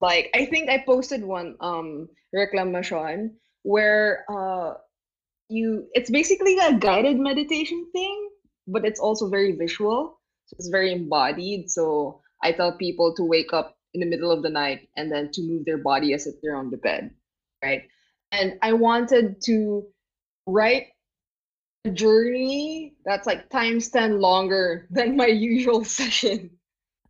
like, 0.00 0.30
I 0.34 0.46
think 0.46 0.68
I 0.68 0.78
posted 0.84 1.24
one 1.24 1.56
um 1.60 2.08
reclamation 2.34 3.36
where 3.62 4.24
uh 4.30 4.74
you 5.48 5.88
it's 5.94 6.10
basically 6.10 6.58
a 6.58 6.78
guided 6.78 7.18
meditation 7.18 7.86
thing, 7.92 8.28
but 8.66 8.84
it's 8.84 9.00
also 9.00 9.28
very 9.28 9.52
visual. 9.52 10.18
So 10.46 10.56
it's 10.58 10.68
very 10.68 10.92
embodied. 10.92 11.70
So 11.70 12.20
I 12.42 12.52
tell 12.52 12.76
people 12.76 13.14
to 13.16 13.24
wake 13.24 13.52
up 13.52 13.76
in 13.94 14.00
the 14.00 14.06
middle 14.06 14.30
of 14.30 14.42
the 14.42 14.50
night 14.50 14.88
and 14.96 15.10
then 15.10 15.30
to 15.32 15.42
move 15.42 15.64
their 15.64 15.78
body 15.78 16.14
as 16.14 16.26
if 16.26 16.34
they're 16.42 16.56
on 16.56 16.70
the 16.70 16.78
bed, 16.78 17.10
right? 17.62 17.84
and 18.32 18.58
I 18.62 18.72
wanted 18.72 19.42
to 19.42 19.86
write 20.46 20.88
a 21.84 21.90
journey 21.90 22.94
that's 23.04 23.26
like 23.26 23.48
times 23.50 23.90
10 23.90 24.20
longer 24.20 24.88
than 24.90 25.16
my 25.16 25.26
usual 25.26 25.84
session 25.98 26.50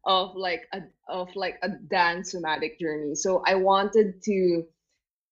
of 0.04 0.34
like 0.34 0.66
a 0.72 0.80
of 1.08 1.34
like 1.36 1.58
a 1.62 1.68
dance 1.68 2.32
somatic 2.32 2.78
journey. 2.80 3.14
So 3.14 3.42
I 3.46 3.54
wanted 3.54 4.22
to 4.24 4.64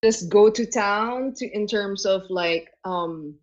just 0.05 0.29
go 0.29 0.49
to 0.49 0.65
town 0.65 1.35
to 1.37 1.47
in 1.51 1.67
terms 1.67 2.07
of 2.07 2.23
like 2.31 2.71
um 2.85 3.35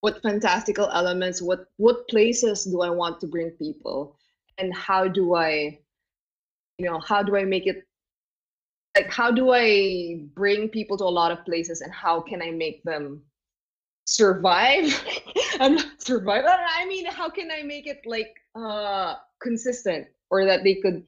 what 0.00 0.22
fantastical 0.22 0.88
elements, 0.92 1.42
what 1.42 1.66
what 1.76 2.08
places 2.08 2.64
do 2.64 2.82
I 2.82 2.90
want 2.90 3.20
to 3.20 3.26
bring 3.26 3.50
people 3.52 4.16
and 4.58 4.74
how 4.74 5.08
do 5.08 5.34
I 5.34 5.80
you 6.78 6.86
know, 6.86 7.00
how 7.00 7.22
do 7.22 7.36
I 7.36 7.44
make 7.44 7.66
it 7.66 7.84
like 8.96 9.10
how 9.12 9.30
do 9.30 9.52
I 9.52 10.20
bring 10.34 10.68
people 10.68 10.96
to 10.98 11.04
a 11.04 11.16
lot 11.20 11.32
of 11.32 11.44
places 11.44 11.80
and 11.80 11.92
how 11.92 12.20
can 12.20 12.42
I 12.42 12.50
make 12.50 12.82
them 12.84 13.22
survive? 14.04 14.94
I'm 15.60 15.76
not 15.76 16.00
survive. 16.00 16.44
I 16.46 16.86
mean, 16.86 17.06
how 17.06 17.28
can 17.28 17.50
I 17.50 17.62
make 17.62 17.86
it 17.86 18.02
like 18.06 18.34
uh 18.54 19.14
consistent 19.40 20.06
or 20.30 20.44
that 20.44 20.64
they 20.64 20.74
could 20.76 21.04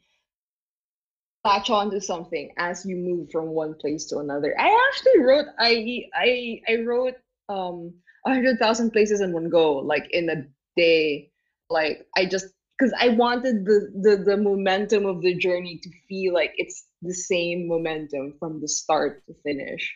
latch 1.44 1.70
on 1.70 1.90
to 1.90 2.00
something 2.00 2.52
as 2.58 2.84
you 2.84 2.96
move 2.96 3.30
from 3.30 3.46
one 3.48 3.74
place 3.74 4.04
to 4.06 4.18
another. 4.18 4.54
I 4.58 4.88
actually 4.88 5.22
wrote 5.22 5.46
I 5.58 6.04
I 6.14 6.60
I 6.68 6.76
wrote 6.82 7.14
um 7.48 7.94
a 8.26 8.30
hundred 8.30 8.58
thousand 8.58 8.90
places 8.90 9.20
in 9.20 9.32
one 9.32 9.48
go, 9.48 9.74
like 9.74 10.06
in 10.10 10.28
a 10.28 10.44
day. 10.76 11.30
Like 11.68 12.06
I 12.16 12.26
just 12.26 12.46
because 12.78 12.92
I 12.98 13.10
wanted 13.10 13.64
the, 13.64 13.90
the 14.02 14.16
the 14.24 14.36
momentum 14.36 15.06
of 15.06 15.22
the 15.22 15.34
journey 15.34 15.78
to 15.82 15.90
feel 16.08 16.34
like 16.34 16.52
it's 16.56 16.86
the 17.02 17.14
same 17.14 17.68
momentum 17.68 18.34
from 18.38 18.60
the 18.60 18.68
start 18.68 19.22
to 19.26 19.34
finish. 19.44 19.94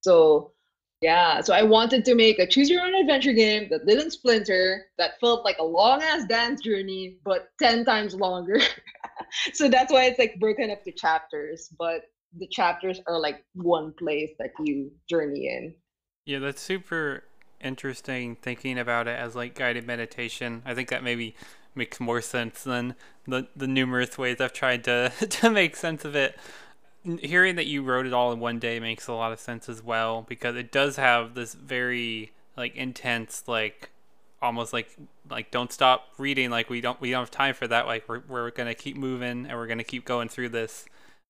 So 0.00 0.52
yeah, 1.00 1.42
so 1.42 1.52
I 1.52 1.62
wanted 1.62 2.04
to 2.06 2.14
make 2.14 2.38
a 2.38 2.46
choose 2.46 2.70
your 2.70 2.82
own 2.82 2.94
adventure 2.94 3.34
game 3.34 3.68
that 3.70 3.86
didn't 3.86 4.12
splinter, 4.12 4.86
that 4.96 5.20
felt 5.20 5.44
like 5.44 5.58
a 5.58 5.64
long 5.64 6.02
ass 6.02 6.24
dance 6.26 6.62
journey, 6.62 7.18
but 7.24 7.48
10 7.60 7.84
times 7.84 8.14
longer. 8.14 8.58
so 9.52 9.68
that's 9.68 9.92
why 9.92 10.04
it's 10.04 10.18
like 10.18 10.40
broken 10.40 10.70
up 10.70 10.82
to 10.84 10.92
chapters, 10.92 11.68
but 11.78 12.04
the 12.38 12.46
chapters 12.46 13.00
are 13.06 13.20
like 13.20 13.44
one 13.52 13.92
place 13.98 14.30
that 14.38 14.50
you 14.60 14.90
journey 15.06 15.48
in. 15.48 15.74
Yeah, 16.24 16.38
that's 16.38 16.62
super 16.62 17.24
interesting 17.64 18.36
thinking 18.36 18.78
about 18.78 19.08
it 19.08 19.18
as 19.18 19.34
like 19.34 19.54
guided 19.54 19.86
meditation. 19.86 20.62
I 20.64 20.74
think 20.74 20.88
that 20.90 21.02
maybe 21.02 21.34
makes 21.74 21.98
more 21.98 22.20
sense 22.20 22.62
than 22.62 22.94
the 23.26 23.48
the 23.56 23.66
numerous 23.66 24.16
ways 24.16 24.40
I've 24.40 24.52
tried 24.52 24.84
to 24.84 25.10
to 25.28 25.50
make 25.50 25.76
sense 25.76 26.04
of 26.04 26.14
it. 26.14 26.38
Hearing 27.20 27.56
that 27.56 27.66
you 27.66 27.82
wrote 27.82 28.06
it 28.06 28.12
all 28.12 28.32
in 28.32 28.40
one 28.40 28.58
day 28.58 28.80
makes 28.80 29.08
a 29.08 29.12
lot 29.12 29.32
of 29.32 29.40
sense 29.40 29.68
as 29.68 29.82
well 29.82 30.24
because 30.28 30.56
it 30.56 30.72
does 30.72 30.96
have 30.96 31.34
this 31.34 31.54
very 31.54 32.32
like 32.56 32.74
intense 32.76 33.44
like 33.46 33.90
almost 34.40 34.72
like 34.72 34.96
like 35.30 35.50
don't 35.50 35.72
stop 35.72 36.08
reading 36.18 36.50
like 36.50 36.70
we 36.70 36.80
don't 36.80 37.00
we 37.00 37.10
don't 37.10 37.20
have 37.20 37.30
time 37.30 37.54
for 37.54 37.66
that 37.66 37.86
like 37.86 38.08
we're, 38.08 38.22
we're 38.28 38.50
gonna 38.50 38.74
keep 38.74 38.96
moving 38.96 39.46
and 39.46 39.52
we're 39.56 39.66
gonna 39.66 39.84
keep 39.84 40.04
going 40.04 40.28
through 40.28 40.48
this 40.48 40.86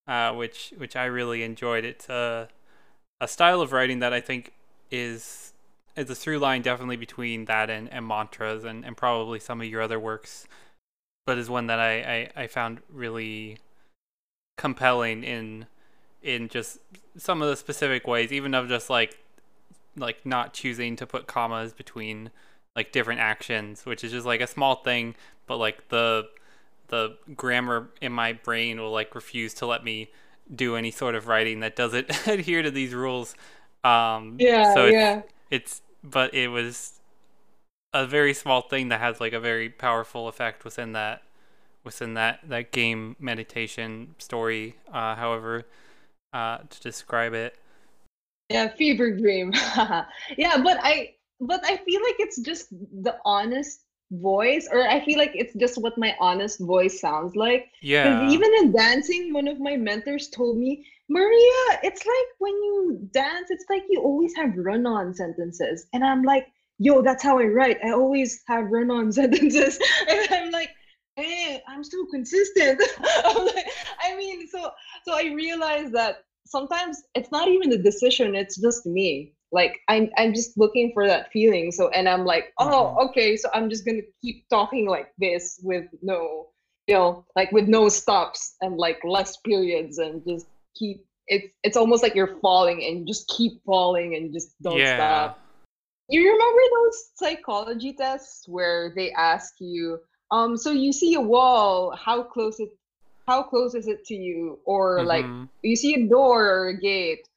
uh, 0.07 0.31
which 0.33 0.73
which 0.77 0.95
I 0.95 1.05
really 1.05 1.43
enjoyed 1.43 1.83
it's 1.83 2.09
a 2.09 2.49
a 3.21 3.27
style 3.27 3.61
of 3.61 3.71
writing 3.71 3.99
that 3.99 4.13
I 4.13 4.21
think 4.21 4.51
is 4.91 5.53
is 5.95 6.09
a 6.09 6.15
through 6.15 6.39
line 6.39 6.61
definitely 6.61 6.97
between 6.97 7.45
that 7.45 7.69
and, 7.69 7.91
and 7.91 8.05
mantras 8.07 8.63
and, 8.63 8.85
and 8.85 8.97
probably 8.97 9.39
some 9.39 9.61
of 9.61 9.67
your 9.67 9.81
other 9.81 9.99
works 9.99 10.47
but 11.25 11.37
is 11.37 11.49
one 11.49 11.67
that 11.67 11.79
I, 11.79 12.29
I, 12.35 12.43
I 12.43 12.47
found 12.47 12.81
really 12.91 13.57
compelling 14.57 15.23
in 15.23 15.65
in 16.21 16.47
just 16.47 16.79
some 17.17 17.41
of 17.41 17.49
the 17.49 17.55
specific 17.55 18.07
ways 18.07 18.31
even 18.31 18.53
of 18.53 18.67
just 18.67 18.89
like 18.89 19.17
like 19.97 20.25
not 20.25 20.53
choosing 20.53 20.95
to 20.95 21.05
put 21.05 21.27
commas 21.27 21.73
between 21.73 22.31
like 22.75 22.91
different 22.91 23.21
actions, 23.21 23.85
which 23.85 24.03
is 24.03 24.11
just 24.11 24.25
like 24.25 24.41
a 24.41 24.47
small 24.47 24.75
thing, 24.75 25.15
but 25.47 25.57
like 25.57 25.89
the 25.89 26.27
the 26.87 27.17
grammar 27.35 27.89
in 28.01 28.11
my 28.11 28.33
brain 28.33 28.79
will 28.79 28.91
like 28.91 29.15
refuse 29.15 29.53
to 29.55 29.65
let 29.65 29.83
me 29.83 30.11
do 30.53 30.75
any 30.75 30.91
sort 30.91 31.15
of 31.15 31.27
writing 31.27 31.61
that 31.61 31.75
doesn't 31.75 32.09
adhere 32.27 32.61
to 32.61 32.69
these 32.69 32.93
rules. 32.93 33.35
Um, 33.83 34.35
yeah, 34.39 34.73
so 34.73 34.85
it's, 34.85 34.93
yeah. 34.93 35.21
It's 35.49 35.81
but 36.09 36.33
it 36.33 36.49
was 36.49 36.99
a 37.93 38.05
very 38.05 38.33
small 38.33 38.61
thing 38.61 38.89
that 38.89 38.99
has 38.99 39.19
like 39.19 39.33
a 39.33 39.39
very 39.39 39.69
powerful 39.69 40.27
effect 40.27 40.63
within 40.65 40.91
that 40.93 41.23
within 41.83 42.13
that 42.15 42.39
that 42.43 42.71
game 42.71 43.15
meditation 43.19 44.15
story. 44.17 44.75
Uh, 44.91 45.15
however, 45.15 45.65
uh, 46.33 46.59
to 46.69 46.81
describe 46.81 47.33
it. 47.33 47.55
Yeah, 48.49 48.67
fever 48.67 49.15
dream. 49.15 49.53
yeah, 50.37 50.57
but 50.61 50.77
I 50.83 51.15
but 51.39 51.61
I 51.65 51.77
feel 51.77 52.01
like 52.01 52.15
it's 52.19 52.39
just 52.41 52.69
the 52.71 53.17
honest 53.25 53.81
voice, 54.11 54.67
or 54.71 54.87
I 54.87 55.03
feel 55.03 55.17
like 55.17 55.31
it's 55.33 55.53
just 55.55 55.81
what 55.81 55.97
my 55.97 56.15
honest 56.19 56.59
voice 56.59 56.99
sounds 56.99 57.35
like. 57.35 57.71
Yeah. 57.81 58.29
Even 58.29 58.51
in 58.59 58.71
dancing, 58.71 59.33
one 59.33 59.47
of 59.47 59.59
my 59.59 59.77
mentors 59.77 60.29
told 60.29 60.57
me, 60.57 60.85
Maria, 61.09 61.79
it's 61.83 62.05
like 62.05 62.27
when 62.39 62.53
you 62.53 62.99
dance, 63.11 63.47
it's 63.49 63.65
like 63.69 63.83
you 63.89 64.01
always 64.01 64.35
have 64.35 64.53
run 64.55 64.85
on 64.85 65.13
sentences. 65.13 65.87
And 65.93 66.03
I'm 66.03 66.23
like, 66.23 66.47
yo, 66.79 67.01
that's 67.01 67.23
how 67.23 67.39
I 67.39 67.45
write. 67.45 67.77
I 67.83 67.91
always 67.91 68.41
have 68.47 68.71
run 68.71 68.89
on 68.91 69.11
sentences. 69.19 69.79
and 70.09 70.27
I'm 70.31 70.51
like, 70.51 70.69
hey, 71.15 71.61
I'm 71.67 71.83
so 71.83 72.05
consistent. 72.11 72.81
I'm 73.25 73.45
like, 73.45 73.67
I 74.01 74.15
mean, 74.15 74.47
so 74.47 74.71
so 75.05 75.13
I 75.13 75.31
realized 75.33 75.93
that 75.93 76.23
sometimes 76.45 77.03
it's 77.13 77.31
not 77.31 77.47
even 77.47 77.69
the 77.69 77.77
decision, 77.77 78.35
it's 78.35 78.59
just 78.59 78.85
me 78.85 79.35
like 79.51 79.79
i'm 79.87 80.09
i'm 80.17 80.33
just 80.33 80.57
looking 80.57 80.91
for 80.93 81.07
that 81.07 81.31
feeling 81.31 81.71
so 81.71 81.87
and 81.89 82.07
i'm 82.09 82.25
like 82.25 82.53
oh 82.59 82.65
mm-hmm. 82.65 83.07
okay 83.07 83.37
so 83.37 83.49
i'm 83.53 83.69
just 83.69 83.85
gonna 83.85 84.01
keep 84.21 84.47
talking 84.49 84.87
like 84.87 85.11
this 85.17 85.59
with 85.63 85.85
no 86.01 86.47
you 86.87 86.95
know 86.95 87.25
like 87.35 87.51
with 87.51 87.67
no 87.67 87.87
stops 87.87 88.55
and 88.61 88.77
like 88.77 88.99
less 89.03 89.37
periods 89.37 89.97
and 89.97 90.23
just 90.27 90.47
keep 90.75 91.05
it's 91.27 91.47
it's 91.63 91.77
almost 91.77 92.03
like 92.03 92.15
you're 92.15 92.37
falling 92.41 92.83
and 92.83 92.99
you 92.99 93.05
just 93.05 93.27
keep 93.29 93.63
falling 93.65 94.15
and 94.15 94.33
just 94.33 94.51
don't 94.61 94.77
yeah. 94.77 94.95
stop 94.95 95.39
you 96.09 96.21
remember 96.21 96.61
those 96.75 97.05
psychology 97.15 97.93
tests 97.93 98.47
where 98.47 98.93
they 98.95 99.11
ask 99.11 99.55
you 99.59 99.99
um 100.31 100.55
so 100.55 100.71
you 100.71 100.93
see 100.93 101.15
a 101.15 101.21
wall 101.21 101.95
how 101.95 102.21
close 102.21 102.59
it 102.59 102.69
how 103.27 103.41
close 103.41 103.73
is 103.73 103.87
it 103.87 104.05
to 104.05 104.13
you 104.13 104.59
or 104.65 104.99
mm-hmm. 104.99 105.07
like 105.07 105.25
you 105.63 105.75
see 105.75 105.95
a 105.95 106.07
door 106.07 106.45
or 106.45 106.67
a 106.69 106.79
gate 106.79 107.27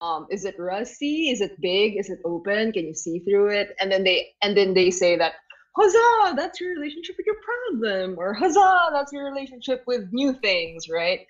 um, 0.00 0.26
is 0.30 0.44
it 0.44 0.58
rusty? 0.58 1.30
Is 1.30 1.40
it 1.40 1.60
big? 1.60 1.96
Is 1.98 2.08
it 2.08 2.20
open? 2.24 2.72
Can 2.72 2.86
you 2.86 2.94
see 2.94 3.18
through 3.20 3.48
it? 3.48 3.74
And 3.80 3.90
then 3.90 4.04
they 4.04 4.28
and 4.42 4.56
then 4.56 4.74
they 4.74 4.90
say 4.90 5.16
that, 5.16 5.34
huzzah, 5.76 6.36
that's 6.36 6.60
your 6.60 6.74
relationship 6.74 7.16
with 7.16 7.26
your 7.26 7.36
problem, 7.42 8.16
or 8.18 8.32
huzzah, 8.34 8.90
that's 8.92 9.12
your 9.12 9.24
relationship 9.24 9.82
with 9.86 10.08
new 10.12 10.32
things, 10.34 10.88
right? 10.88 11.20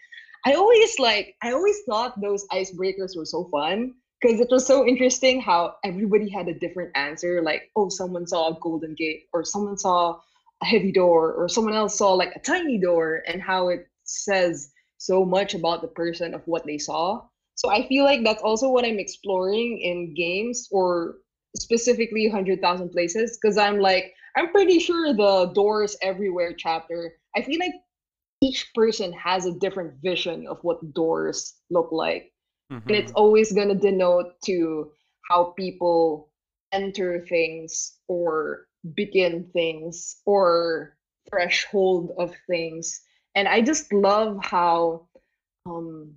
I 0.45 0.55
always 0.55 0.99
like 0.99 1.35
I 1.43 1.53
always 1.53 1.77
thought 1.89 2.21
those 2.21 2.47
icebreakers 2.53 3.17
were 3.17 3.25
so 3.25 3.49
fun 3.51 3.95
because 4.21 4.41
it 4.41 4.49
was 4.51 4.67
so 4.67 4.87
interesting 4.87 5.41
how 5.41 5.77
everybody 5.85 6.29
had 6.29 6.49
a 6.49 6.59
different 6.59 6.91
answer. 6.97 7.43
Like, 7.43 7.71
oh, 7.77 7.89
someone 7.89 8.27
saw 8.27 8.49
a 8.49 8.59
golden 8.61 8.95
gate, 8.95 9.25
or 9.33 9.45
someone 9.45 9.79
saw 9.79 10.19
a 10.63 10.67
heavy 10.67 10.93
door, 10.93 11.35
or 11.35 11.49
someone 11.49 11.75
else 11.75 11.97
saw 11.99 12.13
like 12.15 12.35
a 12.35 12.41
tiny 12.41 12.79
door, 12.79 13.23
and 13.27 13.43
how 13.43 13.69
it 13.69 13.87
says 14.05 14.71
so 14.99 15.25
much 15.25 15.55
about 15.55 15.83
the 15.83 15.89
person 15.89 16.35
of 16.35 16.43
what 16.47 16.67
they 16.67 16.79
saw. 16.79 17.23
So 17.55 17.71
I 17.71 17.87
feel 17.89 18.05
like 18.05 18.25
that's 18.25 18.43
also 18.43 18.71
what 18.71 18.85
I'm 18.85 18.99
exploring 18.99 19.81
in 19.81 20.15
games 20.15 20.69
or 20.71 21.17
specifically 21.57 22.27
100,000 22.29 22.91
places 22.91 23.39
because 23.41 23.59
I'm 23.59 23.81
like, 23.81 24.15
I'm 24.37 24.51
pretty 24.51 24.79
sure 24.79 25.13
the 25.13 25.53
doors 25.55 25.97
everywhere 26.03 26.55
chapter, 26.57 27.15
I 27.37 27.43
feel 27.43 27.59
like 27.59 27.75
each 28.41 28.73
person 28.75 29.13
has 29.13 29.47
a 29.47 29.53
different 29.53 29.95
vision 30.03 30.47
of 30.47 30.59
what 30.63 30.95
doors 30.95 31.55
look 31.71 31.91
like. 31.91 32.33
Mm-hmm. 32.73 32.89
And 32.89 32.97
it's 32.97 33.11
mm-hmm. 33.11 33.21
always 33.21 33.53
going 33.53 33.69
to 33.69 33.75
denote 33.75 34.41
to 34.45 34.93
how 35.29 35.55
people 35.57 36.31
enter 36.73 37.25
things 37.29 37.99
or 38.09 38.67
begin 38.95 39.49
things 39.53 40.17
or 40.27 40.97
threshold 41.31 42.13
of 42.19 42.35
things. 42.49 43.01
And 43.35 43.49
I 43.49 43.61
just 43.61 43.93
love 43.93 44.39
how 44.43 45.09
um 45.67 46.15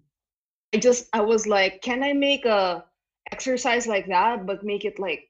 I 0.74 0.78
just 0.78 1.10
I 1.14 1.22
was 1.22 1.48
like, 1.48 1.82
can 1.82 2.04
I 2.04 2.14
make 2.14 2.46
a 2.46 2.86
exercise 3.32 3.88
like 3.88 4.08
that, 4.08 4.46
but 4.46 4.64
make 4.64 4.86
it 4.86 5.00
like 5.00 5.28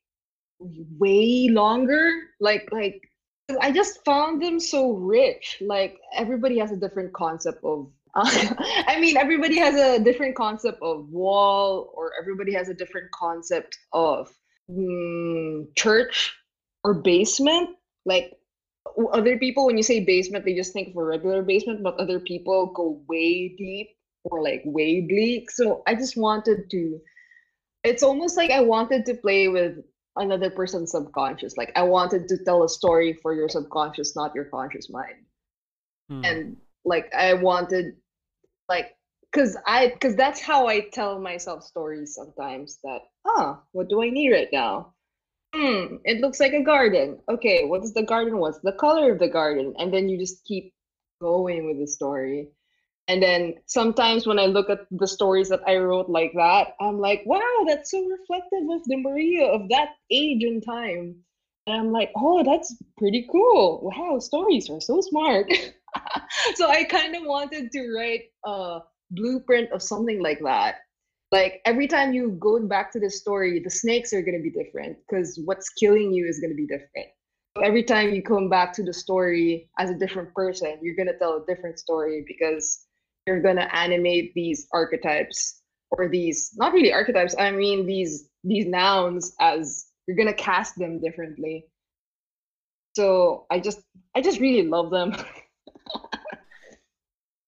way 0.60 1.50
longer? 1.50 2.12
Like 2.39 2.70
like 2.72 3.02
I 3.60 3.72
just 3.72 4.04
found 4.06 4.41
them 4.41 4.60
so 4.60 4.91
rich. 4.93 5.58
Like 5.62 5.99
everybody 6.16 6.60
has 6.60 6.72
a 6.72 6.78
different 6.78 7.14
concept 7.14 7.64
of 7.64 7.91
uh, 8.14 8.30
I 8.88 8.99
mean, 8.99 9.18
everybody 9.18 9.58
has 9.58 9.76
a 9.76 10.04
different 10.04 10.36
concept 10.36 10.80
of 10.82 11.10
wall, 11.10 11.91
or 11.95 12.12
everybody 12.20 12.54
has 12.54 12.70
a 12.70 12.74
different 12.74 13.10
concept 13.12 13.78
of 13.93 14.30
mm, 14.70 15.66
church 15.76 16.36
or 16.84 16.95
basement. 16.95 17.70
Like 18.06 18.34
other 19.14 19.38
people, 19.38 19.66
when 19.66 19.78
you 19.78 19.84
say 19.84 20.04
basement, 20.04 20.43
they 20.43 20.56
just 20.56 20.74
think 20.74 20.89
of 20.89 20.97
a 20.97 21.04
regular 21.04 21.41
basement, 21.41 21.84
but 21.84 21.95
other 21.95 22.20
people 22.20 22.74
go 22.76 23.02
way 23.08 23.56
deep 23.58 23.89
or 24.26 24.43
like 24.43 24.62
way 24.66 25.02
bleak. 25.02 25.49
So 25.49 25.82
I 25.88 25.95
just 25.95 26.18
wanted 26.18 26.70
to 26.72 26.99
it's 27.84 28.04
almost 28.04 28.38
like 28.38 28.52
I 28.52 28.62
wanted 28.62 29.06
to 29.08 29.16
play 29.16 29.47
with 29.47 29.78
another 30.16 30.49
person's 30.49 30.91
subconscious. 30.91 31.57
Like 31.57 31.72
I 31.76 31.84
wanted 31.84 32.28
to 32.30 32.43
tell 32.43 32.64
a 32.64 32.70
story 32.70 33.14
for 33.22 33.34
your 33.34 33.49
subconscious, 33.49 34.16
not 34.16 34.36
your 34.36 34.45
conscious 34.45 34.89
mind. 34.89 35.26
Hmm. 36.09 36.26
And 36.26 36.57
like 36.86 37.14
I 37.14 37.34
wanted 37.34 37.95
like 38.68 38.95
cuz 39.32 39.57
I 39.66 39.89
cuz 40.01 40.16
that's 40.16 40.41
how 40.41 40.68
I 40.68 40.89
tell 40.89 41.20
myself 41.20 41.64
stories 41.64 42.16
sometimes 42.16 42.80
that, 42.84 43.01
"Huh, 43.26 43.57
what 43.72 43.89
do 43.89 44.01
I 44.01 44.09
need 44.09 44.32
right 44.32 44.49
now?" 44.51 44.93
Hmm, 45.53 45.97
it 46.05 46.22
looks 46.22 46.39
like 46.39 46.53
a 46.53 46.64
garden. 46.64 47.20
Okay, 47.30 47.66
what 47.66 47.84
is 47.84 47.93
the 47.93 48.03
garden? 48.03 48.38
What's 48.38 48.59
the 48.59 48.72
color 48.74 49.12
of 49.12 49.20
the 49.20 49.28
garden? 49.28 49.74
And 49.78 49.93
then 49.93 50.07
you 50.07 50.18
just 50.18 50.45
keep 50.45 50.74
going 51.22 51.68
with 51.68 51.78
the 51.78 51.88
story. 51.88 52.49
And 53.12 53.22
then 53.22 53.55
sometimes 53.66 54.26
when 54.26 54.39
I 54.39 54.45
look 54.45 54.70
at 54.70 54.88
the 54.89 55.05
stories 55.05 55.49
that 55.49 55.59
I 55.68 55.76
wrote 55.76 56.07
like 56.07 56.32
that, 56.36 56.76
I'm 56.80 56.97
like, 56.97 57.22
wow, 57.26 57.66
that's 57.68 57.91
so 57.91 58.05
reflective 58.05 58.70
of 58.72 58.86
the 58.86 58.95
Maria 58.95 59.47
of 59.47 59.68
that 59.68 59.95
age 60.09 60.43
and 60.43 60.64
time. 60.66 61.18
And 61.68 61.76
I'm 61.76 61.91
like, 61.91 62.14
oh, 62.16 62.41
that's 62.41 62.74
pretty 62.97 63.28
cool. 63.30 63.82
Wow, 63.84 64.20
stories 64.20 64.70
are 64.70 64.80
so 64.80 65.01
smart. 65.01 65.51
so 66.55 66.70
I 66.70 66.86
kind 66.86 67.14
of 67.18 67.24
wanted 67.26 67.74
to 67.74 67.93
write 67.93 68.32
a 68.45 68.80
blueprint 69.12 69.74
of 69.74 69.84
something 69.84 70.24
like 70.24 70.39
that. 70.45 70.76
Like 71.34 71.59
every 71.66 71.89
time 71.89 72.14
you 72.14 72.38
go 72.39 72.66
back 72.66 72.93
to 72.93 72.99
the 73.01 73.09
story, 73.09 73.59
the 73.59 73.70
snakes 73.70 74.14
are 74.14 74.22
going 74.22 74.38
to 74.38 74.41
be 74.41 74.51
different 74.51 74.95
because 75.09 75.38
what's 75.43 75.68
killing 75.72 76.14
you 76.14 76.28
is 76.28 76.39
going 76.39 76.51
to 76.51 76.55
be 76.55 76.66
different. 76.66 77.09
Every 77.62 77.84
time 77.84 78.14
you 78.14 78.24
come 78.24 78.47
back 78.47 78.72
to 78.76 78.84
the 78.84 78.93
story 78.93 79.70
as 79.80 79.89
a 79.89 79.99
different 79.99 80.34
person, 80.34 80.80
you're 80.82 80.95
going 80.95 81.09
to 81.09 81.18
tell 81.18 81.43
a 81.43 81.45
different 81.45 81.78
story 81.78 82.24
because 82.26 82.86
you're 83.28 83.41
going 83.41 83.57
to 83.57 83.76
animate 83.76 84.34
these 84.34 84.67
archetypes 84.74 85.61
or 85.91 86.07
these 86.07 86.51
not 86.55 86.74
really 86.74 86.93
archetypes 86.93 87.36
i 87.38 87.51
mean 87.51 87.86
these 87.86 88.30
these 88.43 88.65
nouns 88.65 89.34
as 89.39 89.91
you're 90.07 90.17
going 90.17 90.28
to 90.28 90.34
cast 90.34 90.78
them 90.78 90.99
differently. 90.99 91.65
So 92.95 93.45
i 93.49 93.59
just 93.59 93.82
i 94.15 94.22
just 94.22 94.39
really 94.39 94.67
love 94.67 94.91
them. 94.91 95.15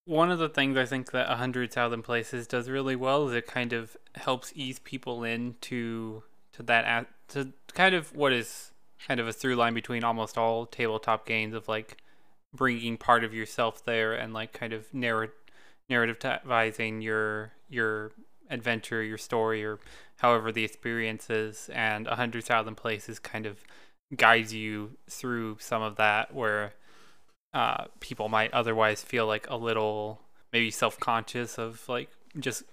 One 0.06 0.32
of 0.32 0.40
the 0.40 0.50
things 0.50 0.78
i 0.78 0.86
think 0.86 1.12
that 1.12 1.32
a 1.32 1.36
hundred 1.36 1.74
thousand 1.74 2.04
places 2.04 2.48
does 2.48 2.70
really 2.70 2.96
well 2.96 3.28
is 3.28 3.34
it 3.34 3.48
kind 3.48 3.74
of 3.74 3.98
helps 4.16 4.54
ease 4.56 4.80
people 4.80 5.24
into 5.24 6.24
to 6.52 6.58
to 6.58 6.64
that 6.64 7.08
to 7.30 7.52
kind 7.74 7.96
of 7.96 8.16
what 8.16 8.32
is 8.32 8.72
kind 9.08 9.20
of 9.20 9.28
a 9.28 9.34
through 9.34 9.56
line 9.56 9.74
between 9.74 10.04
almost 10.04 10.38
all 10.38 10.66
tabletop 10.66 11.26
games 11.26 11.54
of 11.54 11.68
like 11.68 11.98
bringing 12.54 12.96
part 12.98 13.24
of 13.24 13.34
yourself 13.34 13.84
there 13.84 14.14
and 14.14 14.34
like 14.34 14.54
kind 14.54 14.72
of 14.72 14.94
narrate 14.94 15.32
narrativizing 15.90 17.04
your 17.04 17.54
your 17.70 18.12
adventure, 18.50 19.02
your 19.02 19.18
story, 19.18 19.64
or 19.64 19.80
however 20.18 20.52
the 20.52 20.64
experience 20.64 21.30
is, 21.30 21.70
and 21.74 22.08
a 22.08 22.16
hundred 22.16 22.44
thousand 22.44 22.76
places 22.76 23.20
kind 23.20 23.46
of 23.46 23.64
guides 24.16 24.54
you 24.54 24.92
through 25.10 25.58
some 25.60 25.82
of 25.82 25.96
that 25.96 26.34
where 26.34 26.74
uh, 27.54 27.86
people 28.00 28.30
might 28.30 28.54
otherwise 28.54 29.02
feel 29.02 29.26
like 29.26 29.50
a 29.50 29.56
little 29.56 30.22
maybe 30.52 30.70
self-conscious 30.70 31.58
of 31.58 31.88
like 31.88 32.10
just 32.40 32.64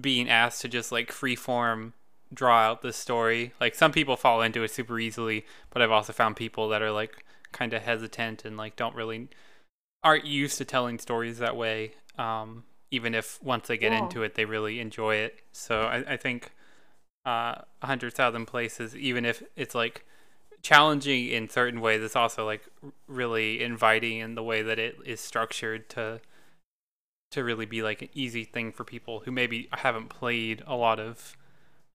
being 0.00 0.28
asked 0.28 0.62
to 0.62 0.68
just 0.68 0.90
like 0.90 1.10
freeform 1.10 1.92
draw 2.32 2.60
out 2.60 2.82
the 2.82 2.92
story. 2.92 3.52
Like 3.60 3.74
some 3.74 3.92
people 3.92 4.16
fall 4.16 4.42
into 4.42 4.62
it 4.62 4.70
super 4.70 4.98
easily, 4.98 5.44
but 5.70 5.82
I've 5.82 5.90
also 5.90 6.12
found 6.12 6.36
people 6.36 6.68
that 6.68 6.82
are 6.82 6.92
like 6.92 7.24
kind 7.52 7.72
of 7.72 7.82
hesitant 7.82 8.44
and 8.44 8.56
like 8.56 8.76
don't 8.76 8.94
really 8.94 9.28
aren't 10.02 10.24
used 10.24 10.56
to 10.58 10.64
telling 10.64 10.98
stories 10.98 11.38
that 11.38 11.56
way 11.56 11.92
um, 12.18 12.64
even 12.90 13.14
if 13.14 13.42
once 13.42 13.68
they 13.68 13.76
get 13.76 13.92
yeah. 13.92 14.00
into 14.00 14.22
it, 14.22 14.34
they 14.34 14.44
really 14.44 14.80
enjoy 14.80 15.16
it. 15.16 15.40
So 15.52 15.82
I, 15.82 16.12
I 16.12 16.16
think 16.16 16.52
uh, 17.26 17.56
a 17.82 17.86
hundred 17.86 18.14
thousand 18.14 18.46
places, 18.46 18.96
even 18.96 19.24
if 19.24 19.42
it's 19.56 19.74
like 19.74 20.04
challenging 20.62 21.28
in 21.28 21.48
certain 21.48 21.80
ways, 21.80 22.02
it's 22.02 22.16
also 22.16 22.44
like 22.44 22.62
really 23.06 23.62
inviting 23.62 24.18
in 24.18 24.34
the 24.34 24.42
way 24.42 24.62
that 24.62 24.78
it 24.78 24.96
is 25.04 25.20
structured 25.20 25.88
to 25.90 26.20
to 27.30 27.44
really 27.44 27.66
be 27.66 27.80
like 27.82 28.02
an 28.02 28.08
easy 28.12 28.42
thing 28.44 28.72
for 28.72 28.82
people 28.84 29.20
who 29.20 29.30
maybe 29.30 29.68
haven't 29.72 30.08
played 30.08 30.62
a 30.66 30.74
lot 30.74 30.98
of 30.98 31.36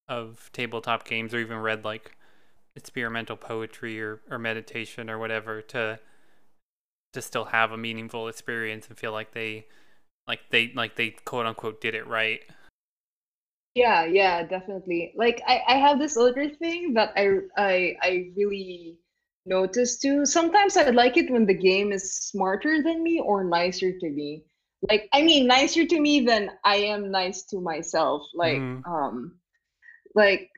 of 0.07 0.49
tabletop 0.53 1.05
games 1.05 1.33
or 1.33 1.39
even 1.39 1.57
read 1.57 1.83
like 1.83 2.15
experimental 2.75 3.35
poetry 3.35 4.01
or, 4.01 4.21
or 4.29 4.37
meditation 4.37 5.09
or 5.09 5.17
whatever 5.17 5.61
to 5.61 5.99
to 7.13 7.21
still 7.21 7.45
have 7.45 7.71
a 7.71 7.77
meaningful 7.77 8.27
experience 8.27 8.87
and 8.87 8.97
feel 8.97 9.11
like 9.11 9.31
they 9.31 9.65
like 10.27 10.41
they 10.49 10.71
like 10.75 10.95
they 10.95 11.11
quote 11.25 11.45
unquote 11.45 11.81
did 11.81 11.95
it 11.95 12.07
right. 12.07 12.41
Yeah 13.73 14.05
yeah 14.05 14.43
definitely. 14.43 15.13
Like 15.15 15.41
i 15.47 15.61
i 15.67 15.75
have 15.75 15.99
this 15.99 16.17
other 16.17 16.49
thing 16.49 16.93
that 16.93 17.13
i 17.15 17.39
i 17.57 17.95
i 18.01 18.31
really 18.35 18.97
notice 19.45 19.97
too. 19.97 20.25
Sometimes 20.25 20.77
i 20.77 20.89
like 20.89 21.17
it 21.17 21.31
when 21.31 21.45
the 21.45 21.53
game 21.53 21.91
is 21.91 22.13
smarter 22.13 22.81
than 22.81 23.03
me 23.03 23.19
or 23.19 23.43
nicer 23.43 23.91
to 23.91 24.09
me. 24.09 24.43
Like 24.89 25.09
i 25.13 25.21
mean 25.21 25.47
nicer 25.47 25.85
to 25.85 25.99
me 25.99 26.21
than 26.21 26.51
i 26.63 26.77
am 26.77 27.11
nice 27.11 27.43
to 27.43 27.61
myself. 27.61 28.23
Like 28.33 28.57
mm. 28.57 28.85
um 28.87 29.35
like 30.15 30.49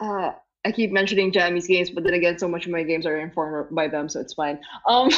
uh 0.00 0.32
I 0.64 0.70
keep 0.70 0.92
mentioning 0.92 1.32
Jamie's 1.32 1.66
games, 1.66 1.90
but 1.90 2.04
then 2.04 2.14
again, 2.14 2.38
so 2.38 2.46
much 2.46 2.66
of 2.66 2.70
my 2.70 2.84
games 2.84 3.04
are 3.04 3.18
informed 3.18 3.74
by 3.74 3.88
them, 3.88 4.08
so 4.08 4.20
it's 4.20 4.34
fine. 4.34 4.60
Um, 4.86 5.10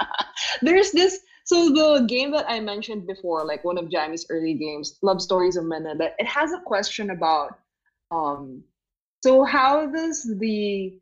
there's 0.62 0.90
this 0.90 1.20
so 1.50 1.68
the 1.68 2.06
game 2.06 2.30
that 2.30 2.48
I 2.48 2.60
mentioned 2.60 3.08
before, 3.08 3.44
like 3.44 3.64
one 3.64 3.76
of 3.76 3.90
Jamie's 3.90 4.24
early 4.30 4.54
games, 4.54 4.96
Love 5.02 5.20
Stories 5.20 5.56
of 5.56 5.64
Manila, 5.64 6.10
it 6.16 6.26
has 6.26 6.52
a 6.52 6.60
question 6.60 7.10
about 7.10 7.58
um 8.12 8.62
so 9.24 9.42
how 9.42 9.86
does 9.86 10.22
the 10.38 10.96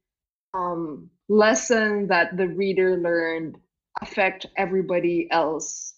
um 0.55 1.11
lesson 1.29 2.07
that 2.07 2.39
the 2.39 2.49
reader 2.49 2.97
learned 2.97 3.59
affect 4.01 4.47
everybody 4.57 5.29
else 5.31 5.97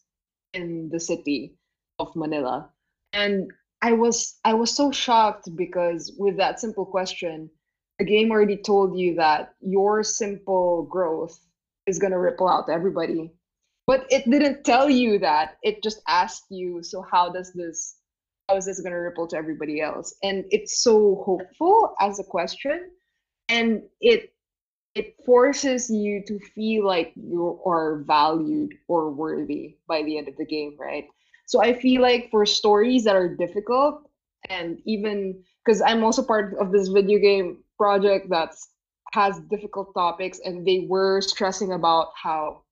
in 0.52 0.88
the 0.90 0.98
city 0.98 1.54
of 2.00 2.08
Manila? 2.16 2.68
And 3.12 3.52
I 3.82 3.92
was 3.92 4.40
I 4.44 4.54
was 4.54 4.74
so 4.74 4.90
shocked 4.90 5.48
because 5.54 6.12
with 6.18 6.36
that 6.38 6.58
simple 6.58 6.84
question, 6.84 7.48
the 8.00 8.04
game 8.04 8.32
already 8.32 8.56
told 8.56 8.98
you 8.98 9.14
that 9.14 9.54
your 9.60 10.02
simple 10.02 10.88
growth 10.90 11.38
is 11.86 12.00
gonna 12.00 12.18
ripple 12.18 12.48
out 12.48 12.66
to 12.66 12.72
everybody 12.72 13.30
but 13.90 14.06
it 14.08 14.30
didn't 14.30 14.62
tell 14.62 14.88
you 14.88 15.18
that. 15.18 15.56
It 15.64 15.82
just 15.82 16.00
asked 16.06 16.46
you 16.48 16.80
so 16.80 17.02
how 17.02 17.28
does 17.28 17.52
this 17.52 17.96
how 18.46 18.56
is 18.56 18.66
this 18.66 18.80
going 18.80 18.92
to 18.92 18.98
ripple 18.98 19.26
to 19.26 19.36
everybody 19.36 19.80
else? 19.80 20.14
And 20.22 20.44
it's 20.52 20.80
so 20.80 21.24
hopeful 21.26 21.96
as 22.00 22.20
a 22.20 22.24
question 22.24 22.90
and 23.48 23.82
it 24.00 24.32
it 24.94 25.16
forces 25.26 25.90
you 25.90 26.22
to 26.28 26.38
feel 26.54 26.86
like 26.86 27.12
you 27.16 27.60
are 27.66 28.04
valued 28.06 28.74
or 28.86 29.10
worthy 29.10 29.74
by 29.88 30.04
the 30.04 30.18
end 30.18 30.28
of 30.28 30.36
the 30.36 30.46
game 30.46 30.76
right? 30.78 31.06
So 31.46 31.60
i 31.60 31.74
feel 31.74 32.00
like 32.00 32.30
for 32.30 32.46
stories 32.46 33.02
that 33.04 33.16
are 33.16 33.34
difficult 33.34 34.08
and 34.48 34.78
even 34.84 35.42
because 35.64 35.82
i'm 35.82 36.04
also 36.04 36.22
part 36.22 36.54
of 36.62 36.70
this 36.70 36.86
video 36.86 37.18
game 37.18 37.48
project 37.76 38.30
that 38.30 38.54
has 39.12 39.40
difficult 39.50 39.92
topics 39.94 40.38
and 40.44 40.64
they 40.64 40.86
were 40.88 41.20
stressing 41.20 41.72
about 41.72 42.08
how 42.14 42.62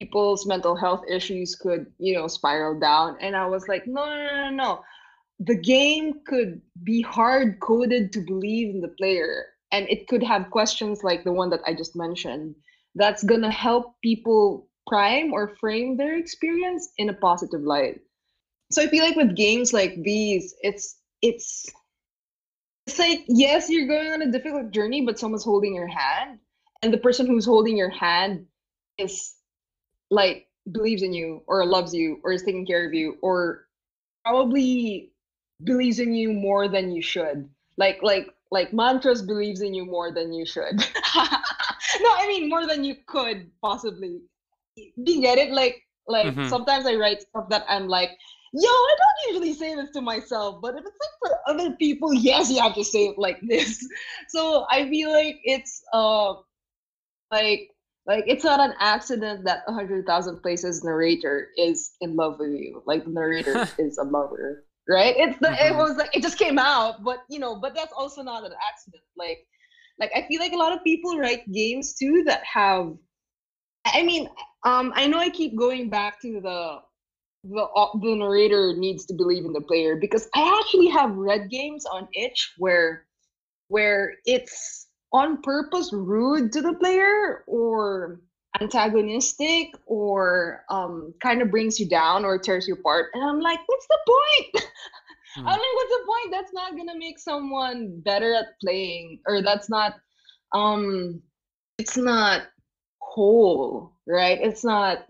people's 0.00 0.46
mental 0.46 0.76
health 0.76 1.04
issues 1.10 1.54
could 1.54 1.86
you 1.98 2.14
know 2.14 2.26
spiral 2.26 2.78
down. 2.78 3.16
And 3.20 3.36
i 3.36 3.46
was 3.46 3.68
like 3.68 3.86
no 3.86 4.04
no 4.04 4.26
no 4.26 4.50
no 4.50 4.84
the 5.40 5.56
game 5.56 6.14
could 6.26 6.60
be 6.82 7.00
hard 7.00 7.60
coded 7.60 8.12
to 8.12 8.20
believe 8.20 8.74
in 8.74 8.80
the 8.80 8.88
player 8.88 9.46
and 9.70 9.88
it 9.88 10.08
could 10.08 10.22
have 10.22 10.50
questions 10.50 11.04
like 11.04 11.22
the 11.24 11.32
one 11.32 11.50
that 11.50 11.60
i 11.66 11.72
just 11.74 11.94
mentioned 11.94 12.54
that's 12.94 13.22
going 13.22 13.42
to 13.42 13.50
help 13.50 13.94
people 14.02 14.68
prime 14.88 15.32
or 15.32 15.54
frame 15.60 15.96
their 15.96 16.16
experience 16.16 16.90
in 16.96 17.10
a 17.10 17.14
positive 17.14 17.60
light. 17.60 18.00
So 18.72 18.82
i 18.82 18.86
feel 18.86 19.04
like 19.04 19.16
with 19.16 19.36
games 19.36 19.72
like 19.72 20.02
these 20.02 20.54
it's 20.62 20.98
it's 21.22 21.66
it's 22.86 22.98
like 22.98 23.24
yes 23.28 23.68
you're 23.70 23.86
going 23.86 24.10
on 24.12 24.22
a 24.22 24.32
difficult 24.32 24.70
journey 24.72 25.04
but 25.04 25.18
someone's 25.18 25.44
holding 25.44 25.74
your 25.74 25.86
hand 25.86 26.38
and 26.82 26.92
the 26.92 26.98
person 26.98 27.26
who's 27.26 27.44
holding 27.44 27.76
your 27.76 27.90
hand 27.90 28.46
is 28.98 29.34
like 30.10 30.46
believes 30.72 31.02
in 31.02 31.12
you 31.12 31.42
or 31.46 31.64
loves 31.64 31.94
you 31.94 32.20
or 32.22 32.32
is 32.32 32.42
taking 32.42 32.66
care 32.66 32.86
of 32.86 32.94
you 32.94 33.16
or 33.22 33.66
probably 34.24 35.12
believes 35.64 35.98
in 35.98 36.14
you 36.14 36.32
more 36.32 36.68
than 36.68 36.90
you 36.92 37.02
should. 37.02 37.48
Like 37.76 38.02
like 38.02 38.28
like 38.50 38.72
mantras 38.72 39.22
believes 39.22 39.60
in 39.60 39.74
you 39.74 39.84
more 39.84 40.12
than 40.12 40.32
you 40.32 40.46
should. 40.46 40.84
No 42.00 42.10
i 42.16 42.28
mean 42.28 42.50
more 42.50 42.66
than 42.66 42.84
you 42.84 42.96
could 43.06 43.50
possibly. 43.62 44.20
Do 44.76 45.12
you 45.12 45.22
get 45.22 45.38
it? 45.38 45.52
Like 45.52 45.82
like 46.08 46.26
mm-hmm. 46.26 46.48
sometimes 46.48 46.86
i 46.86 46.94
write 46.94 47.22
stuff 47.22 47.48
that 47.50 47.64
i'm 47.68 47.86
like 47.86 48.10
yo 48.52 48.68
i 48.68 48.96
don't 48.98 49.34
usually 49.34 49.52
say 49.52 49.74
this 49.74 49.90
to 49.90 50.00
myself 50.00 50.60
but 50.62 50.74
if 50.74 50.80
it's 50.80 50.86
like 50.86 51.16
for 51.20 51.38
other 51.46 51.76
people 51.76 52.12
yes 52.28 52.50
you 52.50 52.60
have 52.60 52.74
to 52.74 52.84
say 52.84 53.06
it 53.06 53.18
like 53.18 53.38
this. 53.42 53.86
So 54.28 54.66
i 54.70 54.88
feel 54.88 55.12
like 55.12 55.40
it's 55.44 55.82
uh 55.92 56.34
like 57.30 57.70
like 58.08 58.24
it's 58.26 58.42
not 58.42 58.58
an 58.58 58.72
accident 58.80 59.44
that 59.44 59.62
a 59.68 59.72
hundred 59.72 60.06
thousand 60.06 60.40
places 60.40 60.82
narrator 60.82 61.48
is 61.58 61.92
in 62.00 62.16
love 62.16 62.38
with 62.40 62.52
you. 62.52 62.82
Like 62.86 63.04
the 63.04 63.10
narrator 63.10 63.68
is 63.78 63.98
a 63.98 64.04
lover, 64.04 64.64
right? 64.88 65.14
It's 65.16 65.38
the 65.38 65.48
mm-hmm. 65.48 65.74
it 65.74 65.76
was 65.76 65.96
like 65.98 66.16
it 66.16 66.22
just 66.22 66.38
came 66.38 66.58
out, 66.58 67.04
but 67.04 67.18
you 67.28 67.38
know, 67.38 67.56
but 67.56 67.74
that's 67.74 67.92
also 67.92 68.22
not 68.22 68.46
an 68.46 68.52
accident. 68.68 69.02
Like 69.16 69.46
like 70.00 70.10
I 70.16 70.26
feel 70.26 70.40
like 70.40 70.52
a 70.52 70.56
lot 70.56 70.72
of 70.72 70.82
people 70.82 71.18
write 71.18 71.52
games 71.52 71.94
too 71.94 72.24
that 72.26 72.42
have 72.50 72.94
I 73.86 74.02
mean, 74.02 74.28
um 74.64 74.90
I 74.96 75.06
know 75.06 75.18
I 75.18 75.28
keep 75.28 75.54
going 75.56 75.90
back 75.90 76.20
to 76.22 76.40
the 76.40 76.78
the 77.44 77.62
uh, 77.62 77.98
the 78.00 78.16
narrator 78.16 78.74
needs 78.74 79.04
to 79.06 79.14
believe 79.14 79.44
in 79.44 79.52
the 79.52 79.60
player 79.60 79.96
because 79.96 80.28
I 80.34 80.58
actually 80.58 80.88
have 80.88 81.14
read 81.14 81.50
games 81.50 81.84
on 81.84 82.08
itch 82.14 82.54
where 82.56 83.06
where 83.68 84.14
it's 84.24 84.87
on 85.12 85.40
purpose 85.42 85.92
rude 85.92 86.52
to 86.52 86.60
the 86.60 86.74
player 86.74 87.44
or 87.46 88.20
antagonistic 88.60 89.68
or 89.86 90.64
um 90.70 91.12
kind 91.22 91.42
of 91.42 91.50
brings 91.50 91.78
you 91.78 91.88
down 91.88 92.24
or 92.24 92.38
tears 92.38 92.66
you 92.66 92.74
apart 92.74 93.06
and 93.14 93.22
i'm 93.22 93.40
like 93.40 93.60
what's 93.66 93.86
the 93.86 93.98
point? 94.06 94.64
Mm. 95.36 95.38
i'm 95.38 95.44
like 95.46 95.74
what's 95.74 95.90
the 95.90 96.04
point? 96.06 96.32
That's 96.32 96.52
not 96.52 96.76
gonna 96.76 96.98
make 96.98 97.18
someone 97.18 98.00
better 98.04 98.34
at 98.34 98.58
playing 98.60 99.20
or 99.26 99.42
that's 99.42 99.68
not 99.68 99.94
um 100.52 101.22
it's 101.78 101.96
not 101.96 102.42
whole 103.00 103.92
right? 104.08 104.38
It's 104.40 104.64
not 104.64 105.06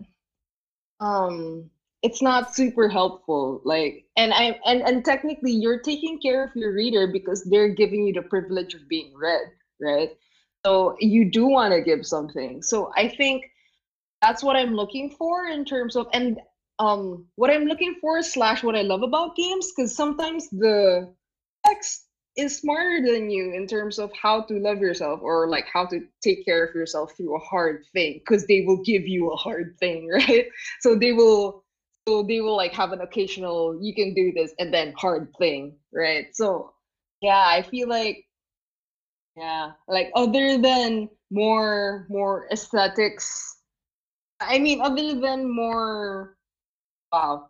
um 0.99 1.69
it's 2.03 2.21
not 2.21 2.55
super 2.55 2.87
helpful. 2.87 3.61
Like 3.63 4.05
and 4.17 4.33
i 4.33 4.59
and 4.65 4.81
and 4.81 5.03
technically 5.03 5.51
you're 5.51 5.81
taking 5.81 6.19
care 6.19 6.43
of 6.43 6.55
your 6.55 6.73
reader 6.73 7.07
because 7.07 7.43
they're 7.45 7.69
giving 7.73 8.05
you 8.05 8.13
the 8.13 8.21
privilege 8.21 8.73
of 8.73 8.87
being 8.87 9.13
read 9.15 9.47
right? 9.81 10.09
So 10.65 10.95
you 10.99 11.31
do 11.31 11.47
want 11.47 11.73
to 11.73 11.81
give 11.81 12.05
something. 12.05 12.61
So 12.61 12.91
i 12.97 13.07
think 13.07 13.45
that's 14.21 14.43
what 14.43 14.55
i'm 14.55 14.73
looking 14.75 15.09
for 15.11 15.45
in 15.47 15.65
terms 15.65 15.95
of 15.95 16.07
and 16.13 16.39
um 16.79 17.25
what 17.35 17.49
i'm 17.51 17.65
looking 17.65 17.95
for 18.01 18.21
slash 18.21 18.63
what 18.63 18.75
i 18.75 18.81
love 18.81 19.03
about 19.03 19.35
games 19.35 19.71
because 19.75 19.95
sometimes 19.95 20.49
the 20.49 21.13
text 21.65 22.05
is 22.37 22.57
smarter 22.57 23.01
than 23.05 23.29
you 23.29 23.53
in 23.53 23.67
terms 23.67 23.99
of 23.99 24.11
how 24.13 24.41
to 24.43 24.53
love 24.59 24.79
yourself 24.79 25.19
or 25.21 25.49
like 25.49 25.65
how 25.71 25.85
to 25.85 26.01
take 26.23 26.45
care 26.45 26.63
of 26.65 26.75
yourself 26.75 27.15
through 27.17 27.35
a 27.35 27.39
hard 27.39 27.83
thing 27.93 28.19
because 28.19 28.45
they 28.47 28.61
will 28.61 28.81
give 28.83 29.07
you 29.07 29.29
a 29.31 29.35
hard 29.35 29.75
thing 29.79 30.07
right? 30.13 30.45
So 30.81 30.95
they 30.95 31.11
will 31.11 31.65
so 32.07 32.23
they 32.23 32.41
will 32.41 32.55
like 32.55 32.73
have 32.73 32.91
an 32.93 33.01
occasional 33.01 33.77
you 33.81 33.93
can 33.93 34.13
do 34.13 34.31
this 34.35 34.53
and 34.59 34.73
then 34.73 34.93
hard 34.97 35.33
thing 35.37 35.77
right? 35.93 36.27
So 36.33 36.73
yeah 37.21 37.43
i 37.47 37.61
feel 37.61 37.89
like 37.89 38.25
yeah 39.35 39.71
like 39.87 40.11
other 40.15 40.57
than 40.57 41.09
more 41.31 42.05
more 42.09 42.47
aesthetics 42.51 43.57
i 44.39 44.57
mean 44.57 44.81
other 44.81 45.19
than 45.19 45.49
more 45.49 46.37
wow 47.11 47.49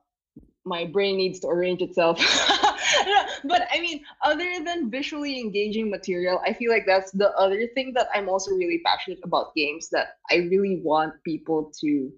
my 0.66 0.86
brain 0.86 1.18
needs 1.18 1.40
to 1.40 1.48
arrange 1.48 1.82
itself 1.82 2.18
but 3.46 3.68
i 3.72 3.80
mean 3.80 4.04
other 4.24 4.64
than 4.64 4.92
visually 4.92 5.40
engaging 5.40 5.90
material 5.90 6.42
i 6.46 6.54
feel 6.54 6.72
like 6.72 6.86
that's 6.86 7.12
the 7.12 7.32
other 7.38 7.68
thing 7.74 7.94
that 7.94 8.08
i'm 8.14 8.28
also 8.28 8.52
really 8.52 8.82
passionate 8.86 9.20
about 9.24 9.56
games 9.56 9.90
that 9.90 10.18
i 10.32 10.36
really 10.36 10.82
want 10.84 11.14
people 11.24 11.72
to 11.80 12.12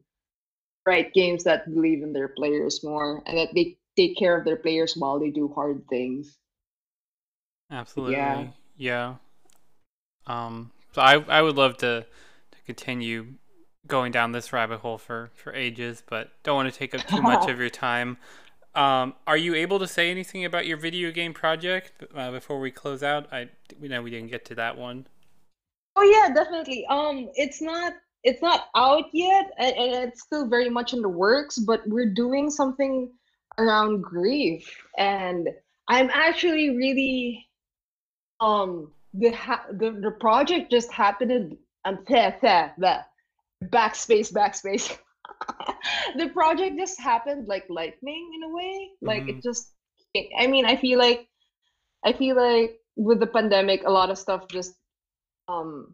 write 0.85 1.13
games 1.13 1.43
that 1.43 1.71
believe 1.73 2.03
in 2.03 2.13
their 2.13 2.29
players 2.29 2.83
more 2.83 3.21
and 3.25 3.37
that 3.37 3.49
they 3.53 3.77
take 3.95 4.17
care 4.17 4.37
of 4.37 4.45
their 4.45 4.57
players 4.57 4.95
while 4.95 5.19
they 5.19 5.29
do 5.29 5.51
hard 5.53 5.83
things. 5.89 6.37
Absolutely. 7.69 8.13
Yeah. 8.15 8.47
Yeah. 8.77 9.15
Um 10.27 10.71
so 10.93 11.01
I 11.01 11.15
I 11.27 11.41
would 11.41 11.55
love 11.55 11.77
to 11.77 12.05
to 12.51 12.57
continue 12.65 13.33
going 13.87 14.11
down 14.11 14.31
this 14.31 14.53
rabbit 14.53 14.79
hole 14.79 14.97
for 14.97 15.31
for 15.33 15.53
ages, 15.53 16.03
but 16.07 16.31
don't 16.43 16.55
want 16.55 16.71
to 16.71 16.77
take 16.77 16.93
up 16.95 17.05
too 17.07 17.21
much 17.21 17.49
of 17.49 17.59
your 17.59 17.69
time. 17.69 18.17
Um, 18.73 19.15
are 19.27 19.35
you 19.35 19.53
able 19.53 19.79
to 19.79 19.87
say 19.87 20.11
anything 20.11 20.45
about 20.45 20.65
your 20.65 20.77
video 20.77 21.11
game 21.11 21.33
project 21.33 21.91
uh, 22.15 22.31
before 22.31 22.59
we 22.59 22.71
close 22.71 23.03
out? 23.03 23.31
I 23.31 23.49
we 23.79 23.87
know 23.87 24.01
we 24.01 24.11
didn't 24.11 24.31
get 24.31 24.45
to 24.45 24.55
that 24.55 24.77
one. 24.77 25.07
Oh 25.95 26.03
yeah, 26.03 26.33
definitely. 26.33 26.85
Um, 26.87 27.29
it's 27.35 27.61
not 27.61 27.93
it's 28.23 28.41
not 28.41 28.65
out 28.75 29.05
yet 29.13 29.51
and, 29.57 29.75
and 29.75 30.09
it's 30.09 30.21
still 30.21 30.47
very 30.47 30.69
much 30.69 30.93
in 30.93 31.01
the 31.01 31.09
works 31.09 31.57
but 31.57 31.81
we're 31.87 32.13
doing 32.13 32.49
something 32.49 33.09
around 33.57 34.01
grief 34.01 34.69
and 34.97 35.49
i'm 35.87 36.09
actually 36.13 36.75
really 36.77 37.47
um 38.39 38.91
the 39.13 39.31
ha- 39.31 39.65
the, 39.71 39.91
the 39.91 40.11
project 40.19 40.71
just 40.71 40.91
happened 40.91 41.57
um 41.85 41.99
the 42.07 42.99
backspace 43.65 44.31
backspace 44.33 44.97
the 46.17 46.29
project 46.29 46.77
just 46.77 46.99
happened 46.99 47.47
like 47.47 47.65
lightning 47.69 48.31
in 48.35 48.43
a 48.43 48.53
way 48.53 48.89
like 49.01 49.23
mm-hmm. 49.23 49.37
it 49.37 49.43
just 49.43 49.73
i 50.37 50.47
mean 50.47 50.65
i 50.65 50.75
feel 50.75 50.97
like 50.97 51.27
i 52.05 52.11
feel 52.13 52.35
like 52.35 52.79
with 52.95 53.19
the 53.19 53.27
pandemic 53.27 53.83
a 53.85 53.91
lot 53.91 54.09
of 54.09 54.17
stuff 54.17 54.47
just 54.47 54.73
um 55.47 55.93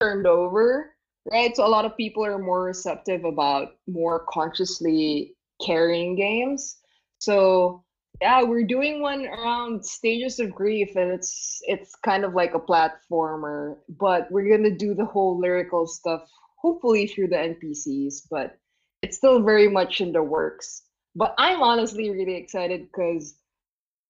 turned 0.00 0.26
over 0.26 0.94
right? 1.30 1.54
So 1.54 1.66
a 1.66 1.68
lot 1.68 1.84
of 1.84 1.96
people 1.96 2.24
are 2.24 2.38
more 2.38 2.64
receptive 2.64 3.24
about 3.24 3.72
more 3.86 4.24
consciously 4.28 5.34
carrying 5.64 6.16
games. 6.16 6.76
So 7.18 7.84
yeah, 8.20 8.42
we're 8.42 8.64
doing 8.64 9.00
one 9.00 9.26
around 9.26 9.84
stages 9.84 10.38
of 10.40 10.54
grief, 10.54 10.96
and 10.96 11.10
it's 11.12 11.60
it's 11.64 11.94
kind 11.96 12.24
of 12.24 12.34
like 12.34 12.54
a 12.54 12.60
platformer, 12.60 13.76
but 13.88 14.30
we're 14.30 14.56
gonna 14.56 14.76
do 14.76 14.94
the 14.94 15.04
whole 15.06 15.38
lyrical 15.38 15.86
stuff, 15.86 16.22
hopefully 16.56 17.06
through 17.06 17.28
the 17.28 17.38
NPCs, 17.38 18.26
but 18.30 18.58
it's 19.02 19.16
still 19.16 19.42
very 19.42 19.68
much 19.68 20.00
in 20.00 20.12
the 20.12 20.22
works. 20.22 20.82
But 21.16 21.34
I'm 21.38 21.62
honestly 21.62 22.10
really 22.10 22.36
excited 22.36 22.82
because 22.92 23.36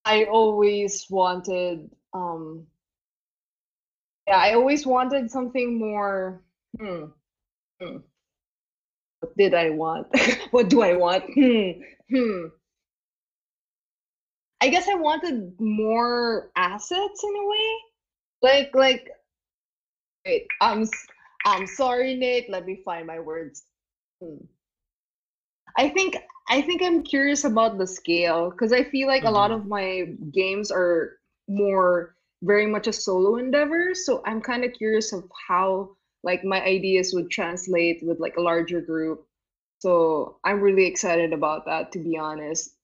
I 0.04 0.24
always 0.24 1.06
wanted 1.10 1.90
um 2.14 2.66
yeah, 4.26 4.36
I 4.36 4.54
always 4.54 4.86
wanted 4.86 5.30
something 5.30 5.78
more 5.78 6.42
Hmm. 6.78 7.06
Hmm. 7.80 7.98
What 9.20 9.36
did 9.36 9.54
I 9.54 9.70
want? 9.70 10.08
what 10.50 10.68
do 10.68 10.82
I 10.82 10.94
want? 10.96 11.24
Hmm. 11.34 11.70
Hmm. 12.10 12.46
I 14.60 14.68
guess 14.68 14.88
I 14.88 14.94
wanted 14.94 15.54
more 15.58 16.50
assets 16.56 17.24
in 17.24 17.36
a 17.36 17.48
way. 17.48 17.74
Like 18.42 18.70
like 18.74 19.10
wait, 20.26 20.46
I'm 20.60 20.88
I'm 21.46 21.66
sorry, 21.66 22.14
Nate. 22.14 22.50
Let 22.50 22.66
me 22.66 22.82
find 22.84 23.06
my 23.06 23.20
words. 23.20 23.64
Hmm. 24.22 24.44
I 25.78 25.88
think 25.88 26.16
I 26.48 26.62
think 26.62 26.82
I'm 26.82 27.02
curious 27.02 27.44
about 27.44 27.78
the 27.78 27.86
scale 27.86 28.50
because 28.50 28.72
I 28.72 28.84
feel 28.84 29.08
like 29.08 29.22
mm-hmm. 29.22 29.34
a 29.34 29.38
lot 29.38 29.50
mm-hmm. 29.50 29.60
of 29.60 29.66
my 29.66 30.08
games 30.32 30.70
are 30.70 31.18
more 31.48 32.16
very 32.42 32.66
much 32.66 32.86
a 32.86 32.92
solo 32.92 33.36
endeavor. 33.36 33.94
So 33.94 34.22
I'm 34.26 34.40
kind 34.40 34.64
of 34.64 34.72
curious 34.72 35.12
of 35.12 35.24
how 35.48 35.90
like 36.22 36.44
my 36.44 36.62
ideas 36.62 37.12
would 37.14 37.30
translate 37.30 38.00
with 38.02 38.20
like 38.20 38.36
a 38.36 38.42
larger 38.42 38.80
group 38.80 39.26
so 39.78 40.36
i'm 40.44 40.60
really 40.60 40.86
excited 40.86 41.32
about 41.32 41.64
that 41.66 41.90
to 41.92 41.98
be 41.98 42.16
honest 42.16 42.76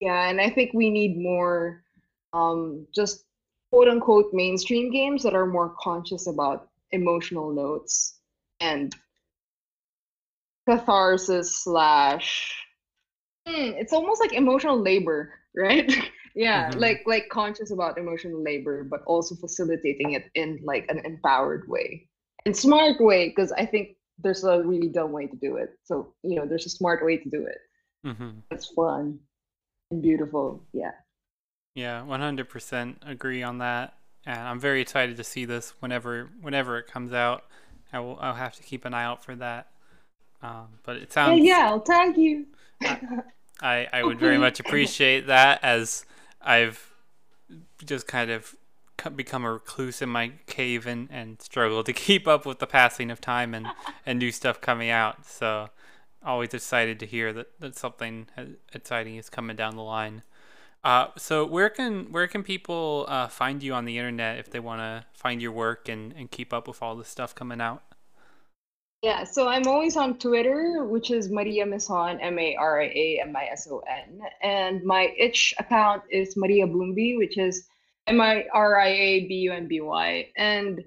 yeah 0.00 0.28
and 0.28 0.40
i 0.40 0.48
think 0.48 0.72
we 0.74 0.90
need 0.90 1.18
more 1.18 1.82
um 2.32 2.86
just 2.94 3.24
quote 3.70 3.88
unquote 3.88 4.32
mainstream 4.32 4.90
games 4.90 5.22
that 5.22 5.34
are 5.34 5.46
more 5.46 5.74
conscious 5.80 6.26
about 6.26 6.68
emotional 6.92 7.52
notes 7.52 8.18
and 8.60 8.94
catharsis 10.66 11.64
slash 11.64 12.54
hmm, 13.46 13.72
it's 13.76 13.92
almost 13.92 14.20
like 14.20 14.32
emotional 14.32 14.80
labor 14.80 15.32
right 15.56 15.92
yeah 16.34 16.68
mm-hmm. 16.68 16.78
like 16.78 17.02
like 17.06 17.28
conscious 17.30 17.70
about 17.70 17.98
emotional 17.98 18.42
labor 18.42 18.84
but 18.84 19.02
also 19.06 19.34
facilitating 19.34 20.12
it 20.12 20.30
in 20.34 20.60
like 20.62 20.86
an 20.88 20.98
empowered 21.04 21.66
way 21.68 22.06
and 22.48 22.56
smart 22.56 23.00
way 23.00 23.28
because 23.28 23.52
I 23.52 23.66
think 23.66 23.96
there's 24.18 24.42
a 24.44 24.62
really 24.62 24.88
dumb 24.88 25.12
way 25.12 25.26
to 25.26 25.36
do 25.36 25.56
it. 25.56 25.70
So 25.84 26.14
you 26.22 26.36
know, 26.36 26.46
there's 26.46 26.66
a 26.66 26.70
smart 26.70 27.04
way 27.04 27.18
to 27.18 27.28
do 27.28 27.46
it. 27.46 27.58
Mm-hmm. 28.06 28.30
It's 28.50 28.66
fun 28.68 29.18
and 29.90 30.02
beautiful. 30.02 30.62
Yeah. 30.72 30.92
Yeah, 31.74 32.02
100% 32.02 32.96
agree 33.06 33.42
on 33.42 33.58
that. 33.58 33.94
And 34.26 34.40
I'm 34.40 34.60
very 34.60 34.80
excited 34.80 35.16
to 35.16 35.24
see 35.24 35.44
this 35.44 35.74
whenever 35.80 36.28
whenever 36.40 36.78
it 36.78 36.86
comes 36.86 37.12
out. 37.12 37.44
I 37.92 38.00
will 38.00 38.18
I'll 38.20 38.34
have 38.34 38.54
to 38.56 38.62
keep 38.62 38.84
an 38.84 38.92
eye 38.92 39.04
out 39.04 39.24
for 39.24 39.34
that. 39.36 39.68
Um, 40.42 40.66
but 40.84 40.96
it 40.96 41.12
sounds 41.12 41.44
yeah, 41.44 41.60
yeah 41.60 41.68
I'll 41.68 41.80
tag 41.80 42.16
you. 42.16 42.46
I, 42.82 43.00
I, 43.60 43.88
I 43.92 44.02
would 44.04 44.20
very 44.20 44.38
much 44.38 44.60
appreciate 44.60 45.26
that 45.28 45.60
as 45.64 46.04
I've 46.42 46.92
just 47.84 48.06
kind 48.06 48.30
of 48.30 48.54
become 49.16 49.44
a 49.44 49.52
recluse 49.52 50.02
in 50.02 50.08
my 50.08 50.32
cave 50.46 50.86
and, 50.86 51.08
and 51.10 51.40
struggle 51.40 51.82
to 51.84 51.92
keep 51.94 52.28
up 52.28 52.44
with 52.44 52.58
the 52.58 52.66
passing 52.66 53.10
of 53.10 53.20
time 53.20 53.54
and, 53.54 53.66
and 54.04 54.18
new 54.18 54.30
stuff 54.30 54.60
coming 54.60 54.90
out. 54.90 55.24
So 55.26 55.70
always 56.24 56.54
excited 56.54 57.00
to 57.00 57.06
hear 57.06 57.32
that, 57.32 57.60
that 57.60 57.76
something 57.76 58.26
exciting 58.72 59.16
is 59.16 59.30
coming 59.30 59.56
down 59.56 59.76
the 59.76 59.82
line. 59.82 60.22
Uh, 60.84 61.08
so 61.16 61.44
where 61.44 61.68
can 61.68 62.12
where 62.12 62.28
can 62.28 62.42
people 62.42 63.04
uh, 63.08 63.26
find 63.26 63.62
you 63.62 63.74
on 63.74 63.84
the 63.84 63.98
internet 63.98 64.38
if 64.38 64.50
they 64.50 64.60
want 64.60 64.80
to 64.80 65.04
find 65.12 65.42
your 65.42 65.52
work 65.52 65.88
and, 65.88 66.12
and 66.12 66.30
keep 66.30 66.52
up 66.52 66.68
with 66.68 66.82
all 66.82 66.94
the 66.94 67.04
stuff 67.04 67.34
coming 67.34 67.60
out? 67.60 67.82
Yeah, 69.02 69.22
so 69.24 69.46
I'm 69.46 69.66
always 69.68 69.96
on 69.96 70.18
Twitter, 70.18 70.84
which 70.84 71.12
is 71.12 71.30
Maria 71.30 71.64
Mison, 71.66 72.20
M 72.20 72.38
A 72.38 72.56
R 72.56 72.82
I 72.82 72.86
A 72.86 73.20
M 73.22 73.36
I 73.36 73.44
S 73.52 73.68
O 73.70 73.82
N, 73.88 74.20
and 74.42 74.82
my 74.84 75.12
itch 75.16 75.54
account 75.58 76.02
is 76.10 76.36
Maria 76.36 76.66
Boombi, 76.66 77.16
which 77.16 77.38
is 77.38 77.68
M 78.08 78.20
I 78.20 78.46
R 78.52 78.80
I 78.80 78.88
A 78.88 79.26
B 79.26 79.34
U 79.34 79.52
N 79.52 79.68
B 79.68 79.80
Y. 79.80 80.28
And 80.36 80.82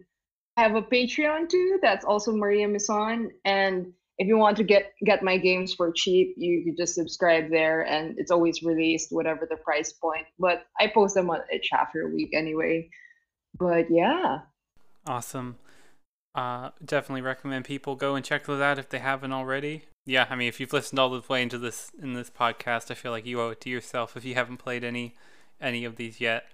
I 0.58 0.62
have 0.62 0.76
a 0.76 0.82
Patreon 0.82 1.50
too. 1.50 1.80
That's 1.82 2.04
also 2.04 2.34
Maria 2.36 2.68
Mison. 2.68 3.32
And 3.46 3.94
if 4.18 4.28
you 4.28 4.38
want 4.38 4.58
to 4.58 4.64
get 4.64 4.94
get 5.06 5.24
my 5.24 5.38
games 5.38 5.74
for 5.74 5.92
cheap, 5.92 6.36
you 6.38 6.64
could 6.64 6.78
just 6.78 6.96
subscribe 6.96 7.50
there, 7.50 7.86
and 7.86 8.18
it's 8.20 8.32
always 8.32 8.62
released 8.64 9.12
whatever 9.12 9.48
the 9.50 9.58
price 9.58 9.94
point. 9.94 10.26
But 10.40 10.66
I 10.80 10.88
post 10.88 11.16
them 11.16 11.30
on 11.30 11.40
itch 11.52 11.70
after 11.74 12.02
a 12.02 12.10
week 12.10 12.32
anyway. 12.34 12.90
But 13.58 13.90
yeah. 13.90 14.40
Awesome. 15.08 15.58
Uh, 16.34 16.70
definitely 16.84 17.22
recommend 17.22 17.66
people 17.66 17.96
go 17.96 18.16
and 18.16 18.24
check 18.24 18.46
those 18.46 18.62
out 18.62 18.80
if 18.80 18.90
they 18.90 19.00
haven't 19.00 19.34
already. 19.34 19.84
Yeah, 20.06 20.28
I 20.30 20.36
mean, 20.36 20.48
if 20.48 20.60
you've 20.60 20.74
listened 20.74 21.00
all 21.00 21.10
the 21.10 21.22
way 21.28 21.42
into 21.42 21.58
this 21.58 21.92
in 22.02 22.14
this 22.14 22.30
podcast, 22.30 22.90
I 22.90 22.96
feel 22.96 23.12
like 23.12 23.26
you 23.26 23.42
owe 23.42 23.50
it 23.50 23.62
to 23.62 23.70
yourself 23.70 24.16
if 24.16 24.26
you 24.26 24.36
haven't 24.36 24.58
played 24.58 24.84
any 24.84 25.16
any 25.60 25.86
of 25.86 25.96
these 25.96 26.22
yet. 26.22 26.46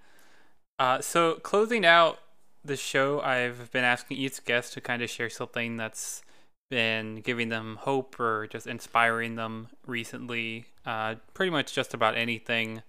Uh, 0.79 1.01
so 1.01 1.35
closing 1.35 1.85
out 1.85 2.19
the 2.63 2.75
show, 2.75 3.21
I've 3.21 3.71
been 3.71 3.83
asking 3.83 4.17
each 4.17 4.43
guest 4.45 4.73
to 4.73 4.81
kind 4.81 5.01
of 5.01 5.09
share 5.09 5.29
something 5.29 5.77
that's 5.77 6.21
been 6.69 7.21
giving 7.21 7.49
them 7.49 7.77
hope 7.81 8.19
or 8.19 8.47
just 8.47 8.67
inspiring 8.67 9.35
them 9.35 9.67
recently. 9.85 10.65
Uh, 10.85 11.15
pretty 11.33 11.49
much 11.49 11.73
just 11.73 11.93
about 11.93 12.15
anything 12.15 12.81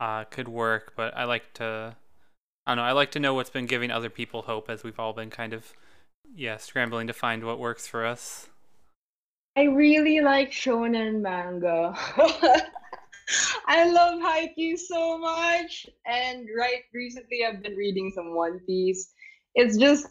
uh, 0.00 0.24
could 0.24 0.48
work, 0.48 0.94
but 0.96 1.16
I 1.16 1.24
like 1.24 1.52
to, 1.54 1.96
I 2.66 2.70
don't 2.70 2.78
know, 2.78 2.82
I 2.82 2.92
like 2.92 3.10
to 3.12 3.20
know 3.20 3.34
what's 3.34 3.50
been 3.50 3.66
giving 3.66 3.90
other 3.90 4.10
people 4.10 4.42
hope 4.42 4.68
as 4.68 4.82
we've 4.82 4.98
all 4.98 5.12
been 5.12 5.30
kind 5.30 5.52
of, 5.52 5.72
yeah, 6.34 6.56
scrambling 6.56 7.06
to 7.06 7.12
find 7.12 7.44
what 7.44 7.58
works 7.58 7.86
for 7.86 8.04
us. 8.04 8.48
I 9.56 9.64
really 9.64 10.20
like 10.20 10.50
shonen 10.50 11.20
manga. 11.20 11.94
I 13.66 13.88
love 13.90 14.20
Haikyuu 14.20 14.78
so 14.78 15.18
much, 15.18 15.86
and 16.06 16.48
right 16.58 16.82
recently 16.92 17.44
I've 17.44 17.62
been 17.62 17.76
reading 17.76 18.10
some 18.14 18.34
One 18.34 18.60
Piece. 18.66 19.12
It's 19.54 19.76
just 19.76 20.06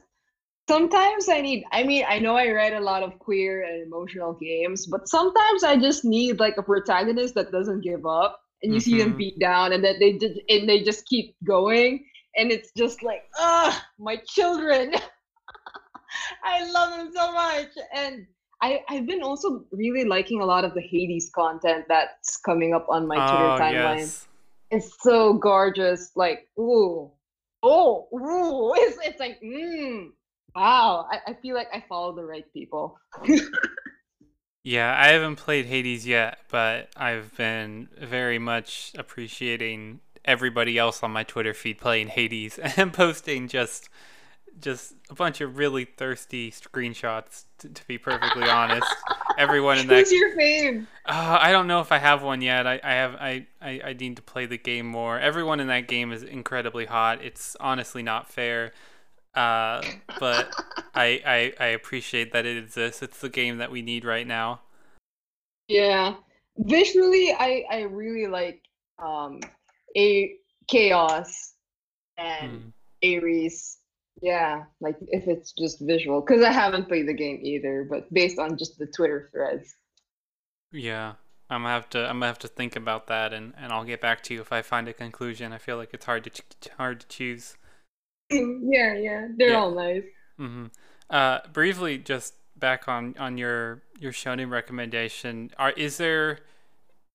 sometimes 0.68 1.30
I 1.30 1.42
need. 1.42 1.64
I 1.72 1.84
mean, 1.84 2.06
I 2.08 2.20
know 2.20 2.36
I 2.36 2.52
write 2.52 2.74
a 2.74 2.80
lot 2.80 3.04
of 3.04 3.18
queer 3.20 3.64
and 3.64 3.84
emotional 3.86 4.34
games, 4.34 4.88
but 4.88 5.08
sometimes 5.08 5.64
I 5.64 5.78
just 5.78 6.06
need 6.06 6.40
like 6.40 6.58
a 6.58 6.64
protagonist 6.64 7.36
that 7.36 7.52
doesn't 7.52 7.82
give 7.82 8.06
up, 8.06 8.40
and 8.64 8.74
you 8.74 8.80
mm-hmm. 8.80 8.90
see 8.90 8.98
them 8.98 9.10
mm-hmm. 9.10 9.18
beat 9.18 9.40
down, 9.40 9.74
and 9.74 9.84
that 9.84 9.98
they 10.00 10.14
did, 10.14 10.40
and 10.50 10.68
they 10.68 10.82
just 10.84 11.06
keep 11.08 11.36
going, 11.44 12.06
and 12.36 12.52
it's 12.52 12.72
just 12.76 13.04
like, 13.04 13.24
ah, 13.38 13.86
my 14.00 14.18
children. 14.28 14.94
I 16.44 16.70
love 16.70 16.98
them 16.98 17.12
so 17.14 17.32
much, 17.32 17.70
and 17.96 18.28
I, 18.62 18.84
I've 18.90 19.08
been 19.08 19.24
also 19.24 19.66
really 19.72 20.06
liking 20.06 20.42
a 20.42 20.46
lot 20.46 20.66
of 20.66 20.74
the 20.74 20.82
Hades 20.82 21.32
content 21.34 21.86
that's 21.88 22.38
coming 22.38 22.74
up 22.74 22.86
on 22.90 23.08
my 23.08 23.16
Twitter 23.16 23.52
oh, 23.52 23.58
timeline. 23.60 23.98
Yes. 23.98 24.28
It's 24.70 24.96
so 25.02 25.34
gorgeous. 25.34 26.12
Like, 26.16 26.48
ooh, 26.60 27.12
oh, 27.64 28.08
ooh. 28.14 28.74
It's, 28.78 28.98
it's 29.04 29.20
like, 29.20 29.42
mm, 29.42 30.10
wow. 30.56 31.08
I, 31.12 31.32
I 31.32 31.34
feel 31.36 31.56
like 31.56 31.68
I 31.74 31.84
follow 31.88 32.16
the 32.16 32.24
right 32.24 32.46
people. 32.54 32.98
yeah, 34.64 34.96
I 34.98 35.08
haven't 35.10 35.38
played 35.38 35.66
Hades 35.66 36.06
yet, 36.06 36.40
but 36.50 36.90
I've 36.96 37.36
been 37.38 37.88
very 38.00 38.40
much 38.40 38.94
appreciating 38.98 40.00
everybody 40.26 40.78
else 40.78 41.02
on 41.04 41.12
my 41.12 41.24
Twitter 41.24 41.54
feed 41.54 41.80
playing 41.80 42.08
Hades 42.08 42.58
and 42.78 42.94
posting 42.94 43.48
just 43.48 43.90
just 44.60 44.94
a 45.10 45.16
bunch 45.16 45.42
of 45.42 45.58
really 45.58 45.86
thirsty 45.86 46.52
screenshots. 46.52 47.46
To, 47.60 47.70
to 47.70 47.88
be 47.88 47.98
perfectly 47.98 48.50
honest, 48.50 48.88
everyone 49.38 49.78
in 49.78 49.88
that. 49.88 50.00
Who's 50.00 50.12
your 50.12 50.36
fave? 50.36 50.86
Uh, 51.06 51.38
I 51.40 51.52
don't 51.52 51.68
know 51.68 51.80
if 51.80 51.92
I 51.92 51.98
have 52.00 52.24
one 52.24 52.42
yet. 52.42 52.68
I, 52.68 52.80
I 52.84 52.94
have 52.94 53.16
I, 53.16 53.48
I 53.62 53.82
I 53.86 53.94
need 53.94 54.16
to 54.18 54.22
play 54.22 54.46
the 54.46 54.58
game 54.58 54.86
more. 54.86 55.20
Everyone 55.20 55.60
in 55.60 55.68
that 55.68 55.88
game 55.88 56.12
is 56.12 56.24
incredibly 56.24 56.86
hot. 56.86 57.24
It's 57.24 57.56
honestly 57.60 58.04
not 58.04 58.30
fair. 58.30 58.74
Uh, 59.34 59.82
but 60.20 60.54
I, 60.94 61.22
I 61.26 61.54
I 61.60 61.68
appreciate 61.68 62.34
that 62.34 62.46
it 62.46 62.58
exists. 62.58 63.02
It's 63.02 63.20
the 63.20 63.30
game 63.30 63.58
that 63.58 63.72
we 63.72 63.82
need 63.82 64.04
right 64.04 64.28
now. 64.28 64.62
Yeah, 65.68 66.16
visually, 66.58 67.32
I 67.32 67.64
I 67.70 67.82
really 67.84 68.28
like 68.28 68.62
um 69.00 69.40
a 69.96 70.36
chaos 70.68 71.54
and 72.18 72.74
hmm. 73.04 73.16
Ares 73.16 73.78
yeah, 74.22 74.66
like 74.80 74.98
if 75.08 75.28
it's 75.28 75.52
just 75.52 75.82
visual, 75.82 76.22
because 76.22 76.44
I 76.44 76.52
haven't 76.52 76.88
played 76.88 77.08
the 77.08 77.14
game 77.14 77.40
either, 77.42 77.88
but 77.90 78.12
based 78.14 78.38
on 78.38 78.58
just 78.58 78.78
the 78.78 78.86
Twitter 78.86 79.30
threads. 79.32 79.76
Yeah, 80.72 81.14
I'm 81.50 81.64
gonna 81.64 81.74
have 81.74 81.90
to 81.90 82.00
I'm 82.08 82.18
gonna 82.18 82.28
have 82.28 82.40
to 82.40 82.48
think 82.48 82.76
about 82.76 83.08
that, 83.08 83.34
and, 83.34 83.54
and 83.58 83.74
I'll 83.74 83.84
get 83.84 84.00
back 84.00 84.22
to 84.24 84.34
you 84.34 84.42
if 84.42 84.54
I 84.54 84.62
find 84.62 84.88
a 84.88 84.94
conclusion. 84.94 85.52
I 85.52 85.58
feel 85.58 85.78
like 85.78 85.90
it's 85.94 86.06
hard 86.06 86.24
to 86.26 86.30
ch- 86.30 86.44
hard 86.78 87.02
to 87.02 87.08
choose. 87.08 87.58
yeah, 88.64 88.96
yeah, 88.96 89.28
they're 89.38 89.52
yeah. 89.52 89.60
all 89.60 89.72
nice. 89.72 90.04
Mm-hmm. 90.40 90.66
Uh, 91.10 91.40
briefly, 91.52 91.98
just 91.98 92.36
back 92.56 92.88
on 92.88 93.16
on 93.20 93.38
your 93.38 93.82
your 94.00 94.12
shonen 94.12 94.50
recommendation, 94.50 95.52
are 95.58 95.72
is 95.72 95.98
there 95.98 96.40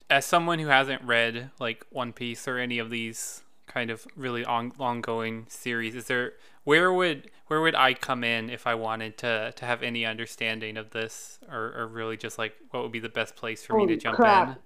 as 0.09 0.25
someone 0.25 0.59
who 0.59 0.69
hasn't 0.69 1.03
read 1.03 1.51
like 1.59 1.85
One 1.91 2.13
Piece 2.13 2.47
or 2.47 2.59
any 2.59 2.79
of 2.79 2.91
these 2.91 3.43
kind 3.67 3.91
of 3.91 4.07
really 4.17 4.45
on, 4.45 4.73
ongoing 4.79 5.47
series, 5.49 5.95
is 5.95 6.07
there 6.07 6.35
where 6.65 6.93
would 6.93 7.31
where 7.49 7.61
would 7.61 7.75
I 7.75 7.95
come 7.95 8.25
in 8.25 8.51
if 8.51 8.67
I 8.67 8.75
wanted 8.75 9.19
to 9.19 9.53
to 9.55 9.65
have 9.65 9.83
any 9.83 10.07
understanding 10.07 10.77
of 10.77 10.91
this, 10.91 11.39
or, 11.51 11.73
or 11.77 11.87
really 11.87 12.17
just 12.17 12.39
like 12.39 12.55
what 12.71 12.83
would 12.83 12.93
be 12.93 13.01
the 13.01 13.09
best 13.09 13.37
place 13.37 13.65
for 13.65 13.75
Holy 13.75 13.87
me 13.87 13.95
to 13.95 14.01
jump 14.01 14.17
crap. 14.17 14.49
in? 14.49 14.57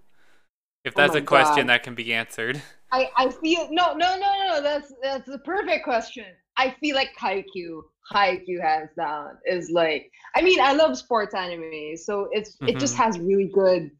If 0.85 0.95
that's 0.95 1.15
oh 1.15 1.19
a 1.19 1.23
question 1.23 1.67
God. 1.67 1.69
that 1.69 1.83
can 1.83 1.95
be 1.95 2.13
answered. 2.15 2.63
I, 2.93 3.11
I 3.17 3.29
feel 3.31 3.69
no 3.71 3.95
no 3.95 4.19
no 4.19 4.33
no 4.49 4.63
that's 4.63 4.93
that's 5.03 5.29
a 5.29 5.39
perfect 5.39 5.85
question. 5.85 6.27
I 6.57 6.75
feel 6.81 6.97
like 6.97 7.11
Haikyuu, 7.21 7.83
Haikyuu 8.13 8.61
hands 8.61 8.91
down 8.97 9.39
is 9.47 9.71
like 9.71 10.11
I 10.35 10.43
mean 10.43 10.61
I 10.61 10.73
love 10.73 10.97
sports 10.97 11.35
anime, 11.35 11.97
so 11.97 12.29
it's 12.33 12.57
mm-hmm. 12.57 12.69
it 12.69 12.79
just 12.79 12.95
mm-hmm. 12.95 13.03
has 13.05 13.19
really 13.19 13.51
good. 13.53 13.91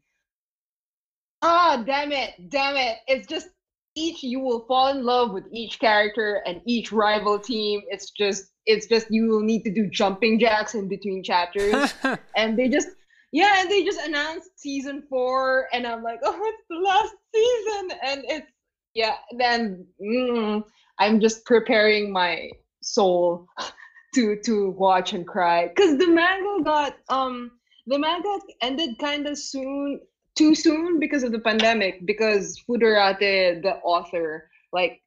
Ah, 1.41 1.81
damn 1.85 2.11
it, 2.11 2.33
damn 2.49 2.75
it! 2.75 2.97
It's 3.07 3.27
just 3.27 3.49
each 3.95 4.23
you 4.23 4.39
will 4.39 4.65
fall 4.67 4.89
in 4.89 5.03
love 5.03 5.31
with 5.31 5.45
each 5.51 5.79
character 5.79 6.43
and 6.45 6.61
each 6.65 6.91
rival 6.91 7.39
team. 7.39 7.81
It's 7.89 8.11
just 8.11 8.45
it's 8.65 8.87
just 8.87 9.07
you 9.09 9.27
will 9.27 9.41
need 9.41 9.63
to 9.63 9.73
do 9.73 9.89
jumping 9.89 10.39
jacks 10.39 10.75
in 10.75 10.87
between 10.87 11.23
chapters. 11.23 11.93
and 12.35 12.57
they 12.57 12.69
just 12.69 12.89
yeah, 13.31 13.61
and 13.61 13.71
they 13.71 13.83
just 13.83 13.99
announced 14.05 14.49
season 14.57 15.03
four, 15.09 15.67
and 15.71 15.87
I'm 15.87 16.03
like, 16.03 16.19
oh, 16.23 16.37
it's 16.43 16.63
the 16.69 16.75
last 16.77 17.13
season, 17.33 17.99
and 18.03 18.23
it's 18.27 18.51
yeah. 18.93 19.15
Then 19.37 19.87
mm, 20.01 20.63
I'm 21.01 21.19
just 21.19 21.43
preparing 21.45 22.11
my 22.11 22.51
soul 22.83 23.47
to 24.15 24.35
to 24.45 24.69
watch 24.71 25.13
and 25.13 25.25
cry 25.25 25.67
because 25.67 25.97
the 25.97 26.07
manga 26.07 26.63
got 26.63 26.95
um 27.09 27.51
the 27.87 27.97
manga 27.97 28.39
ended 28.61 28.99
kind 28.99 29.25
of 29.27 29.35
soon 29.37 29.99
too 30.35 30.53
soon 30.53 30.99
because 30.99 31.23
of 31.23 31.31
the 31.31 31.39
pandemic 31.39 32.05
because 32.05 32.61
Furudate, 32.67 33.63
the 33.63 33.75
author, 33.83 34.47
like 34.71 35.01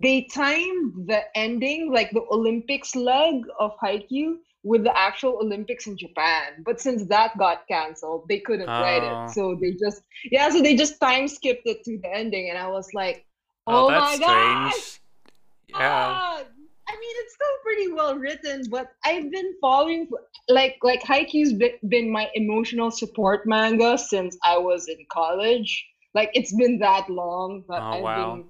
they 0.00 0.22
timed 0.32 1.08
the 1.08 1.22
ending, 1.34 1.92
like 1.92 2.10
the 2.12 2.24
Olympics 2.30 2.94
leg 2.94 3.42
of 3.58 3.72
Haikyuu 3.82 4.36
with 4.62 4.84
the 4.84 4.96
actual 4.96 5.38
Olympics 5.42 5.86
in 5.86 5.98
Japan. 5.98 6.62
But 6.64 6.80
since 6.80 7.04
that 7.06 7.36
got 7.38 7.66
canceled, 7.66 8.26
they 8.28 8.38
couldn't 8.38 8.68
oh. 8.68 8.80
write 8.80 9.02
it. 9.02 9.12
Oh. 9.12 9.26
So 9.32 9.58
they 9.60 9.72
just 9.72 10.02
yeah, 10.30 10.48
so 10.48 10.62
they 10.62 10.76
just 10.76 11.00
time 11.00 11.26
skipped 11.26 11.66
it 11.66 11.82
to 11.84 11.98
the 11.98 12.14
ending 12.14 12.50
and 12.50 12.58
I 12.58 12.68
was 12.68 12.88
like, 12.94 13.26
Oh, 13.66 13.86
oh 13.86 13.90
my 13.90 14.14
strange. 14.14 14.20
gosh. 14.26 14.99
Yeah. 15.72 16.18
Ah, 16.18 16.42
I 16.90 16.92
mean, 16.92 17.14
it's 17.18 17.34
still 17.34 17.56
pretty 17.62 17.92
well 17.92 18.16
written, 18.16 18.68
but 18.68 18.88
I've 19.04 19.30
been 19.30 19.54
following 19.60 20.08
like 20.48 20.76
like 20.82 21.02
Haikyuu's 21.02 21.54
been 21.88 22.10
my 22.10 22.28
emotional 22.34 22.90
support 22.90 23.46
manga 23.46 23.96
since 23.96 24.36
I 24.44 24.58
was 24.58 24.88
in 24.88 25.06
college. 25.12 25.86
Like 26.14 26.30
it's 26.34 26.54
been 26.56 26.78
that 26.80 27.08
long 27.08 27.64
that 27.68 27.80
oh, 27.80 27.92
I've 27.92 28.02
wow. 28.02 28.34
been 28.34 28.44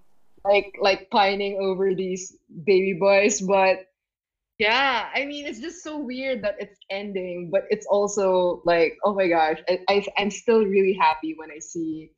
like 0.44 0.72
like 0.80 1.10
pining 1.10 1.58
over 1.60 1.94
these 1.94 2.34
baby 2.64 2.96
boys, 2.98 3.42
but 3.42 3.86
yeah, 4.58 5.08
I 5.14 5.26
mean 5.26 5.46
it's 5.46 5.60
just 5.60 5.82
so 5.82 5.98
weird 5.98 6.42
that 6.42 6.56
it's 6.58 6.78
ending, 6.90 7.50
but 7.52 7.64
it's 7.68 7.86
also 7.86 8.62
like 8.64 8.96
oh 9.04 9.14
my 9.14 9.28
gosh, 9.28 9.58
I, 9.68 9.80
I 9.88 10.06
I'm 10.16 10.30
still 10.30 10.64
really 10.64 10.94
happy 10.94 11.34
when 11.36 11.50
I 11.50 11.58
see 11.58 12.12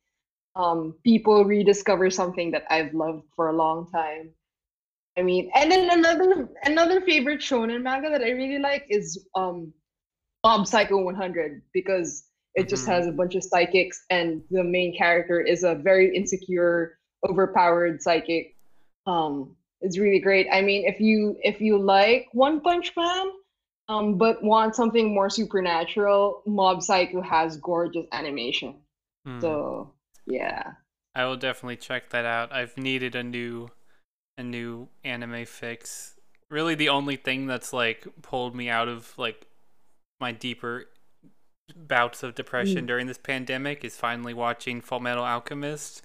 um 0.55 0.95
people 1.03 1.43
rediscover 1.43 2.09
something 2.09 2.51
that 2.51 2.63
I've 2.69 2.93
loved 2.93 3.23
for 3.35 3.49
a 3.49 3.57
long 3.57 3.89
time. 3.91 4.31
I 5.17 5.21
mean, 5.21 5.51
and 5.53 5.71
then 5.71 5.89
another 5.91 6.49
another 6.63 7.01
favorite 7.01 7.39
shonen 7.39 7.83
manga 7.83 8.09
that 8.09 8.21
I 8.21 8.31
really 8.31 8.59
like 8.59 8.85
is 8.89 9.27
um 9.35 9.73
Mob 10.43 10.67
Psycho 10.67 11.03
100 11.03 11.61
because 11.73 12.25
it 12.55 12.67
just 12.67 12.83
mm-hmm. 12.83 12.91
has 12.91 13.07
a 13.07 13.11
bunch 13.11 13.35
of 13.35 13.43
psychics 13.43 14.03
and 14.09 14.43
the 14.51 14.63
main 14.63 14.95
character 14.95 15.41
is 15.41 15.63
a 15.63 15.75
very 15.75 16.15
insecure, 16.15 16.97
overpowered 17.27 18.01
psychic. 18.01 18.55
Um, 19.07 19.55
it's 19.81 19.97
really 19.97 20.19
great. 20.19 20.47
I 20.51 20.61
mean, 20.61 20.85
if 20.85 20.99
you 20.99 21.37
if 21.41 21.61
you 21.61 21.77
like 21.77 22.27
One 22.31 22.61
Punch 22.61 22.93
Man, 22.95 23.27
um, 23.89 24.17
but 24.17 24.43
want 24.43 24.75
something 24.75 25.13
more 25.13 25.29
supernatural, 25.29 26.41
Mob 26.45 26.81
Psycho 26.81 27.21
has 27.21 27.57
gorgeous 27.57 28.05
animation. 28.11 28.75
Mm. 29.27 29.41
So 29.41 29.93
yeah. 30.25 30.73
I 31.15 31.25
will 31.25 31.37
definitely 31.37 31.75
check 31.75 32.09
that 32.09 32.25
out. 32.25 32.51
I've 32.51 32.77
needed 32.77 33.15
a 33.15 33.23
new 33.23 33.69
a 34.37 34.43
new 34.43 34.87
anime 35.03 35.45
fix. 35.45 36.15
Really, 36.49 36.75
the 36.75 36.89
only 36.89 37.15
thing 37.15 37.47
that's 37.47 37.73
like 37.73 38.07
pulled 38.21 38.55
me 38.55 38.69
out 38.69 38.87
of 38.87 39.13
like 39.17 39.45
my 40.19 40.31
deeper 40.31 40.85
bouts 41.75 42.23
of 42.23 42.35
depression 42.35 42.83
Mm. 42.83 42.87
during 42.87 43.07
this 43.07 43.17
pandemic 43.17 43.83
is 43.83 43.95
finally 43.97 44.33
watching 44.33 44.81
Full 44.81 44.99
Metal 44.99 45.23
Alchemist, 45.23 46.01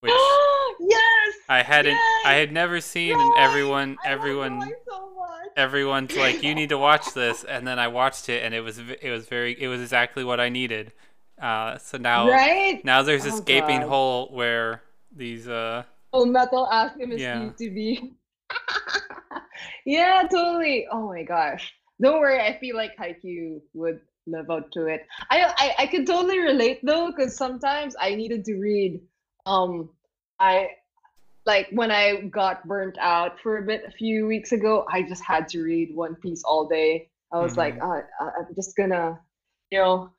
which 0.00 0.12
yes. 0.80 1.34
I 1.48 1.62
hadn't, 1.62 1.98
I 2.24 2.34
had 2.34 2.50
never 2.52 2.80
seen, 2.80 3.18
and 3.20 3.38
everyone, 3.38 3.98
everyone, 4.04 4.62
so 4.88 5.26
everyone's 5.56 6.16
like, 6.16 6.42
you 6.42 6.54
need 6.54 6.70
to 6.70 6.78
watch 6.78 7.12
this, 7.14 7.44
and 7.44 7.66
then 7.66 7.78
I 7.78 7.88
watched 7.88 8.28
it, 8.28 8.42
and 8.42 8.54
it 8.54 8.60
was, 8.62 8.78
it 8.78 9.10
was 9.10 9.26
very, 9.28 9.60
it 9.60 9.68
was 9.68 9.80
exactly 9.80 10.24
what 10.24 10.40
I 10.40 10.48
needed. 10.48 10.92
Uh, 11.40 11.76
so 11.78 11.98
now, 11.98 12.28
right? 12.28 12.82
now 12.84 13.02
there's 13.02 13.24
this 13.24 13.40
Oh, 13.40 13.42
gaping 13.42 13.80
God. 13.80 13.88
hole 13.88 14.28
where 14.32 14.82
these, 15.14 15.46
uh, 15.46 15.82
Full 16.12 16.26
Metal 16.26 16.66
Alchemist 16.70 17.20
Yeah. 17.20 17.42
used 17.44 17.58
to 17.58 17.70
be. 17.70 18.14
yeah, 19.86 20.22
totally. 20.30 20.86
Oh 20.90 21.08
my 21.08 21.22
gosh. 21.22 21.72
Don't 22.00 22.20
worry, 22.20 22.40
I 22.40 22.58
feel 22.58 22.76
like 22.76 22.96
Haikyuu 22.96 23.60
would 23.74 24.00
live 24.26 24.50
up 24.50 24.70
to 24.72 24.86
it. 24.86 25.06
I 25.30 25.52
I, 25.56 25.74
I 25.84 25.86
could 25.86 26.06
totally 26.06 26.38
relate 26.38 26.80
though, 26.84 27.10
because 27.10 27.36
sometimes 27.36 27.94
I 28.00 28.14
needed 28.14 28.44
to 28.46 28.54
read. 28.58 29.00
Um, 29.46 29.90
I 30.38 30.68
like 31.46 31.68
when 31.72 31.90
I 31.90 32.22
got 32.30 32.66
burnt 32.68 32.96
out 32.98 33.40
for 33.40 33.58
a 33.58 33.62
bit 33.62 33.82
a 33.86 33.90
few 33.90 34.26
weeks 34.26 34.52
ago. 34.52 34.86
I 34.90 35.02
just 35.02 35.22
had 35.24 35.48
to 35.50 35.62
read 35.62 35.94
One 35.94 36.14
Piece 36.16 36.42
all 36.44 36.66
day. 36.68 37.08
I 37.32 37.38
was 37.40 37.56
like, 37.56 37.78
Mhm. 37.78 37.82
uh, 37.82 38.02
I- 38.20 38.32
I'm 38.38 38.54
just 38.54 38.76
gonna, 38.76 39.18
you 39.70 39.78
know, 39.78 40.10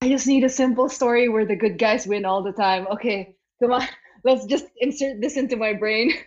I 0.00 0.08
just 0.08 0.26
need 0.26 0.42
a 0.44 0.48
simple 0.48 0.88
story 0.88 1.28
where 1.28 1.44
the 1.44 1.54
good 1.56 1.78
guys 1.78 2.06
win 2.06 2.24
all 2.24 2.42
the 2.42 2.52
time. 2.52 2.86
Okay, 2.88 3.36
come 3.60 3.72
on, 3.72 3.86
let's 4.24 4.46
just 4.46 4.66
insert 4.78 5.20
this 5.20 5.36
into 5.36 5.56
my 5.56 5.72
brain. 5.74 6.12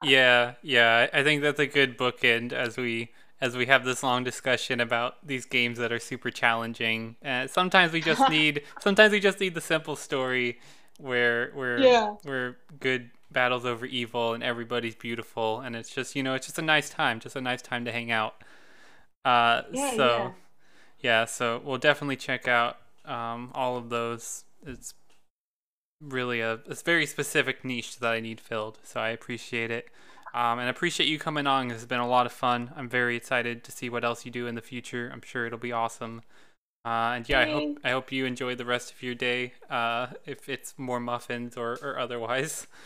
Yeah, 0.00 0.54
yeah. 0.62 1.08
I 1.12 1.22
think 1.22 1.42
that's 1.42 1.60
a 1.60 1.66
good 1.66 1.96
bookend 1.96 2.52
as 2.52 2.76
we 2.76 3.10
as 3.40 3.56
we 3.56 3.66
have 3.66 3.84
this 3.84 4.02
long 4.04 4.22
discussion 4.24 4.80
about 4.80 5.26
these 5.26 5.44
games 5.44 5.78
that 5.78 5.92
are 5.92 5.98
super 5.98 6.30
challenging. 6.30 7.16
Uh, 7.24 7.46
sometimes 7.46 7.92
we 7.92 8.00
just 8.02 8.28
need 8.28 8.62
sometimes 8.78 9.12
we 9.12 9.20
just 9.20 9.40
need 9.40 9.54
the 9.54 9.60
simple 9.60 9.96
story 9.96 10.58
where 10.98 11.50
where 11.52 11.92
Yeah. 11.92 12.16
where 12.22 12.56
good 12.80 13.10
battles 13.30 13.64
over 13.64 13.86
evil 13.86 14.34
and 14.34 14.42
everybody's 14.44 14.94
beautiful 14.94 15.60
and 15.60 15.74
it's 15.74 15.88
just 15.88 16.14
you 16.14 16.22
know 16.22 16.34
it's 16.34 16.46
just 16.46 16.58
a 16.58 16.62
nice 16.62 16.90
time, 16.90 17.20
just 17.20 17.36
a 17.36 17.40
nice 17.40 17.62
time 17.62 17.84
to 17.84 17.92
hang 17.92 18.10
out. 18.10 18.42
Uh, 19.24 19.62
Yeah, 19.68 19.94
so 19.94 19.96
yeah. 19.96 20.32
yeah, 21.00 21.24
so 21.26 21.60
we'll 21.64 21.78
definitely 21.78 22.16
check 22.16 22.48
out 22.48 22.78
um, 23.04 23.52
all 23.54 23.76
of 23.76 23.90
those. 23.90 24.44
It's 24.66 24.94
really 26.02 26.40
a 26.40 26.60
it's 26.66 26.82
very 26.82 27.06
specific 27.06 27.64
niche 27.64 27.98
that 27.98 28.12
I 28.12 28.20
need 28.20 28.40
filled, 28.40 28.78
so 28.82 29.00
I 29.00 29.10
appreciate 29.10 29.70
it. 29.70 29.88
Um, 30.34 30.58
and 30.58 30.66
I 30.66 30.70
appreciate 30.70 31.08
you 31.08 31.18
coming 31.18 31.46
on. 31.46 31.70
It's 31.70 31.84
been 31.84 32.00
a 32.00 32.08
lot 32.08 32.24
of 32.26 32.32
fun. 32.32 32.72
I'm 32.74 32.88
very 32.88 33.16
excited 33.16 33.64
to 33.64 33.72
see 33.72 33.90
what 33.90 34.04
else 34.04 34.24
you 34.24 34.30
do 34.30 34.46
in 34.46 34.54
the 34.54 34.62
future. 34.62 35.10
I'm 35.12 35.20
sure 35.20 35.46
it'll 35.46 35.58
be 35.58 35.72
awesome. 35.72 36.22
Uh, 36.84 37.14
and 37.14 37.28
yeah, 37.28 37.40
I 37.40 37.50
hope 37.50 37.78
I 37.84 37.90
hope 37.90 38.10
you 38.12 38.24
enjoy 38.24 38.54
the 38.54 38.64
rest 38.64 38.92
of 38.92 39.02
your 39.02 39.14
day. 39.14 39.52
Uh, 39.70 40.08
if 40.26 40.48
it's 40.48 40.74
more 40.78 41.00
muffins 41.00 41.56
or, 41.56 41.78
or 41.82 41.98
otherwise. 41.98 42.66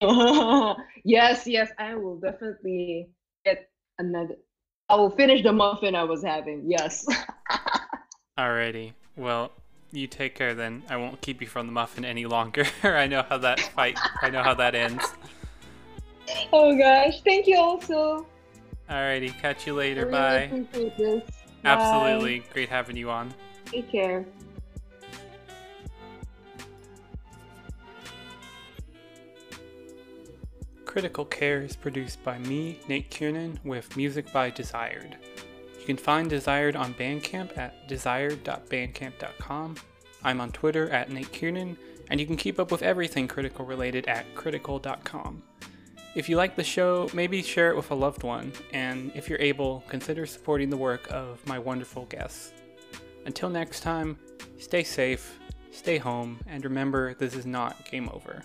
yes, 1.04 1.46
yes, 1.46 1.70
I 1.78 1.94
will 1.94 2.16
definitely 2.16 3.08
get 3.44 3.70
another. 3.98 4.36
I 4.88 4.96
will 4.96 5.10
finish 5.10 5.42
the 5.42 5.52
muffin 5.52 5.94
I 5.94 6.04
was 6.04 6.22
having. 6.22 6.64
Yes. 6.66 7.06
Alrighty. 8.38 8.92
Well, 9.16 9.52
you 9.94 10.06
take 10.06 10.34
care 10.34 10.54
then. 10.54 10.82
I 10.88 10.96
won't 10.96 11.20
keep 11.20 11.40
you 11.40 11.46
from 11.46 11.66
the 11.66 11.72
muffin 11.72 12.04
any 12.04 12.26
longer. 12.26 12.64
I 12.82 13.06
know 13.06 13.22
how 13.28 13.38
that 13.38 13.60
fight. 13.60 13.98
I 14.22 14.30
know 14.30 14.42
how 14.42 14.54
that 14.54 14.74
ends. 14.74 15.04
oh 16.52 16.76
gosh, 16.76 17.20
thank 17.22 17.46
you 17.46 17.58
also. 17.58 18.26
Alrighty. 18.88 19.36
Catch 19.38 19.66
you 19.66 19.74
later. 19.74 20.06
really 20.06 20.64
Bye. 20.72 21.24
Absolutely. 21.64 22.44
Great 22.52 22.68
having 22.68 22.96
you 22.96 23.10
on. 23.10 23.32
Take 23.66 23.90
care. 23.90 24.26
Critical 30.84 31.24
Care 31.24 31.62
is 31.62 31.74
produced 31.74 32.22
by 32.22 32.38
me, 32.38 32.78
Nate 32.86 33.10
Kiernan, 33.10 33.58
with 33.64 33.96
music 33.96 34.32
by 34.32 34.50
Desired. 34.50 35.16
You 35.84 35.88
can 35.88 35.96
find 35.98 36.30
Desired 36.30 36.76
on 36.76 36.94
Bandcamp 36.94 37.58
at 37.58 37.86
desired.bandcamp.com. 37.88 39.76
I'm 40.22 40.40
on 40.40 40.50
Twitter 40.50 40.88
at 40.88 41.10
Nate 41.10 41.30
Kiernan, 41.30 41.76
and 42.08 42.18
you 42.18 42.24
can 42.24 42.38
keep 42.38 42.58
up 42.58 42.72
with 42.72 42.82
everything 42.82 43.28
critical 43.28 43.66
related 43.66 44.06
at 44.06 44.34
critical.com. 44.34 45.42
If 46.14 46.30
you 46.30 46.38
like 46.38 46.56
the 46.56 46.64
show, 46.64 47.10
maybe 47.12 47.42
share 47.42 47.68
it 47.68 47.76
with 47.76 47.90
a 47.90 47.94
loved 47.94 48.22
one, 48.22 48.54
and 48.72 49.12
if 49.14 49.28
you're 49.28 49.38
able, 49.42 49.84
consider 49.86 50.24
supporting 50.24 50.70
the 50.70 50.76
work 50.78 51.06
of 51.10 51.46
my 51.46 51.58
wonderful 51.58 52.06
guests. 52.06 52.54
Until 53.26 53.50
next 53.50 53.80
time, 53.80 54.18
stay 54.58 54.84
safe, 54.84 55.38
stay 55.70 55.98
home, 55.98 56.40
and 56.46 56.64
remember 56.64 57.12
this 57.12 57.34
is 57.34 57.44
not 57.44 57.90
game 57.90 58.08
over. 58.10 58.42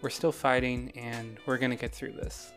We're 0.00 0.08
still 0.08 0.32
fighting, 0.32 0.90
and 0.96 1.36
we're 1.44 1.58
gonna 1.58 1.76
get 1.76 1.94
through 1.94 2.12
this. 2.12 2.50